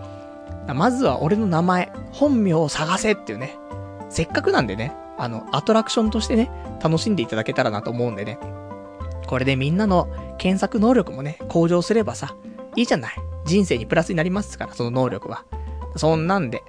[0.75, 3.57] まずは俺の名前、本名を探せっていうね、
[4.17, 6.51] せっかくなんでね、あの、アトラクションとしてね、
[6.83, 8.39] 楽しんでいただけたらなと思うんでね。
[9.27, 12.35] これでみんなの検索能力もね、向上すればさ、
[12.77, 13.15] いいじゃない。
[13.45, 15.45] 人生にプラスになりますから、その能力は。
[15.97, 16.63] そんなんで。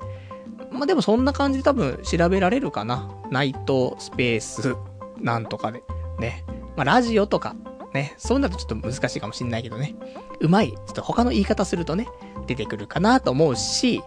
[0.74, 3.10] まあ、でもそんな感じで多分調べられるかな。
[3.32, 4.76] ナイトスペース
[5.22, 5.84] なんとかで。
[6.20, 6.44] ね。
[6.76, 7.56] まあ、ラジオとか、
[7.94, 8.14] ね。
[8.18, 9.96] そうなるとちょっと難しいかもしんないけどね。
[10.42, 10.74] うまい。
[10.74, 12.10] ちょっと他の言い方するとね、
[12.46, 14.04] 出てくるかなと思うし、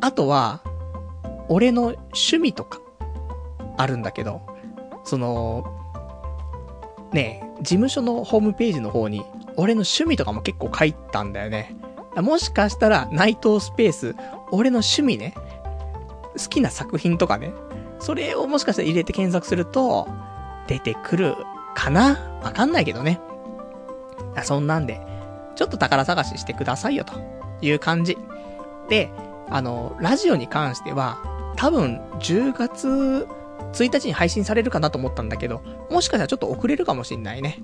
[0.00, 0.64] あとは、
[1.52, 2.80] 俺の趣味とか、
[3.76, 4.40] あるんだけど、
[5.04, 5.64] その、
[7.12, 9.24] ね事務所のホームページの方に、
[9.56, 11.76] 俺の趣味とかも結構書いたんだよね。
[12.16, 14.16] もしかしたら、ナイトスペース、
[14.50, 15.34] 俺の趣味ね、
[16.38, 17.52] 好きな作品とかね、
[17.98, 20.08] それをもしかしたら入れて検索すると、
[20.66, 21.36] 出てくる
[21.74, 22.40] かな？
[22.42, 23.20] わかんないけどね。
[24.42, 25.00] そんなんで、
[25.54, 27.12] ちょっと宝探ししてくださいよ、と
[27.60, 28.16] いう感じ。
[28.88, 29.10] で、
[29.50, 31.18] あの、ラジオに関しては、
[31.62, 33.28] 多分、10月
[33.72, 35.62] 1日に配信されるかなと思ったんだけど、
[35.92, 37.62] もしかしたらちょっと遅れるかもしんないね。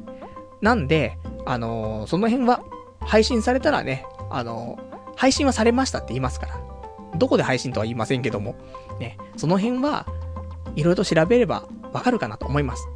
[0.61, 2.63] なんで、あのー、その辺は、
[3.01, 6.61] 配信されたらね、あのー、配信はされましたって言いますから。
[7.17, 8.55] どこで配信とは言いませんけども、
[9.01, 10.07] ね、その辺は、
[10.77, 12.87] いろいろと調べればわかるかなと思います。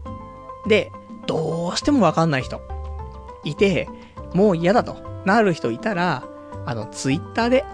[0.69, 0.93] で、
[1.27, 2.61] どうしてもわかんない人、
[3.43, 3.89] いて、
[4.35, 6.23] もう嫌だとなる人いたら、
[6.65, 7.65] あの、ツイッターで、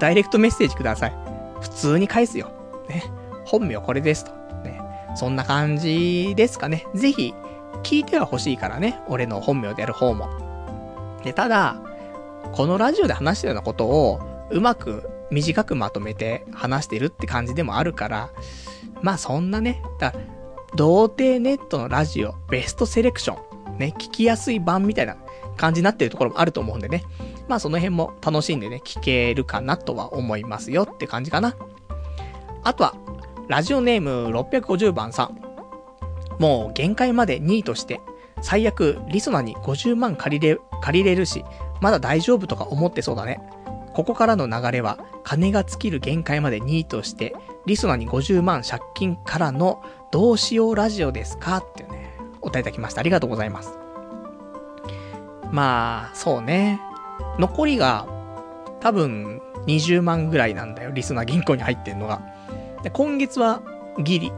[0.00, 1.16] ダイレクトメッセージください。
[1.60, 2.50] 普通に返すよ。
[2.92, 3.04] ね。
[3.44, 4.32] 本名これですと。
[4.62, 4.80] ね。
[5.16, 6.86] そんな感じですかね。
[6.94, 7.34] ぜひ、
[7.82, 9.00] 聞いては欲しいからね。
[9.08, 10.28] 俺の本名でやる方も。
[11.24, 11.80] で、ただ、
[12.52, 14.20] このラジオで話したようなことを、
[14.50, 18.30] うまく短くまとめて話してるって感じでもあるから、
[19.00, 20.12] まあそんなね、だ
[20.76, 23.38] 童貞ネットのラジオベストセレクショ
[23.74, 25.16] ン、ね、聞きやすい版みたいな
[25.56, 27.04] 感じになってるところもあると思うんでね。
[27.48, 31.56] まあその辺も楽しんでね、聞けるかなとは思いますよって感じかな。
[32.64, 32.94] あとは、
[33.48, 35.38] ラジオネーム650番さん。
[36.38, 38.00] もう限界まで2位として、
[38.40, 41.44] 最悪リソナに50万借りれ、借りれるし、
[41.80, 43.40] まだ大丈夫とか思ってそうだね。
[43.94, 47.34] ここからの流れは、金が尽きる限界まで2位として、
[47.66, 53.00] リソナに50万借金からのどうしようラジオですかっていうね、お答えいただきました。
[53.00, 53.78] ありがとうございます。
[55.50, 56.80] まあ、そうね。
[57.38, 58.06] 残りが、
[58.80, 60.90] 多分、20万ぐらいなんだよ。
[60.90, 62.20] リスナー銀行に入ってんのが。
[62.82, 63.62] で、今月は、
[63.98, 64.32] ギリ、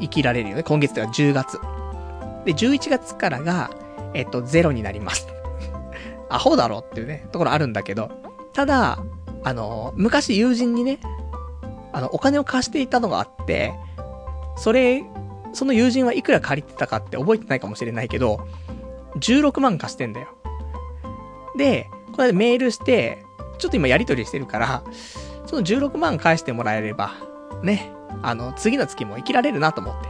[0.00, 0.62] 生きられるよね。
[0.62, 1.58] 今月では10月。
[2.44, 3.70] で、11月からが、
[4.14, 5.26] えっと、ゼロになります。
[6.28, 8.10] アホだろっていうね、ところあるんだけど、
[8.52, 8.98] ただ、
[9.42, 10.98] あの、昔友人にね、
[11.92, 13.74] あの、お金を貸していたのがあって、
[14.56, 15.04] それ、
[15.52, 18.46] その友人はいくら借りてたかって覚えてないかもしれないけど、
[19.16, 20.28] 16万貸してんだよ。
[21.56, 23.24] で、これメールして、
[23.58, 24.82] ちょっと今やりとりしてるから、
[25.46, 27.12] その16万返してもらえれば、
[27.64, 27.90] ね、
[28.22, 30.08] あの、次の月も生きられるなと思って。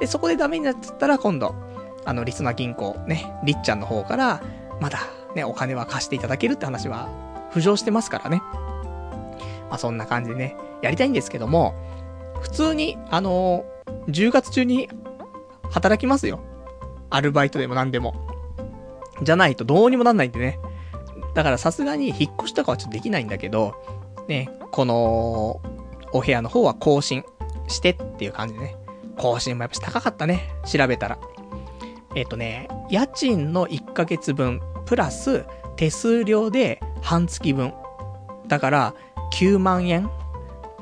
[0.00, 1.54] で、そこでダメになっちゃったら今度、
[2.04, 4.42] あの、リスナー銀行、ね、りっちゃんの方から、
[4.80, 5.00] まだ、
[5.34, 7.08] ね、お金は貸していただけるって話は
[7.52, 8.42] 浮上してますからね。
[9.68, 11.74] まあ、そんな感じでね、やりたいんですけども、
[12.40, 14.88] 普通に、あのー、10月中に
[15.70, 16.40] 働きますよ。
[17.10, 18.14] アルバイトでも何でも。
[19.22, 20.58] じゃないとどうにもなんないんでね。
[21.34, 23.74] だからさすがに引っ越しとかはちょっとできないんだけど、
[24.26, 25.60] ね、この、
[26.12, 27.24] お部屋の方は更新
[27.68, 28.76] してっていう感じでね。
[29.16, 30.50] 更新もやっぱ高かったね。
[30.66, 31.18] 調べたら。
[32.14, 35.44] えっ、とね、家賃の1ヶ月分、プラス
[35.76, 37.72] 手数料で半月分。
[38.48, 38.94] だから、
[39.34, 40.10] 9万円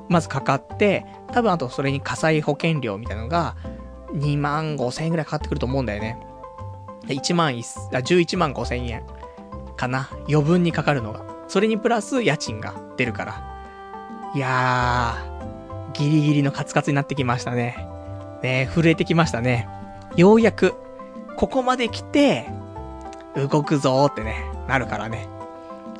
[0.08, 3.56] まずかかって、多分あとそれに火災保険料みたいなのが、
[4.12, 6.18] 2万5千円ぐらいかかってくると思うんだよね。
[7.06, 9.04] 1万1、あ、11万5千円
[9.76, 10.08] かな。
[10.28, 11.24] 余分にかかるのが。
[11.46, 13.47] それにプラス家賃が出るから。
[14.34, 17.86] いやー、ギリギリのカツカツになってきましたね。
[18.42, 19.68] ね震えてきましたね。
[20.16, 20.74] ようやく、
[21.36, 22.46] ここまで来て、
[23.36, 25.28] 動くぞーってね、なるからね。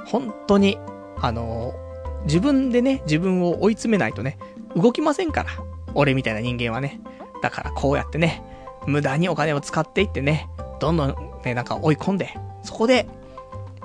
[0.07, 0.79] 本当に、
[1.21, 1.89] あのー
[2.25, 4.39] 自分でね、自分を追い詰めないとね、
[4.75, 5.51] 動きませんから。
[5.95, 7.01] 俺みたいな人間はね。
[7.43, 8.43] だからこうやってね、
[8.87, 10.49] 無駄にお金を使っていってね、
[10.81, 11.15] どんどん
[11.45, 13.07] ね、なんか追い込んで、そこで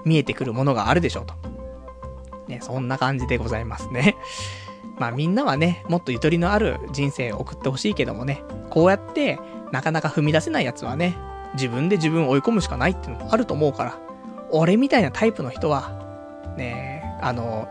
[0.06, 1.36] 見えてくるものがあるでしょうと。
[2.54, 4.16] ね、そんな感じでございますね。
[5.00, 9.40] まあみんなはね、もっとゆとりのある人生を送ってほしいけどもね、こうやって
[9.72, 11.16] なかなか踏み出せない奴はね、
[11.56, 13.98] 自分で自分を追い込むしかないっていうのもあると思うから、
[14.52, 15.92] 俺みたいなタイプの人は、
[16.58, 17.68] ね、あの、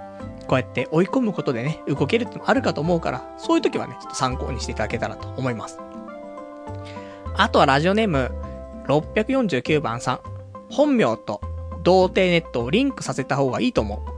[0.48, 5.78] こうやって追い込むことでね、動けるってのもあるかと思うから、そういう時はね、ちょっと参考にしていただけたらと思います。
[7.36, 8.30] あとはラジオネーム、
[8.88, 10.20] 649番さん。
[10.70, 11.40] 本名と
[11.82, 14.12] 童貞ネットをリンクさせた方がいいと思う。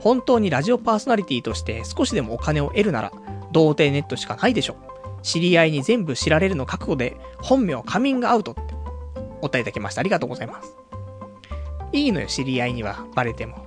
[0.00, 3.12] 本当にラジオパーソナリティとして少しでもお金を得るなら、
[3.52, 4.76] 童貞ネットしかないでしょ。
[5.22, 8.62] 知り合いに全部知られるの覚悟で、本名カミングアウトって、
[9.42, 10.00] お答えいただきました。
[10.00, 10.76] ありがとうございます。
[11.92, 13.66] いいのよ、知り合いにはバレても。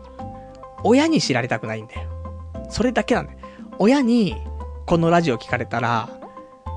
[0.84, 2.10] 親に知られたくないんだよ。
[2.69, 3.39] それだけなんだよ。
[3.80, 4.35] 親に、
[4.85, 6.10] このラジオ聞かれたら、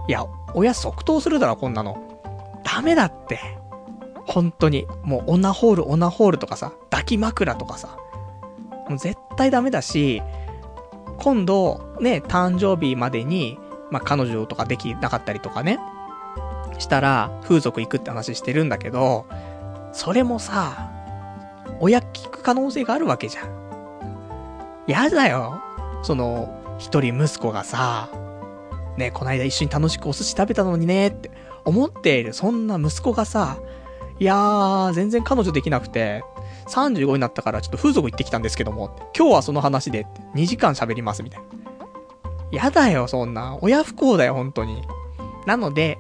[0.09, 2.61] いや、親即答するだろ、こんなの。
[2.65, 3.39] ダメだって。
[4.27, 4.87] 本当に。
[5.03, 7.97] もう、オナホール、オナホールとかさ、抱き枕とかさ。
[8.89, 10.23] もう絶対ダメだし、
[11.19, 13.59] 今度、ね、誕生日までに、
[13.91, 15.79] まあ、彼女とかできなかったりとかね、
[16.79, 19.27] したら、風俗行くって話してるんだけど、
[19.93, 20.91] それもさ、
[21.81, 23.67] 親聞く可能性があるわけじゃん。
[24.87, 25.61] やだよ。
[26.03, 28.11] その、一人息子がさ、
[28.97, 31.31] ね、こないだ一緒に楽しくお寿司食べたのにね、って
[31.65, 33.59] 思っている、そんな息子がさ、
[34.19, 36.23] いやー、全然彼女できなくて、
[36.69, 41.47] 35になったからちょっと風俗行ってきたんですけども、今日はその話で、2時間喋ります、みたいな。
[42.51, 43.59] やだよ、そんな。
[43.61, 44.83] 親不幸だよ、本当に。
[45.47, 45.99] なので、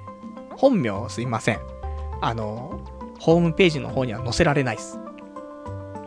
[0.56, 1.60] 本名すいません。
[2.20, 2.80] あの、
[3.20, 4.98] ホームページの方には載せられないです。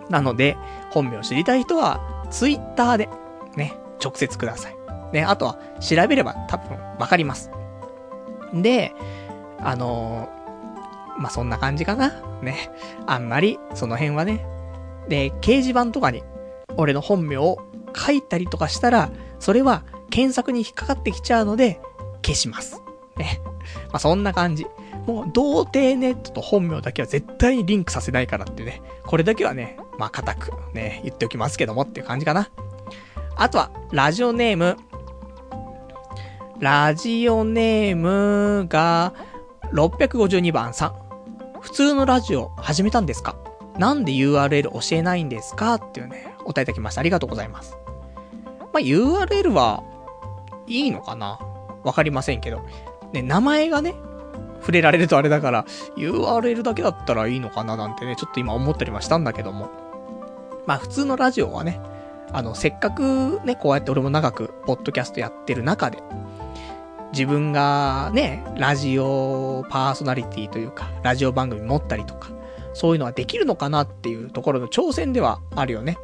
[0.10, 0.58] なので、
[0.92, 3.10] 本名知りたい人は、ツイッターで、
[3.56, 4.78] ね、直接ください。
[5.14, 7.52] ね、あとは、調べれば多分わかります。
[8.54, 8.94] で、
[9.62, 10.30] あの
[11.20, 12.22] まあ、そんな感じかな。
[12.42, 12.72] ね。
[13.06, 14.46] あんまり、その辺はね。
[15.10, 16.24] で、掲示板とかに、
[16.78, 17.60] 俺の本名を
[17.96, 21.82] 書いたりとかしたら、それは検索に引っかかってきちゃうので、
[22.26, 22.82] 消します。
[23.18, 23.42] ね。
[23.92, 24.66] まあ、そんな感じ。
[25.06, 28.82] もう、童貞ネットと本名だけは絶対にリンクさせないからってね。
[29.06, 32.50] これだけはね、まあ、固くね、言っておきますけどもっていう感じかな。
[33.36, 34.78] あとは、ラジオネーム。
[36.60, 39.14] ラジオネームが、
[39.74, 41.09] 652番さん。
[41.70, 43.36] 普通のラジオ始めたんですか？
[43.78, 45.76] なんで URL 教えないんですか？
[45.76, 47.02] っていうね、お答えいただきました。
[47.02, 47.78] ありがとうございます。
[48.74, 49.84] まあ、URL は
[50.66, 51.40] いいのかな？
[51.84, 52.64] わかりませんけど。
[53.14, 53.94] ね、名前がね、
[54.62, 55.66] 触れられるとあれだから、
[55.96, 57.78] URL だけだったらいいのかな？
[57.78, 59.70] なんてね、ちょっと今思ったりはしたんだけども。
[60.66, 61.80] まあ普通のラジオはね、
[62.34, 66.02] あの、せっかくね、こうやって俺も長く、ポッドキャストやってる中で、
[67.12, 72.30] 自分がね、ラジオパーソナリティというか、ラジオ番組持ったりとか、
[72.74, 75.98] そういうのはできるのかなっていうところの挑戦ではあるよね。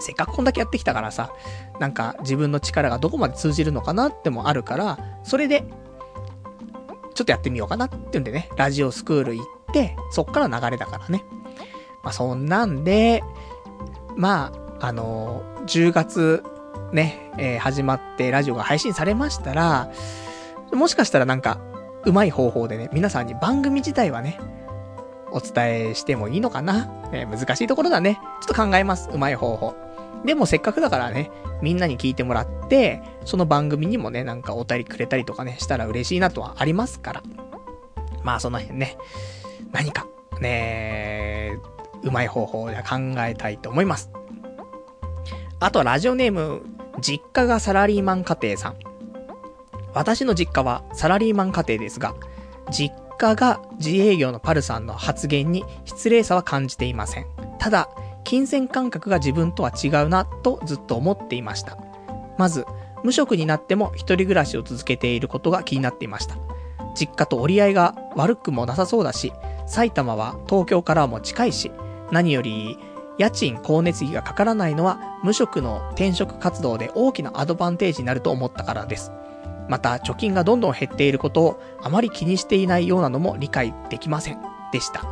[0.00, 1.32] せっかくこんだけやってきたからさ、
[1.80, 5.64] なんか自分の力がどこまで通じるのかなってもあるから、それで、
[7.14, 11.24] ちょっとやってみようかなっていうんでね、ラジオスクール行って、そっから流れだからね。
[12.02, 13.22] まあそんなんで、
[14.16, 16.44] まあ、あの10月
[16.92, 19.90] ね、えー始まってラジオが配信されましたら、
[20.72, 21.60] もしかしたらなんか、
[22.04, 24.38] うまい方法でね、皆さんに番組自体はね、
[25.30, 28.18] お伝えしてもいいのかな、えー難しいところだね。
[28.40, 29.10] ちょっと考えます。
[29.12, 29.74] うまい方法。
[30.24, 31.30] でもせっかくだからね、
[31.62, 37.22] みんなに聞いてもらって、その番組にもね、なんかお便りくれたりとかね、したら嬉しいなとはありますから。
[38.22, 38.96] まあその辺ね、
[39.72, 40.06] 何か、
[40.40, 41.58] ね、
[42.02, 44.10] うまい方法で考えたいと思います。
[45.60, 46.62] あとはラジオネーム、
[47.00, 48.76] 実家がサラリーマン家庭さん。
[49.94, 52.14] 私の実家はサラリーマン家庭ですが、
[52.70, 57.26] 実家が自営業のパルさんの発言に失礼さは感じていません。
[57.58, 57.88] ただ、
[58.24, 61.78] 金銭感覚が自分とは違うなとずっと思っていました。
[62.36, 62.66] まず、
[63.02, 66.36] 無職になっても一人暮らしを続けていることが気になっていました。
[66.94, 69.32] 実家と折り合いが悪くもなさそうだし、
[69.66, 71.70] 埼玉は東京からも近いし、
[72.10, 72.78] 何より
[73.18, 79.12] 家賃、光熱費がかからないのは無職の転職活動で大きなアドバンテージになると思ったからです。
[79.68, 84.38] また、貯金がどんどん減っていることをあまり気にしていないようなのも理解できません。
[84.72, 85.04] でした。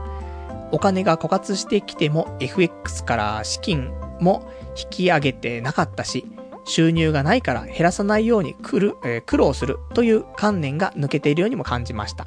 [0.72, 6.26] お金が枯渇してきても FX から資金も引き上げてなかったし、
[6.64, 12.26] 収入がないから減らさないように苦る、えー、苦労するという観念が抜けているようにも感じました。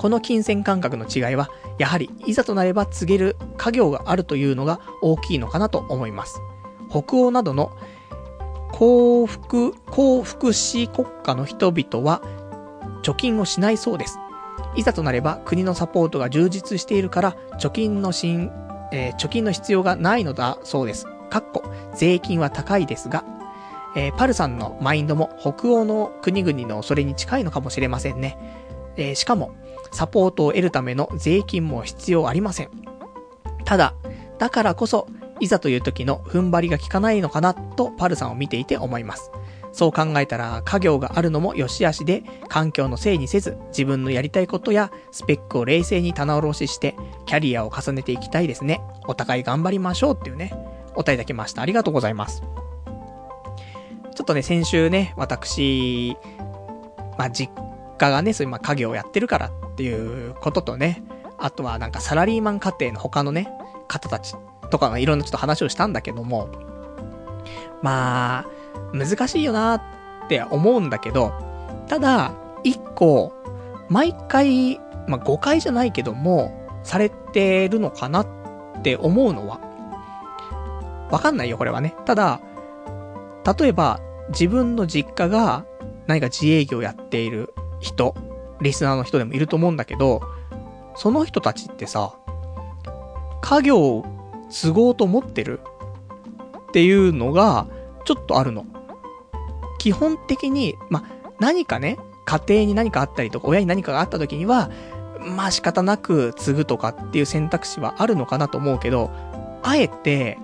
[0.00, 6.40] この金銭感覚の違いは、やはりいざとなれば告げる家業があるというのが大きいのかなと思います。
[6.88, 7.70] 北欧などの
[8.72, 12.22] 幸福、幸福祉国家の人々は
[13.02, 14.18] 貯金をしないそうです。
[14.74, 18.50] いざとなれば国のサポートが充実しているから貯金のしん、
[18.92, 21.04] えー、貯金の必要がないのだそうです。
[21.28, 21.62] かっこ、
[21.94, 23.22] 税金は高いですが、
[23.94, 28.38] えー、パルさんのマインドも北欧の国々のそれに近いのかもしれませんね。
[28.96, 29.52] えー、しかも、
[29.92, 32.70] サポートを得るための税金も必要ありません。
[33.64, 33.94] ただ、
[34.38, 35.08] だからこそ、
[35.40, 39.30] いざという時の踏ん張りが効かないのかなとパルさんを見ていて思います。
[39.72, 46.96] そう考えたら、家業があるのも良し悪しで、環境のせいにせず、自分のやりたいことや、スペックを冷静に棚卸しして、
[47.26, 48.80] キャリアを重ねていきたいですね。
[49.06, 50.52] お互い頑張りましょうっていうね、
[50.94, 51.62] お答えいただきました。
[51.62, 52.42] ありがとうございます。
[54.14, 56.16] ちょっとね、先週ね、私、
[57.16, 57.52] まあ、実
[58.00, 61.04] 家がね、そういうまあ家業をやってるからっていうこととね、
[61.38, 63.48] あとはなんかサラリーマン家庭の他のね、
[63.86, 64.34] 方たち
[64.70, 66.48] とかのいろんなちょっと話をしたんだけども、
[67.82, 68.46] まあ、
[68.92, 69.82] 難しいよなっ
[70.28, 71.32] て思うんだけど、
[71.88, 72.32] ただ、
[72.62, 73.32] 一個、
[73.88, 78.26] 毎回、まあ、誤解じゃないけども、されてるのかなっ
[78.82, 79.60] て思うのは、
[81.10, 81.94] わかんないよ、これはね。
[82.06, 82.40] ただ、
[83.58, 85.64] 例えば、自分の実家が
[86.06, 88.14] 何か自営業やっている人、
[88.60, 90.22] リスナーの人でもいると思うんだけど、
[90.94, 92.14] その人たちってさ、
[93.40, 94.04] 家業を
[94.50, 95.60] 継ごうと思ってる
[96.68, 97.66] っていうのが、
[98.04, 98.66] ちょっとあるの。
[99.78, 101.04] 基本的に、ま、
[101.38, 104.70] 何かね、家庭に何かあったりとか、親に何かがあった時には、
[105.20, 109.10] まあ仕方なく継ぐとかっていう選択肢はあるのかなと思うけど、
[109.62, 110.38] あえて、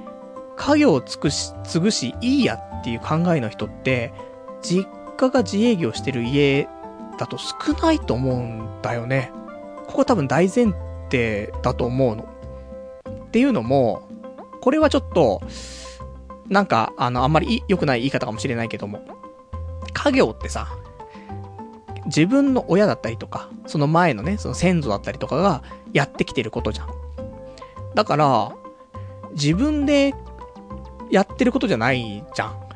[0.56, 4.12] 家業を継ぐし、継ぐし、いいやっていう考えの人って、
[4.62, 6.68] 実家が自営業してる家
[7.18, 9.32] だと少ないと思うんだよね。
[9.86, 10.72] ここ多分大前
[11.10, 12.28] 提だと思うの。
[13.26, 14.08] っていうのも、
[14.60, 15.40] これはちょっと、
[16.48, 19.00] なんか、あの、あんまり良くない言い方かもしれないけども、
[19.92, 20.68] 家業ってさ、
[22.06, 25.62] 自分の親だったりとか、その前のね、その先祖だったりとかが
[25.92, 26.88] やってきてることじゃん。
[27.94, 28.52] だから、
[29.32, 30.14] 自分で
[31.10, 32.66] やってることじゃないじゃん。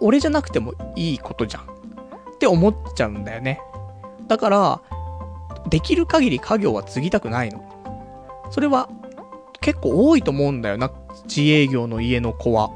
[0.00, 1.71] 俺じゃなくてもいいことじゃん。
[2.42, 3.60] って思っちゃうんだよね。
[4.26, 4.80] だから、
[5.68, 7.62] できる限り家業は継ぎたくないの。
[8.50, 8.88] それは
[9.60, 10.90] 結構多いと思うんだよな、
[11.24, 12.72] 自営業の家の子は。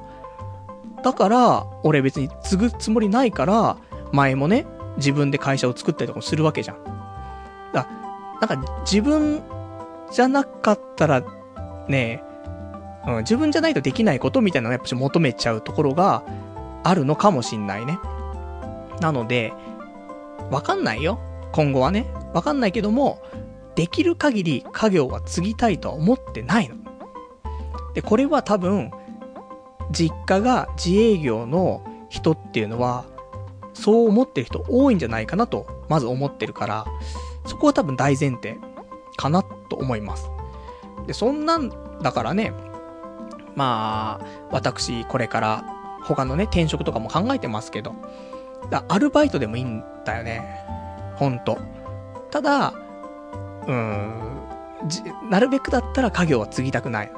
[1.03, 3.77] だから、俺別に継ぐつもりないから、
[4.13, 4.67] 前もね、
[4.99, 6.77] 自分で会社を作ったりとかもするわけじゃん。
[7.73, 7.89] だ
[8.41, 9.43] なんか自分
[10.13, 11.25] じゃなかったら、
[11.89, 12.23] ね、
[13.05, 16.23] うん、自分じゃないとできないことみたいなのをやっぱ求めちゃうところが
[16.85, 17.99] あるのかもしんないね。
[19.01, 19.53] なので、
[20.51, 21.19] わかんないよ。
[21.53, 22.07] 今後はね。
[22.35, 23.23] わかんないけども、
[23.75, 26.77] できる限り家業は継ぎたいとは思ってないの。
[27.95, 28.91] で、これは多分、
[29.91, 33.05] 実家が自営業の人っていうのは、
[33.75, 36.87] そう思ってる人多いんじゃないかなと、まず思ってるから、
[37.47, 38.59] そこは多分大前提
[39.17, 40.31] かなと思います。
[41.07, 41.71] で、そんなん
[42.03, 42.53] だからね、
[43.55, 45.65] まあ、私、これから
[46.03, 47.95] 他のね、転職とかも考えてますけど、
[48.89, 50.43] アルバイトでもいいんだよね。
[51.17, 51.59] ほんと。
[52.31, 52.75] ただ、
[53.67, 57.13] うーん、なるべくだったら家業は継ぎたくない。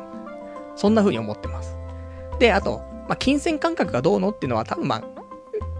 [0.77, 1.77] そんな風に思ってます。
[2.39, 5.03] で、あと、まあ、金銭感覚がどうのっていうのは多分まあ、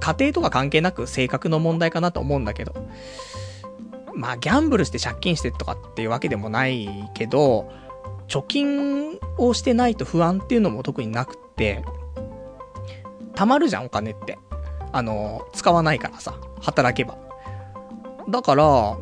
[0.01, 2.75] 家庭とか関係なく性格の問題かなと思うんだけど、
[4.15, 7.71] まあ、ギャンブルして借金してとかっていうわけでもないけど、
[8.27, 11.85] 貯金をしてないと不安っていうのも特になくって、
[13.35, 14.39] 貯まるじゃん、お金って。
[14.93, 17.17] あの、使わないからさ、働けば。
[18.29, 18.97] だから、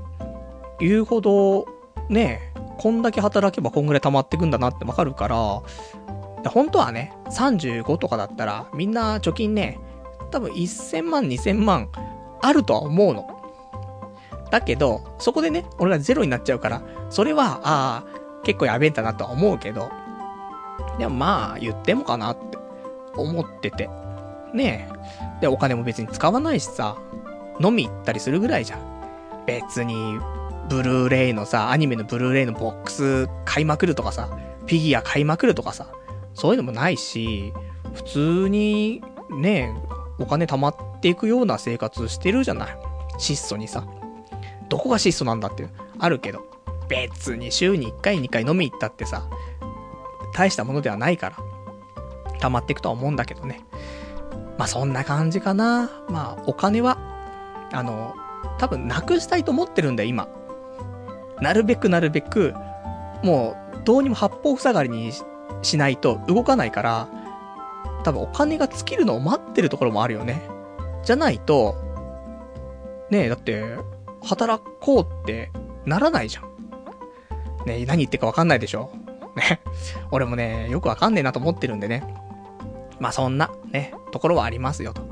[0.79, 1.67] 言うほど、
[2.09, 5.63] ね、こんだけ働けばこんぐらい溜まってくんだなってわかるから、
[6.51, 9.81] 本当はね、35とかだったら、みんな貯金ね、
[10.31, 11.89] 多分1000万、2000万
[12.41, 13.37] あるとは思うの。
[14.51, 18.05] だけど、そこでね、俺がゼロになっちゃうから、それは、ああ、
[18.45, 19.91] 結構やべえんだなとは思うけど、
[20.99, 22.59] でもまあ、言ってもかなって
[23.17, 23.91] 思ってて。
[24.53, 24.96] ねえ。
[25.41, 26.97] で、お金も別に使わないしさ、
[27.61, 28.81] 飲み行ったりするぐらいじゃん。
[29.47, 30.19] 別に、
[30.69, 34.29] ブルーレイのさ、アニメのブルーレイのボックス買いまくるとかさ、
[34.61, 35.89] フィギュア買いまくるとかさ、
[36.35, 37.53] そういうのもないし、
[37.95, 39.75] 普通に、ね、
[40.19, 42.79] お金貯まっていくような生活してるじゃない。
[43.19, 43.85] 質素にさ。
[44.69, 45.69] どこが質素なんだって、
[45.99, 46.45] あるけど。
[46.89, 49.29] 別に週に1回2回飲み行ったってさ、
[50.35, 51.37] 大したものではないから、
[52.41, 53.65] 溜まっていくとは思うんだけどね。
[54.59, 55.91] まあそんな感じかな。
[56.09, 56.99] まあお金は、
[57.73, 58.15] あの、
[58.59, 60.29] 多分なくしたいと思ってるんだよ、今。
[61.41, 62.55] なるべくなるべく、
[63.23, 65.13] もう、どうにも八方塞がりに
[65.63, 67.09] しないと動かないから、
[68.05, 70.43] 多分お金が尽きるのを待ってるところもあるよね。
[71.05, 71.77] じゃないと、
[73.11, 73.77] ねえ、だって、
[74.23, 75.53] 働こうって
[75.85, 76.45] ならないじゃん。
[77.67, 78.91] ねえ、何言ってるかわかんないでしょ
[79.37, 79.61] ね。
[80.11, 82.03] 俺もね、よくわかんねえなと思ってるんでね。
[83.01, 85.03] まあそんな、ね、ところはありますよ、と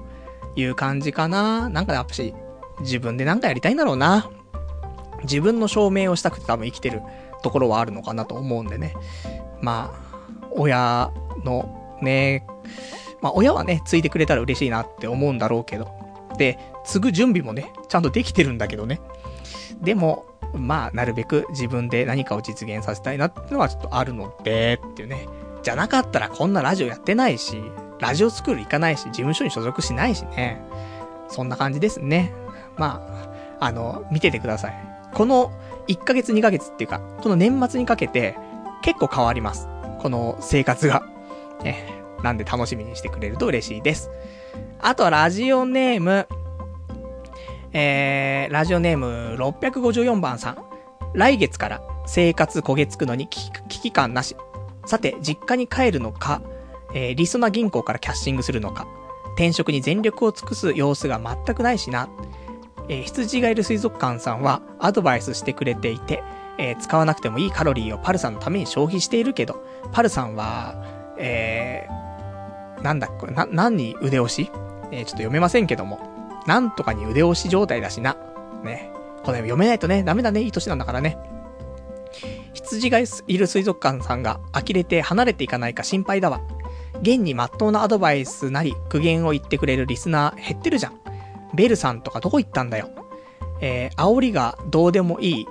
[0.57, 1.69] いう感じかな。
[1.69, 2.35] なんかやっぱし、
[2.81, 4.31] 自分でなんかやりたいんだろうな。
[5.23, 7.01] 自分の証明をしたくて多分生きてる
[7.43, 8.95] ところはあるのかなと思うんでね。
[9.61, 11.11] まあ、親
[11.45, 12.47] のね、
[13.21, 15.89] まあ親はね、継いでくれたら嬉しいなって思うんだろうけど。
[16.37, 19.01] で、継ぐ準備もね、ちゃんとできてるんだけどね。
[19.81, 25.27] でも、まあ、なるべく自分で何かを実現させたいなってのはちょっとあるので、っていうね。
[25.65, 27.63] じゃなかったらこんなラジオやってないし、
[27.99, 30.63] ラジオスクール行かないし、事務所に所属しないしね。
[31.29, 32.33] そんな感じですね。
[32.77, 33.03] ま
[33.59, 34.75] あ、あの、見ててください。
[35.15, 35.51] この
[35.89, 38.37] 1ヶ月2ヶ月っていうか、この年末にかけて
[38.83, 39.67] 結構変わります。
[40.01, 41.03] この生活が。
[41.63, 41.95] ね。
[42.23, 44.11] なんで楽しみにしてくれると嬉しいです。
[44.81, 46.29] あとはラジオネーム、
[47.73, 50.59] えー、ラジオネーム654番さん。
[51.15, 54.37] 来月から生活焦げつくのに危機感なし。
[54.87, 56.43] さて、実家に帰るのか、
[56.93, 58.87] えー、リソナ銀行からキャッシングするのか、
[59.35, 62.09] 転職に全力を尽くす様子が全くないしな。
[62.89, 66.23] えー、羊がいる水族館さんはアドバイスしてくれていて、
[66.59, 70.85] えー、使わなくてもいいカロリーをパルさんのために消費しているけど、パルさんは、
[71.19, 74.51] えー、なんだこれ、な、何に腕押し？
[74.93, 75.99] えー、ちょっと読めませんけども。
[76.47, 78.19] なんとかに腕押し状態だしな。
[78.63, 78.93] ね。
[79.25, 81.17] これ読めないとね、ダメだね、いい年なんだからね。
[82.65, 86.41] 羊がいる水族館さんが呆れて離れていかないか心配だわ。
[87.01, 91.01] 現に真っ当なアドバイスなり苦言を言ってくれるリスナー減ってるじゃん。
[91.55, 92.89] ベルさんとかどこ行ったんだよ。
[93.61, 95.47] えー、煽りがどうでもいい、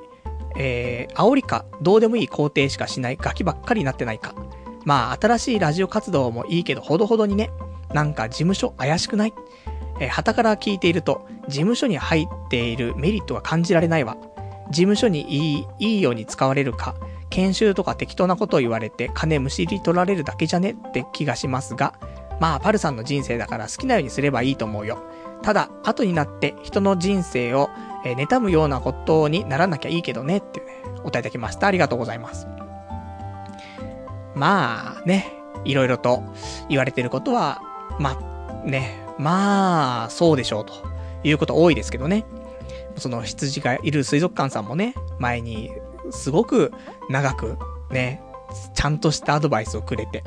[0.57, 4.35] えー、煽りかどうでもいい肯定しかしないガキばっかりになってないか。
[4.83, 7.51] まあ、新しいラジオ活動もいいけど、ほどほどにね、
[7.93, 9.33] なんか事務所怪しくない？
[9.99, 14.17] えー、旗から聞いていると、事務所に入っているメリットが感じられないわ。
[14.73, 16.95] 事務所にいい、いいように使われるか、
[17.29, 21.93] 研修とか適当なことを言われて金むしり取られるだけじゃねって気がしますが、
[22.39, 24.99] まあ、パルさんの人生だから好きなようにすればいいと思うよ。
[25.41, 27.69] ただ、後になって人の人生を、
[28.05, 31.67] えー、妬むようなことにならなきゃいいけどねっていうね、お答えいただきました。
[31.67, 32.47] ありがとうございます。
[34.35, 35.31] まあね、
[35.65, 36.23] いろいろと
[36.69, 37.61] 言われてることは、
[37.99, 40.73] まあね、まあ、そうでしょうと
[41.23, 42.25] いうこと多いですけどね。
[42.97, 45.71] その羊がいる水族館さんもね、前に
[46.11, 46.71] すごく
[47.09, 47.57] 長く
[47.89, 48.21] ね、
[48.73, 50.23] ちゃんとしたアドバイスをくれて、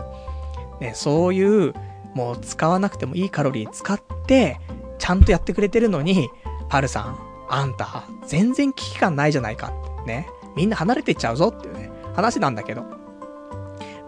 [0.81, 1.75] ね、そういう、
[2.15, 4.59] もう使わなくてもいいカロリー使って、
[4.99, 6.29] ちゃんとやってくれてるのに、
[6.69, 7.19] パルさん、
[7.49, 9.73] あんた、全然危機感ないじゃないか。
[10.07, 10.29] ね。
[10.57, 12.83] みんな離れてっちゃうぞっていうね、話なんだけど。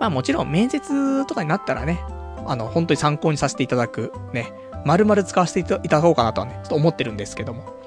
[0.00, 2.00] まあもちろん面接とかになったらね、
[2.46, 4.52] あの、本当に参考にさせていただく、ね、
[4.84, 7.77] 丸々使わせていただこうかなとはね、ちょっと思ってるんですけども。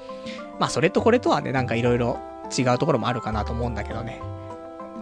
[0.61, 2.19] まあそれとこれとはね、なんか色々
[2.55, 4.21] 違うところもあるかなと思うんだけどね。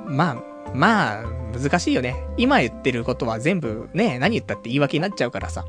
[0.06, 0.36] まあ、
[0.74, 2.16] まあ、難しいよね。
[2.38, 5.66] 今言ってることは全部ね、何言ったって言い訳になっちゃうからさ。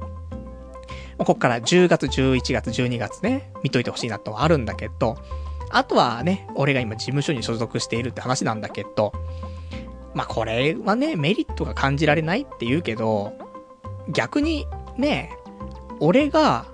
[1.18, 5.16] ここから10月、11月、12月ね、見といてほしいなとはあるんだけど、
[5.70, 9.12] あとはね、俺が今事務所に所属しているって話なんだけど、
[10.14, 13.32] まあこれはね、メリットが感じられないって言うけど、
[14.08, 15.36] 逆にね、
[15.98, 16.66] 俺が、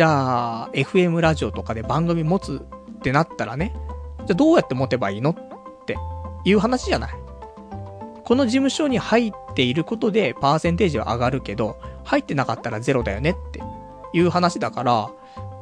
[0.00, 2.64] じゃあ、FM ラジオとかで番組持つ
[2.96, 3.74] ってなったらね、
[4.20, 5.94] じゃあどうやって持てばいいのって
[6.42, 7.12] いう話じゃない。
[8.24, 13.60] この事務所に入っていることでパーセンテージは上がるけど、入ってなかったらゼロだよねって
[14.14, 15.10] いう話だから、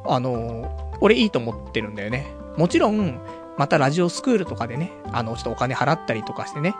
[0.05, 0.71] あの
[1.01, 2.25] 俺いいと思ってるんだよね。
[2.55, 3.19] もちろん、
[3.57, 6.75] またラジオスクールとかでね、あの、ちょっとお金払ったりとかしてね、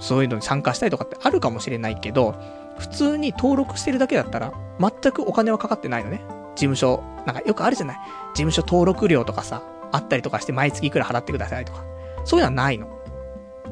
[0.00, 2.34] そういうのに参加したりとかってあるかもしれないけど、
[2.76, 6.20] 普通に登録してるだけだったら、全くお金はかかってないのね。
[6.54, 7.96] 事務所、なんかよくあるじゃない？
[7.96, 9.62] 事務所登録料とかさ、
[9.92, 11.84] あったりとかして毎月いくら払ってくださいとか。
[12.24, 12.88] そういうのはないの。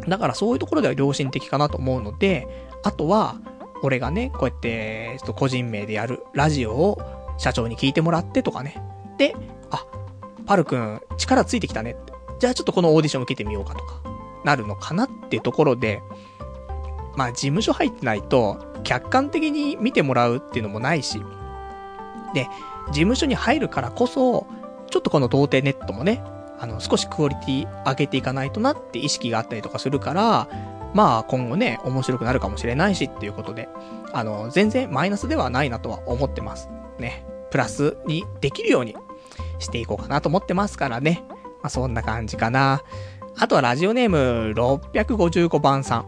[0.08, 2.46] だからそういうところでは良心的かなと思うので、
[2.82, 3.36] あとは、
[3.82, 7.00] 俺がね、こうやって、ちょっと個人名でやるラジオを
[7.38, 8.82] 社長に聞いてもらってとかね。
[9.18, 9.34] で、
[9.70, 9.86] あ、
[10.46, 12.12] パルくん、力ついてきたねって。
[12.38, 14.02] じゃあちょっとこのオーディション受けてみようかとか、
[14.44, 16.02] なるのかなっていうところで、
[17.16, 21.22] まあ事務所入ってないと、客観的に見てもらうっていうのもないし、
[22.34, 22.48] で、
[22.90, 24.46] 事務所に入るからこそ、
[24.90, 26.22] ちょっとこの童貞ネットもね、
[26.58, 30.48] あの、少しクオリティ上げていかないとなって意識があったりとかするから、
[30.92, 33.68] まあ今後ね、面白くなるかもしれないしっていうことで、
[34.12, 36.68] あの、全然マイナスではないなとは思ってます。
[36.98, 37.24] ね。
[37.50, 38.96] プラスにできるように
[39.58, 41.24] していこうかなと思ってますからね。
[41.62, 42.82] まあそんな感じかな。
[43.38, 46.06] あとはラジオネーム655番さん。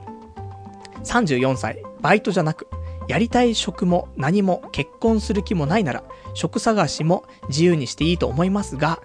[1.05, 2.69] 34歳、バイトじゃなく、
[3.09, 6.05] やりたい職も何も結婚する気もないなら、
[6.35, 9.01] 職探しも自由にしていいと思いますが、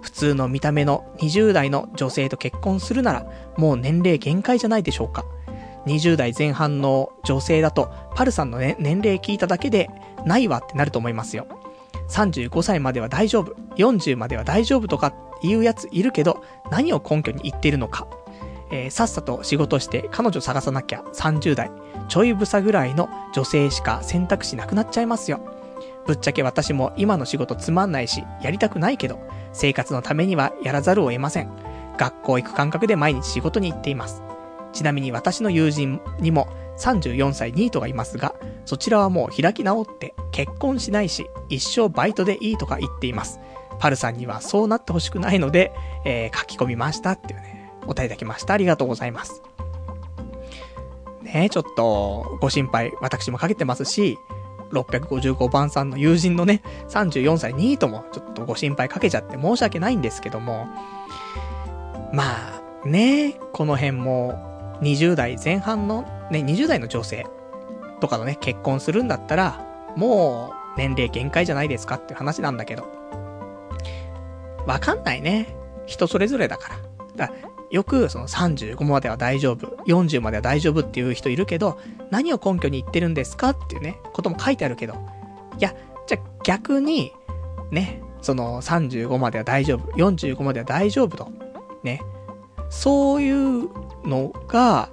[0.00, 3.26] 普通の見た目の20代の女性と結婚するなら、
[3.56, 5.24] もう年齢限界じゃないでしょうか。
[5.86, 9.90] 20代前半の女性だと、パルさんの、ね、年齢聞いただけで、
[10.24, 11.46] ないわってなると思いますよ。
[12.08, 18.06] 35歳までは大丈夫、40までは大丈夫とか言うやついるけど、何を根拠に言ってるのか。
[18.70, 21.70] えー、さっさと仕事して彼女探さなきゃ30代、
[22.08, 25.40] ちょいぶさぐらいの女性しか選択肢なくなっちゃいますよ。
[26.06, 29.18] ぶっちゃけ私も今の仕事つまんないし、やりたくないけど、
[29.52, 31.50] 生活のためにはやらざるを得ません。
[31.96, 34.22] 学校行く感覚で毎日仕事に行っています。
[34.72, 36.48] ちなみに私の友人にも
[36.78, 38.34] 34歳ニートがいますが、
[38.64, 43.40] そちらはもう開き直って結婚しないし、一生バイトでいいとか言っています。
[43.78, 45.72] パルさんにはそうなってほしくないので、
[46.04, 48.54] えー、書き込みましたっていうね、お答えいただきました。
[48.54, 49.42] ありがとうございます。
[51.22, 54.18] ねえちょっと、ご心配、私もかけてますし、
[54.72, 60.68] 655番さんの友人のね、34歳ニートもちょっとご心配かけちゃって申し訳ないんですけども、
[62.12, 62.24] ま
[62.84, 64.50] あ、ねこの辺も、
[64.82, 67.26] 20代前半の、ね、20代の女性
[68.00, 69.64] とかのね、結婚するんだったら、
[69.96, 72.84] もう、年齢限界じゃないですかって話なんだけど。
[74.66, 75.54] わかんないね。
[75.86, 76.76] 人それぞれだから。
[77.16, 81.80] だからよく、その35までは大丈夫、40までは大丈夫っていう人いるけど、
[82.10, 84.92] 何を根拠に言ってるんですかっていうね、ことも書いてあるけど。
[85.58, 85.74] いや、
[86.06, 87.12] じゃあ逆に、
[87.70, 91.30] ね、その35までは大丈夫、45までは大丈夫と。
[91.82, 92.02] ね。
[92.68, 93.70] そういう
[94.06, 94.90] のが、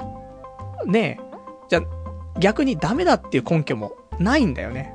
[0.86, 1.20] ね、
[1.68, 4.94] じゃあ逆にダメだっていう根拠もないんだよね。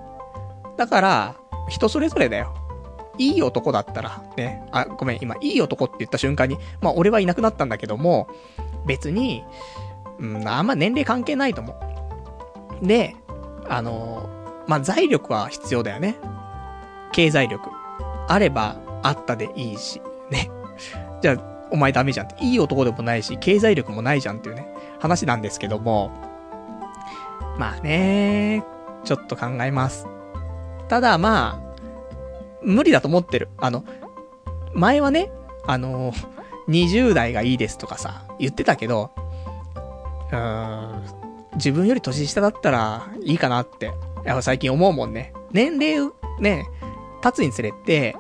[0.79, 1.37] だから、
[1.69, 2.55] 人それぞれだよ。
[3.19, 8.29] いい男だったら、ね、あ、ごめん、今、いい男って言った瞬間に、まあ、俺はいなくなったんだけども、
[8.87, 9.45] 別に、
[10.19, 11.79] うん、あんま年齢関係ないと思
[12.83, 12.87] う。
[12.87, 13.17] で、
[13.69, 14.29] あの、
[14.67, 16.17] まあ、財力は必要だよね。
[17.13, 17.71] 経済力。
[18.29, 20.01] あれば、あったでいいし、
[20.31, 20.51] ね。
[21.21, 22.43] じゃあ、お前ダメじゃんって。
[22.43, 24.67] いい男でもないし、経済力もないじゃんっていうね、
[24.99, 26.11] 話なんですけども。
[27.59, 28.65] まあね、
[29.05, 30.07] ちょっと考えます。
[30.89, 31.74] ただまあ、
[32.65, 33.49] 無理だと思ってる。
[33.59, 33.85] あの、
[34.75, 35.31] 前はね、
[35.67, 36.13] あの
[36.69, 39.11] 20代がいいですとかさ、言ってたけど、
[40.33, 41.05] うーん、
[41.57, 43.87] 自分より年下だったらいいかなって、
[44.25, 45.33] やっぱ最近思うもんね。
[45.53, 46.11] 年齢、
[46.41, 46.67] ね、
[47.23, 48.17] 経つにつれて、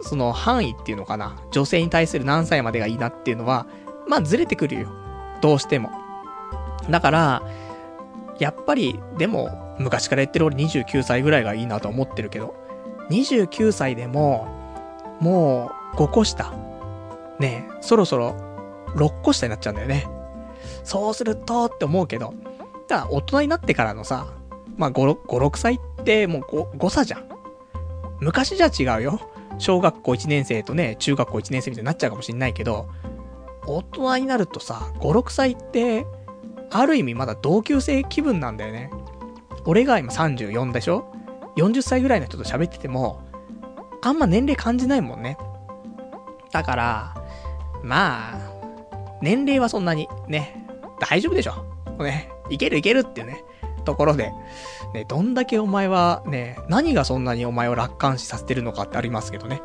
[0.00, 3.66] その範囲っていうのかな、女性に対する何歳までがいいなっていうのは、
[4.08, 4.88] まあずれてくるよ。
[5.40, 5.90] どうしても。
[6.90, 7.42] だから、
[8.38, 12.54] やっぱり、でも、昔から言ってる俺29歳ぐらいがいいなと思ってるけど、
[13.12, 14.48] 29歳でも、
[15.20, 16.52] もう5個下。
[17.38, 18.36] ねそろそろ
[18.94, 20.08] 6個下になっちゃうんだよね。
[20.84, 22.34] そうするとって思うけど、
[22.88, 24.26] だ大人になってからのさ、
[24.76, 27.28] まあ5、5 6歳ってもう 5, 5差じゃん。
[28.20, 29.20] 昔じゃ違うよ。
[29.58, 32.88] 小学校1年生とね、中学校1年生みたいになっちゃうかもしんないけど、
[33.66, 36.06] 大人になるとさ、5、6歳って、
[36.70, 38.90] ある意味まだ同級生気分なんだよね。
[39.66, 41.11] 俺が今34でしょ？
[41.56, 43.22] 40歳ぐらいの人と喋ってても、
[44.02, 45.36] あんま年齢感じないもんね。
[46.50, 47.14] だから、
[47.82, 48.38] まあ、
[49.20, 50.66] 年齢はそんなにね、
[51.00, 51.64] 大丈夫でしょ。
[51.98, 53.44] ね、いけるいけるっていうね、
[53.84, 54.32] ところで、
[54.94, 59.62] ね、どんだけお前はね、何がそんなにお前を楽観視させてるのかってありますけどね。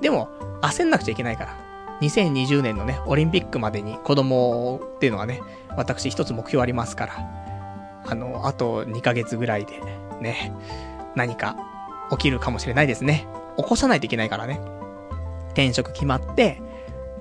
[0.00, 0.28] でも、
[0.62, 1.64] 焦んなくちゃいけないから。
[2.00, 5.40] 2020年のね、オリンピックまでに子供っていうのがね、
[5.76, 7.14] 私一つ目標ありますから。
[8.06, 9.80] あの、あと2ヶ月ぐらいで、
[10.20, 10.52] ね、
[11.14, 11.56] 何か
[12.10, 13.26] 起きるかもしれないですね。
[13.56, 14.60] 起こさないといけないからね。
[15.48, 16.60] 転職決まって、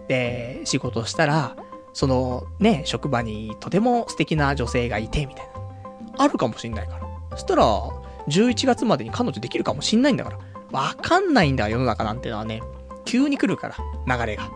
[0.07, 1.55] で、仕事したら、
[1.93, 5.53] そのね、職場にとても素敵な女性がいて、みたいな。
[6.23, 7.07] あるかもしんないから。
[7.31, 7.63] そしたら、
[8.27, 10.39] 11月までに彼女できるかもしんないんだから。
[10.71, 12.61] わかんないんだ、世の中なんてのはね。
[13.05, 13.69] 急に来るか
[14.07, 14.49] ら、流れが。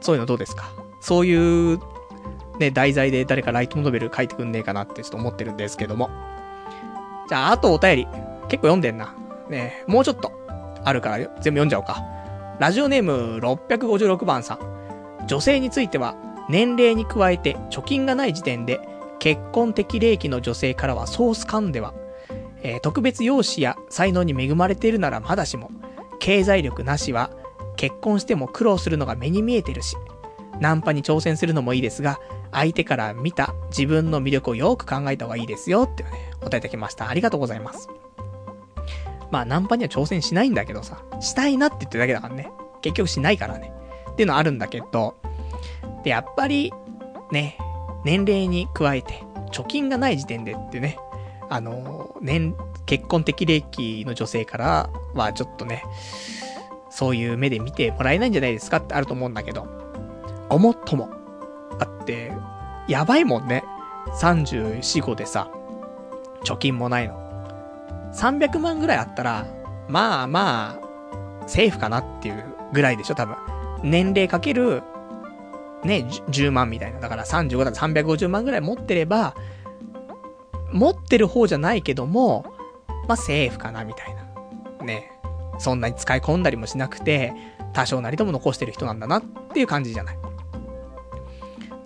[0.00, 0.70] そういうのどうですか？
[1.00, 1.80] そういう、
[2.58, 6.10] ね、題材で誰かライトノベル書いてくんねえかなってちょっと思ってるんですけども。
[7.28, 8.06] じゃあ、あとお便り。
[8.48, 9.14] 結構読んでんな。
[9.50, 10.32] ねもうちょっと。
[10.84, 12.02] あるから全部読んじゃおうか。
[12.58, 15.26] ラジオネーム656番さん。
[15.26, 16.16] 女性については、
[16.48, 18.80] 年齢に加えて貯金がない時点で、
[19.18, 21.92] 結婚適齢期の女性からはソース感では、
[22.62, 25.70] えー、特別容姿や才能に恵まれているならまだしも、
[26.18, 27.30] 経済力なしは、
[27.76, 29.96] 結婚しても苦労するのが目に見えてるし、
[30.60, 32.18] ナンパに挑戦するのもいいですが、
[32.52, 36.10] 相手から見た自分の魅力をよく考えた方がいいですよってね、
[36.40, 37.08] 答えいただきました。
[37.08, 37.88] ありがとうございます。
[39.30, 42.50] まあ、ナンパには挑戦しないんだけどさ、したいなって言ってるだけだからね。
[42.80, 43.72] 結局しないからね。
[44.10, 45.16] っていうのはあるんだけど、
[46.02, 46.72] で、やっぱり、
[47.30, 47.58] ね、
[48.04, 49.22] 年齢に加えて、
[49.52, 50.98] 貯金がない時点でってね、
[51.50, 52.54] あの、年、
[52.86, 55.84] 結婚適齢期の女性からはちょっとね、
[56.90, 59.66] そういう目で見てもらえないんじゃないですかってあると思うんだけど、
[60.48, 61.10] ごもっとも。
[61.78, 62.32] だって、
[62.88, 63.64] やばいもんね。
[64.20, 65.50] 34、5でさ、
[66.44, 67.14] 貯金もないの。
[68.14, 69.46] 300万ぐらいあったら、
[69.88, 73.36] まあまあ、セーフかなっていうぐらいでしょ、多分。
[73.82, 74.82] 年齢かける、
[75.84, 77.00] ね、10万みたいな。
[77.00, 79.34] だから35だと350万ぐらい持ってれば、
[80.72, 82.44] 持ってる方じゃないけども、
[83.06, 84.84] まあセーフかな、みたいな。
[84.84, 85.12] ね。
[85.58, 87.34] そんなに使い込んだりもしなくて、
[87.72, 89.22] 多少なりとも残してる人なんだなっ
[89.52, 90.18] ていう感じじゃない。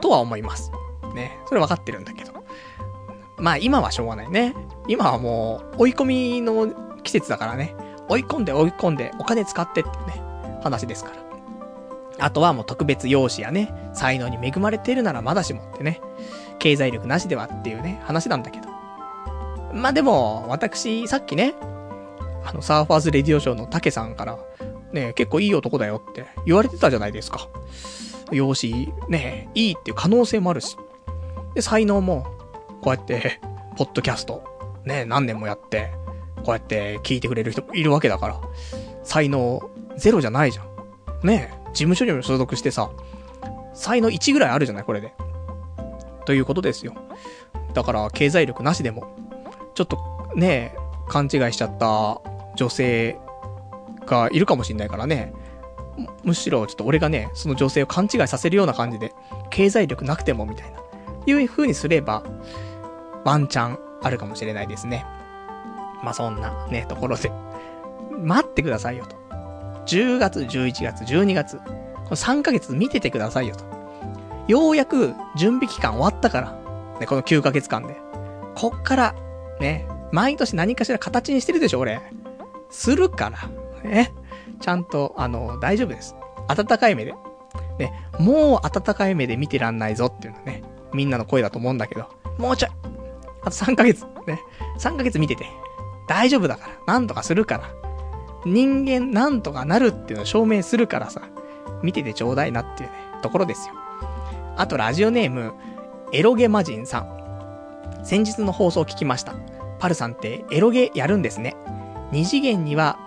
[0.03, 0.71] とは思います。
[1.15, 1.39] ね。
[1.47, 2.33] それ分かってるんだけど。
[3.39, 4.55] まあ今はしょうがないね。
[4.89, 6.69] 今はもう追い込みの
[7.03, 7.75] 季節だからね。
[8.09, 10.23] 追い込んで追い込んでお金使ってってね、
[10.63, 11.23] 話ですから。
[12.19, 16.01] あとはもう特別容姿やね、才能に恵まれてるならまだしもってね、
[16.59, 18.69] 経済力なしではっていうね、話なんだけど。
[19.73, 21.55] まあでも、私、さっきね、
[22.45, 24.39] あの、サーファーズレディオショーの竹さんから、
[24.93, 27.49] ね、結構いい男だよって言われてたじゃないですか。
[28.35, 28.77] 容姿、
[29.09, 30.77] ね、いいっていう可能性もあるし。
[31.55, 32.27] で、才能も、
[32.83, 33.41] こうやって、
[33.77, 34.43] ポッドキャスト、
[34.85, 35.93] ね、何年もやって、
[36.37, 38.41] こうやって聞いてくれる人もいるわけだから、
[39.03, 39.61] 才能
[39.97, 41.27] ゼロじゃないじゃん。
[41.27, 42.91] ね事務所にも所属してさ、
[43.75, 45.15] 才能1ぐらいあるじゃないこれで。
[46.27, 46.95] ということですよ。
[47.75, 49.17] だから、経済力なしでも、
[49.75, 49.99] ちょっと、
[50.35, 50.75] ね
[51.09, 52.21] 勘違いしちゃった
[52.57, 53.19] 女性
[54.07, 55.33] がいるかもしんないからね。
[56.25, 59.13] むしろ、ちょっと俺がね、その女性を勘違いさせるような感じで、
[59.51, 60.79] 経済力なくても、みたいな。
[61.27, 62.23] いう風にすれば、
[63.25, 65.05] ワンチャンあるかもしれないですね。
[66.03, 67.31] まあ、そんなね、ところで。
[68.23, 69.17] 待ってくださいよと。
[69.87, 71.57] 10月、11月、12月。
[71.57, 71.63] こ
[72.11, 73.65] の3ヶ月見ててくださいよと。
[74.49, 76.99] ようやく準備期間終わったから。
[77.01, 77.97] ね、この9ヶ月間で。
[78.55, 79.15] こっから、
[79.61, 82.01] ね、毎年何かしら形にしてるでしょ、俺。
[82.71, 83.89] するから。
[83.89, 84.13] ね。
[84.63, 86.17] ちゃんと、あの、大丈夫です。
[86.49, 87.15] 温かい目で。
[87.79, 90.63] ね、もう温かい目で見てらんないぞっていうのはね、
[90.95, 92.07] みんなの声だと思うんだけど、
[92.39, 92.71] もうちょい。
[93.43, 94.41] あと3ヶ月、ね。
[94.79, 95.47] 3ヶ月見てて。
[96.09, 96.95] 大丈夫だから。
[96.95, 97.65] なんとかするから。
[98.45, 101.23] 人間なんとかなるっていうのを証明するからさ、
[101.83, 103.75] 見ててちょうだいなっていうね、ところですよ。
[104.57, 105.55] あと、ラジオネーム、
[106.13, 108.03] エロゲマジンさん。
[108.05, 109.35] 先日の放送を聞きました。
[109.79, 111.57] パルさんってエロゲやるんですね。
[112.11, 112.99] 二次元には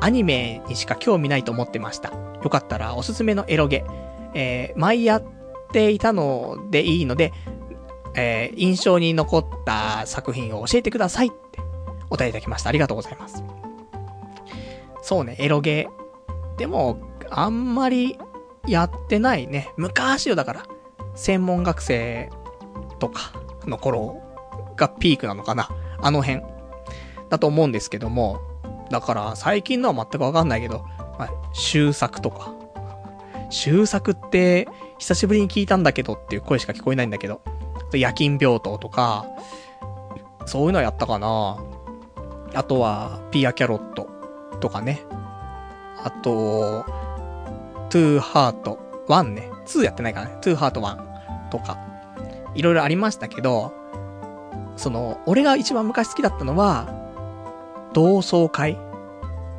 [0.00, 2.12] アニメにしか興味ないと思ってました。
[2.42, 3.84] よかったらおすすめのエロゲ、
[4.34, 5.24] えー、前やっ
[5.72, 7.32] ていたのでいいので、
[8.14, 11.60] えー、印象に残った作品を教えてくださいって
[12.06, 12.68] お答えいただきました。
[12.68, 13.42] ありがとうございます。
[15.02, 15.88] そうね、エロゲ。
[16.56, 16.98] でも、
[17.30, 18.18] あんまり
[18.66, 19.72] やってないね。
[19.76, 20.62] 昔よ、だから。
[21.14, 22.30] 専門学生
[22.98, 23.32] とか
[23.66, 24.20] の頃
[24.76, 25.68] がピークなのかな。
[26.00, 26.42] あの辺。
[27.28, 28.40] だと思うんですけども。
[28.90, 30.84] だから、最近のは全くわかんないけど、
[31.18, 32.52] まあ、終作とか。
[33.50, 34.68] 終作って、
[34.98, 37.40] 久しぶりに聞いたんだけどっていう声しか聞こえないんだけど。
[37.92, 39.26] 夜勤病棟とか、
[40.44, 41.56] そういうのやったかな
[42.54, 44.08] あとは、ピアキャロット
[44.60, 45.02] とかね。
[46.02, 46.84] あと、
[47.90, 49.50] トゥーハート1ね。
[49.66, 50.38] 2やってないからね。
[50.40, 51.78] トゥーハート1とか。
[52.54, 53.72] いろいろありましたけど、
[54.76, 56.86] その、俺が一番昔好きだったのは、
[57.96, 58.76] 同窓会？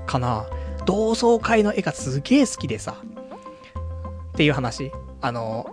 [0.06, 0.46] かな？
[0.86, 3.02] 同窓会の絵がすげえ好きでさ。
[3.02, 4.92] っていう話。
[5.22, 5.66] あの、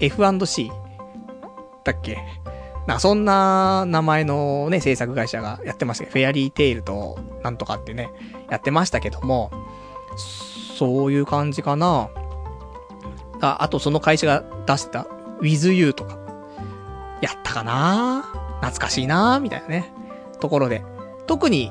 [0.00, 0.72] F&C
[1.84, 2.18] だっけ？
[2.88, 8.10] な、そんな名前のね、制作会社がやってましたけど、フェアリーテイルとなんとかってね、
[8.50, 9.52] やってましたけども、
[10.16, 12.10] そういう感じかな。
[13.40, 15.06] あ、あとその会社が出してた
[15.40, 16.18] With You とか、
[17.22, 18.24] やったかな？
[18.62, 19.38] 懐かしいな？
[19.38, 19.92] みたいなね、
[20.40, 20.82] ところで。
[21.28, 21.70] 特に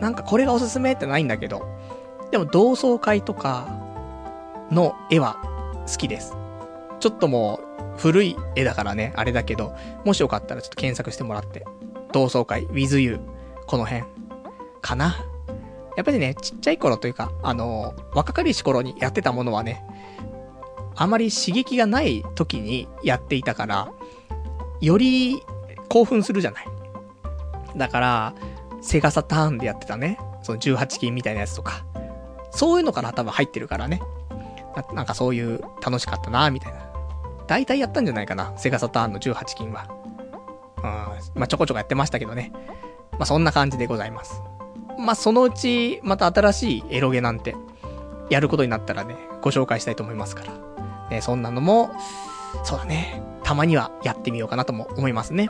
[0.00, 1.64] なんかこれがおすすめってないんだけど、
[2.32, 3.68] でも同窓会とか
[4.72, 5.36] の絵は
[5.86, 6.36] 好きです。
[6.98, 9.74] ちょっともう古い絵だからね、あれだけど、
[10.04, 11.64] もしよかったらちょっと検索してもらって、
[12.12, 13.20] 同窓会 with you
[13.66, 14.04] この辺
[14.80, 15.16] かな。
[15.96, 19.82] やっぱりね、ちっちゃい頃というか、あの、若かりし頃にやってたものはね、
[20.94, 23.88] あまり刺激がない時にやっていたから、
[24.80, 25.42] より
[25.88, 26.66] 興奮するじゃない。
[27.76, 28.34] だから、
[28.80, 31.84] セガサターンでやってたね、その18金みたいなやつとか、
[32.50, 34.00] そういうのから多分入ってるからね。
[34.76, 36.86] ななんかそういう楽しかったなみたいな。
[37.46, 39.86] 大体やったんじゃないかな、セガサターンの18金は。
[40.78, 40.82] うん、
[41.40, 42.52] まあ、ちょこちょこやってましたけどね。
[43.12, 44.42] まあ、そんな感じでございます。
[44.98, 47.56] まあ、そのうち、また新しいエロゲなんて、
[48.30, 50.52] やることになったらね、ご紹介したいと思いますから。
[51.10, 51.90] ね、そんなのも、
[52.64, 55.48] そうだね、たまにはやってみようかなとも思いますね。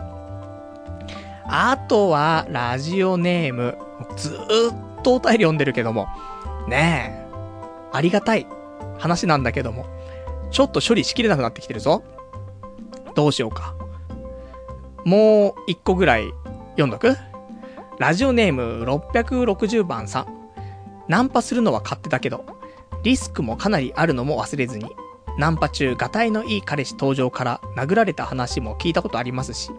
[1.48, 3.78] あとは、ラジオネーム、
[4.16, 6.08] ずーっとお便り読んでるけども、
[6.68, 7.26] ねえ、
[7.92, 8.46] ありがたい
[8.98, 9.86] 話なんだけども、
[10.50, 12.02] ちょっと処理しきれなくなってきてるぞ。
[13.14, 13.74] どうしようか。
[15.04, 16.32] もう一個ぐらい
[16.70, 17.16] 読んどく？
[17.98, 20.26] ラジオネーム660番さん。
[21.08, 22.44] ナンパするのは勝手だけど、
[23.04, 24.90] リスクもかなりあるのも忘れずに、
[25.38, 29.70] ナンパ中、ガタイのいい彼氏登場から殴られた話も聞いたことありますし、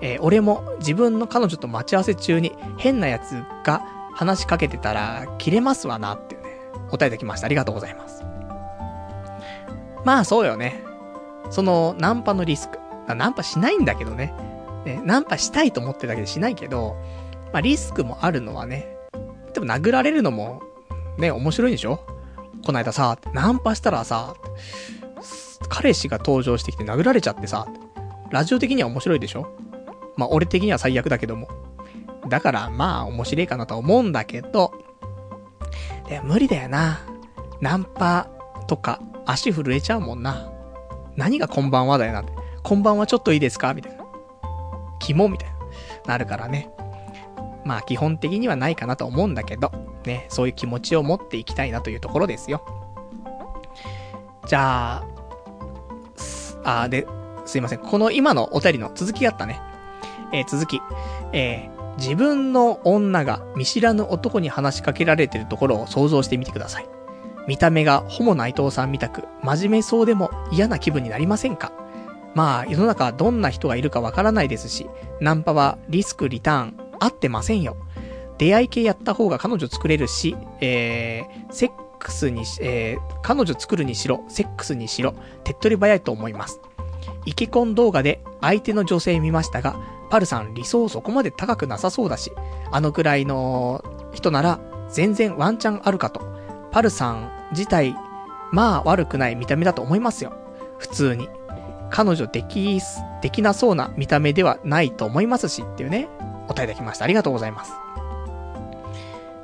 [0.00, 3.82] えー、俺も自分の彼女と待ち合わせ中に変なやつが
[4.12, 6.50] 話しかけてたら、切れますわなっていうね、
[6.90, 7.46] 答えできました。
[7.46, 8.24] ありがとうございます。
[10.04, 10.82] まあそうよね。
[11.50, 12.78] その、ナンパのリスク。
[13.14, 14.34] ナンパしないんだけどね。
[14.84, 16.96] ね、ナンパしたいと思ってるだけでしないけど、
[17.52, 18.96] まあリスクもあるのはね、
[19.52, 20.62] でも殴られるのも、
[21.18, 22.00] ね、面白いでしょ？
[22.64, 24.34] こないださ、ナンパしたらさ、
[25.68, 27.66] 彼氏が登場してきて殴られちゃってさ、
[28.30, 29.48] ラジオ的には面白いでしょ？
[30.16, 31.48] まあ俺的には最悪だけども。
[32.28, 34.72] だからまあ面白いかなと思うんだけど、
[36.08, 37.00] で無理だよな。
[37.60, 38.28] ナンパ
[38.66, 40.50] とか足震えちゃうもんな。
[41.16, 42.24] 何がこんばんはだよな。
[42.62, 43.74] こんばんはちょっといいですか？
[43.74, 44.04] みたいな。
[44.98, 45.56] 肝みたいな。
[46.06, 46.70] なるからね。
[47.64, 49.72] まあ基本的にはないかなと思うんだけど、
[50.04, 52.64] ね、そういう気持ちを持っていきたいなというところですよ。
[54.46, 55.02] じゃ
[56.64, 57.06] あ、あ、で、
[57.44, 57.78] すいません。
[57.80, 59.60] この今のお便りの続きがあったね。
[60.32, 60.80] えー、続き。
[61.32, 66.88] えー、自分の女が見知らぬ男に話しかけられてるところを想像してみてください。
[67.48, 71.72] 見た目がホモ内藤さんみたく真面目そうでも嫌な気分になりませんか？
[72.34, 74.86] まあ、世の中どんな人がいるかわからないですし、
[75.20, 77.76] ナンパはリスクリターン合ってませんよ。
[78.36, 86.60] 出会い系やった方が彼女作れるし、えー、セックスにし、えー、彼女作るにしろ、セックスにしろ、手っ取り早いと思います。
[87.24, 89.76] イケコン動画で相手の女性見ましたが、
[90.10, 92.32] パルさん理想そこまで高くなさそうだし、
[92.70, 94.60] あのくらいの人なら
[94.90, 96.20] 全然ワンチャンあるかと。
[96.70, 97.96] パルさん自体、
[98.52, 100.32] まあ悪くない見た目だと思いますよ。
[100.78, 101.28] 普通に。
[101.88, 102.80] 彼女でき、
[103.22, 106.08] できなそうな見た目ではないと思いますしっていうね、
[106.44, 107.04] お答えいただきました。
[107.04, 107.72] ありがとうございます。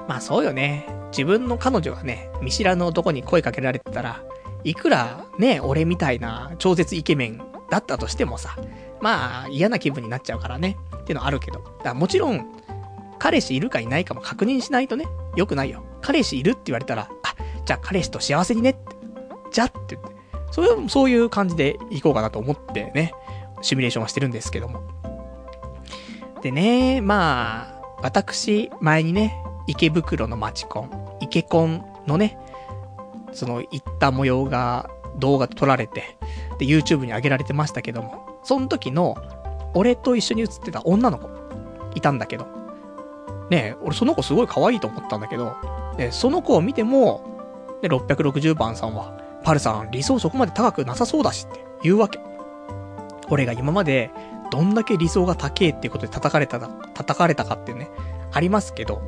[0.08, 0.86] まあそうよね。
[1.12, 4.22] 自分の彼女がね、見知らぬ男に声かけられてたら、
[4.64, 8.54] いくらね、俺みたいな超絶イケメンだったとしてもさ、
[9.00, 11.60] まあ嫌な気分になっちゃうからね、っていうのはあるけど。
[11.60, 12.46] だからもちろん、
[13.18, 15.82] 彼氏いるかいないかも確認しないとね、良くないよ。
[16.02, 17.34] 彼氏いるって言われたら、あ、
[17.64, 18.80] じゃあ彼氏と幸せにねって。
[19.52, 20.12] じゃって言って。
[20.50, 23.14] そういう、そういう感じで行こうかなと思ってね、
[23.62, 24.82] シミュレーションはしてるんですけども。
[26.42, 32.36] でね、まあ、私、前にね、池袋の街コン、池コンのね、
[33.32, 36.16] その行った模様が動画撮られて、
[36.64, 39.16] YouTube に上げられてましたけども、その時の、
[39.74, 41.30] 俺と一緒に写ってた女の子、
[41.94, 42.46] いたんだけど、
[43.50, 45.56] ね俺その子すごい可愛いと思ったんだけど、
[45.96, 47.24] で、その子を見ても、
[47.82, 52.18] で、660番さんは、パルさん理想そこまで高くなさそうだしって言うわけ。
[53.28, 54.10] 俺が今まで
[54.50, 57.88] どんだけ理想が高えってことで叩かれた、叩かれたかっていうね、
[58.32, 59.02] ありますけど、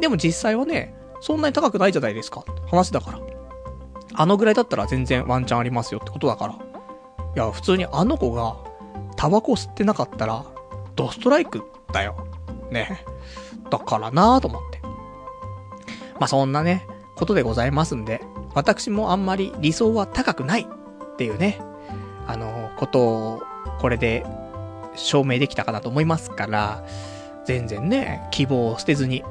[0.00, 2.44] でも実際はね、そんなに高くないじゃないですか。
[2.70, 3.20] 話だから。
[4.14, 6.58] あのぐらいだったら全然ワンチャンありますよってことだから。
[7.36, 8.56] いや、普通にあの子が、
[9.16, 10.44] タバコ吸ってなかったら、
[10.96, 11.62] ドストライク
[11.92, 12.26] だよ。
[12.70, 13.04] ね。
[13.70, 14.80] だからなぁと思って。
[16.18, 16.86] まあ、そんなね、
[17.16, 18.22] ことでございますんで、
[18.54, 21.60] 私もあんまり理想は高くないっていうね、
[22.26, 23.42] あの、ことを、
[23.80, 24.24] これで
[24.96, 26.84] 証明できたかなと思いますから、
[27.44, 29.24] 全然ね、希望を捨てずに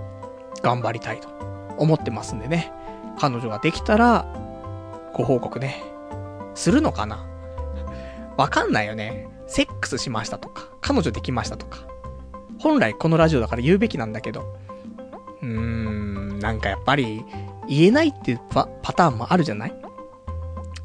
[0.62, 1.28] 頑張りたいと
[1.78, 2.72] 思ってますんでね。
[3.20, 4.26] 彼女ができたら、
[5.14, 5.84] ご報告ね、
[6.56, 7.29] するのかな
[8.40, 9.28] わかんないよね。
[9.48, 11.80] セックスしましたとか、彼女できましたとか。
[12.58, 14.58] 本来このラジオだから言うべきなんだけど、
[15.42, 17.26] うーん、なんかやっぱり、
[17.68, 19.76] 言えないっていうパターンもあるじゃない？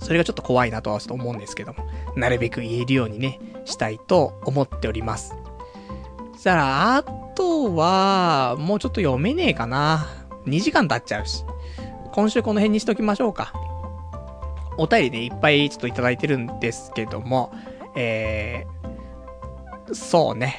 [0.01, 1.87] それがちょっと怖いなとはちょっと思うんですけども、
[2.17, 5.37] なるべく言えるようにね、したいと思っております。
[6.33, 7.05] そしたら、あ
[7.37, 10.09] とは、もうちょっと読めねえかな。
[10.47, 11.45] 2時間経っちゃうし。
[12.13, 13.53] 今週この辺にしときましょうか。
[14.77, 17.53] お便りね、いっぱいちょっといただいてるんですけども、
[17.95, 18.67] え
[19.93, 20.59] そうね。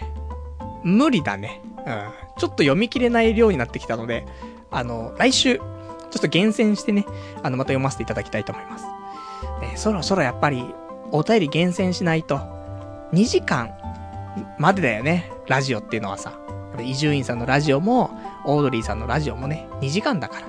[0.83, 1.61] 無理だね。
[1.85, 2.09] うん。
[2.37, 4.25] ちょっと読み切れない量になってきたので、
[4.71, 5.63] あの、来週、ちょ
[6.17, 7.05] っと厳選してね、
[7.43, 8.85] あの、また読ませていただきたいと思います。
[9.63, 10.65] えそろそろやっぱり、
[11.11, 12.37] お便り厳選しないと、
[13.13, 13.71] 2時間
[14.57, 16.39] までだよね、ラジオっていうのはさ。
[16.81, 18.11] 伊集院さんのラジオも、
[18.43, 20.47] オードリーさんのラジオもね、2時間だから。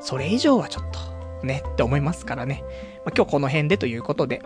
[0.00, 0.98] それ以上はちょっと、
[1.44, 2.62] ね、って思いますからね。
[3.04, 4.42] まあ、今日この辺でということで。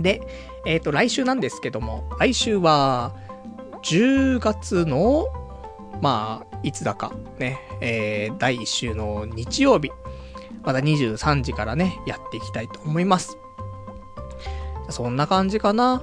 [0.00, 0.22] で、
[0.66, 3.14] えっ、ー、と、来週なんですけども、来週は、
[3.82, 5.26] 10月の、
[6.00, 9.90] まあ、いつだか、ね、えー、第1週の日曜日、
[10.62, 13.36] まだ23時からね、やっていきたいと思います。
[14.88, 16.02] そんな感じかな。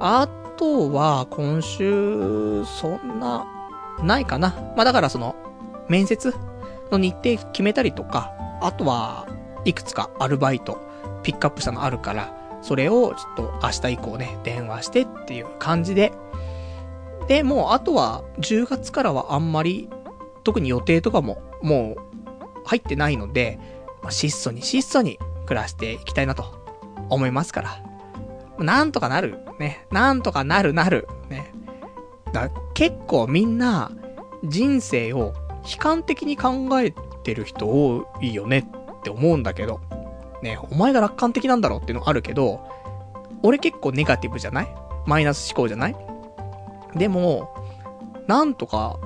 [0.00, 3.46] あとは、今週、そんな、
[4.02, 4.50] ないかな。
[4.76, 5.34] まあだからその、
[5.88, 6.34] 面接
[6.90, 9.26] の日程決めたりとか、あとは、
[9.64, 10.78] いくつかアルバイト、
[11.22, 16.12] ピックアップしたのあるから、それをちょっと明日以降ね、電話してっていう感じで、
[17.28, 19.88] で、もうあとは10月からはあんまり、
[20.44, 22.06] 特に予定とかももう
[22.64, 23.58] 入ってないので、
[24.02, 26.44] まあ、質素に質素に暮らしていきたいなと
[27.08, 27.82] 思いますから。
[28.58, 29.38] なんとかなる。
[29.58, 29.86] ね。
[29.90, 31.08] なんとかなるなる。
[31.28, 31.52] ね。
[32.32, 33.90] だ結構みんな
[34.44, 35.34] 人生を
[35.64, 36.92] 悲観的に考え
[37.26, 39.80] てる人多いよねって思うんだけど。
[40.42, 42.60] ね、お前が楽観的なんだろうっていうのあるけど、
[43.42, 44.68] 俺結構ネガティブじゃない？
[45.06, 45.96] マイナス思考じゃない？
[46.94, 47.52] でも、
[48.26, 48.98] なんとか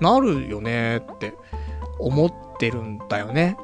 [0.00, 1.34] なるよねって
[1.98, 3.56] 思ってるんだよね。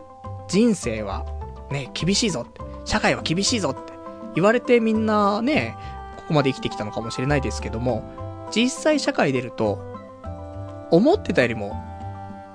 [0.47, 1.25] 人生は
[1.71, 2.61] ね、厳しいぞって。
[2.85, 3.93] 社会は厳しいぞって
[4.35, 5.77] 言われてみんなね、
[6.19, 8.05] ここまで生きてきたのかもしれないですけども、
[8.55, 9.79] 実際社会出ると、
[10.91, 11.75] 思ってたよりも、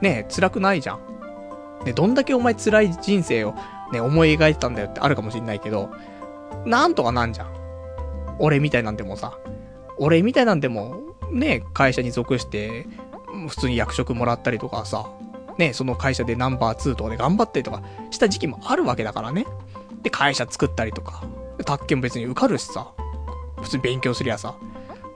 [0.01, 0.99] ね、辛くないじゃん。
[1.85, 3.55] ね、どんだけお前辛い人生を
[3.91, 5.89] ね、思い描いてたんだよってあるかもしんないけど、
[6.65, 7.61] なんとかなんじゃん。
[8.39, 9.37] 俺みたいなんでもさ、
[9.97, 10.95] 俺みたいなんでも、
[11.31, 12.87] ね、会社に属して、
[13.47, 15.09] 普通に役職もらったりとかさ、
[15.57, 19.45] ね、その会社でナンバー2とかで頑張ったりとかした時期もあるわけだからね。
[20.01, 21.23] で、会社作ったりとか、
[21.65, 22.91] 宅建も別に受かるしさ、
[23.61, 24.55] 普通に勉強すりゃさ、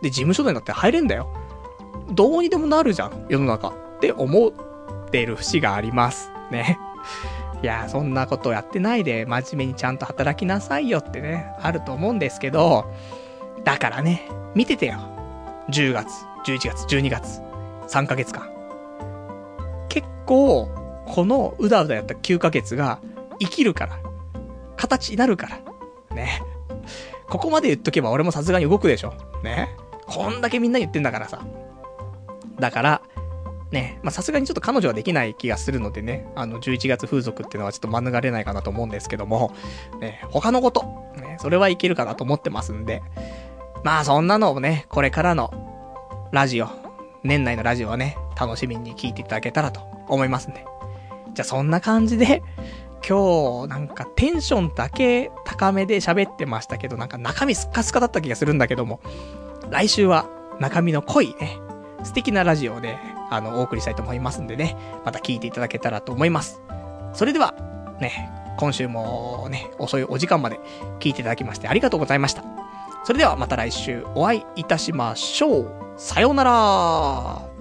[0.01, 1.29] で、事務所内だって入れんだよ。
[2.11, 3.69] どうにでもなるじゃん、世の中。
[3.69, 6.34] って思ってる節があります。
[6.55, 6.79] ね。
[7.61, 12.91] いや、そんなことやってないで、真面目にちゃんと働きなさいよってね、あると思うんですけど、
[13.63, 14.99] だからね、見ててよ。
[15.69, 17.41] 10月、11月、12月、
[17.87, 18.49] 3ヶ月間。
[19.89, 20.69] 結構、
[21.05, 22.99] このうだうだやった9ヶ月が
[23.39, 23.99] 生きるから。
[24.75, 26.15] 形になるから。
[26.15, 26.41] ね。
[27.29, 29.13] ここまで言っとけば俺もさすがに動くでしょ。
[29.43, 29.75] ね。
[30.05, 31.41] こんだけみんな言ってんだからさ。
[32.59, 33.01] だから、
[33.75, 39.53] ね、まあさすがにちょっと彼女はできない気がするのでね、あの、11月風俗っていうのはちょっと免れないかなと思うんですけども、
[39.99, 40.83] ね、他のこと、
[41.17, 43.03] ね、それはいけるかなと思ってますんで、
[43.83, 46.69] まあそんなのをね、これからのラジオ、
[47.23, 50.65] 年内のラジオはね、楽しみに聞いていただけたらと思いますんで。
[51.33, 52.43] じゃあそんな感じで、
[53.05, 59.01] 今日なんかテンションだけ高めで喋ってましたけど、なんか中身スッカスカだった気がするんだけども、
[59.69, 60.29] 来週は
[60.61, 61.57] 中身の濃いね、
[62.05, 62.97] 素敵なラジオで、
[63.29, 66.61] あの、お送りしたいと思いますんでね、また聞いていただけたらと思います。
[67.13, 67.53] それでは、
[67.99, 70.59] ね、今週もね、遅いお時間まで
[70.99, 72.43] 聞いていただきましてありがとうございました。
[73.03, 75.71] それではまた来週お会いいたしましょう。
[75.97, 77.54] さようなら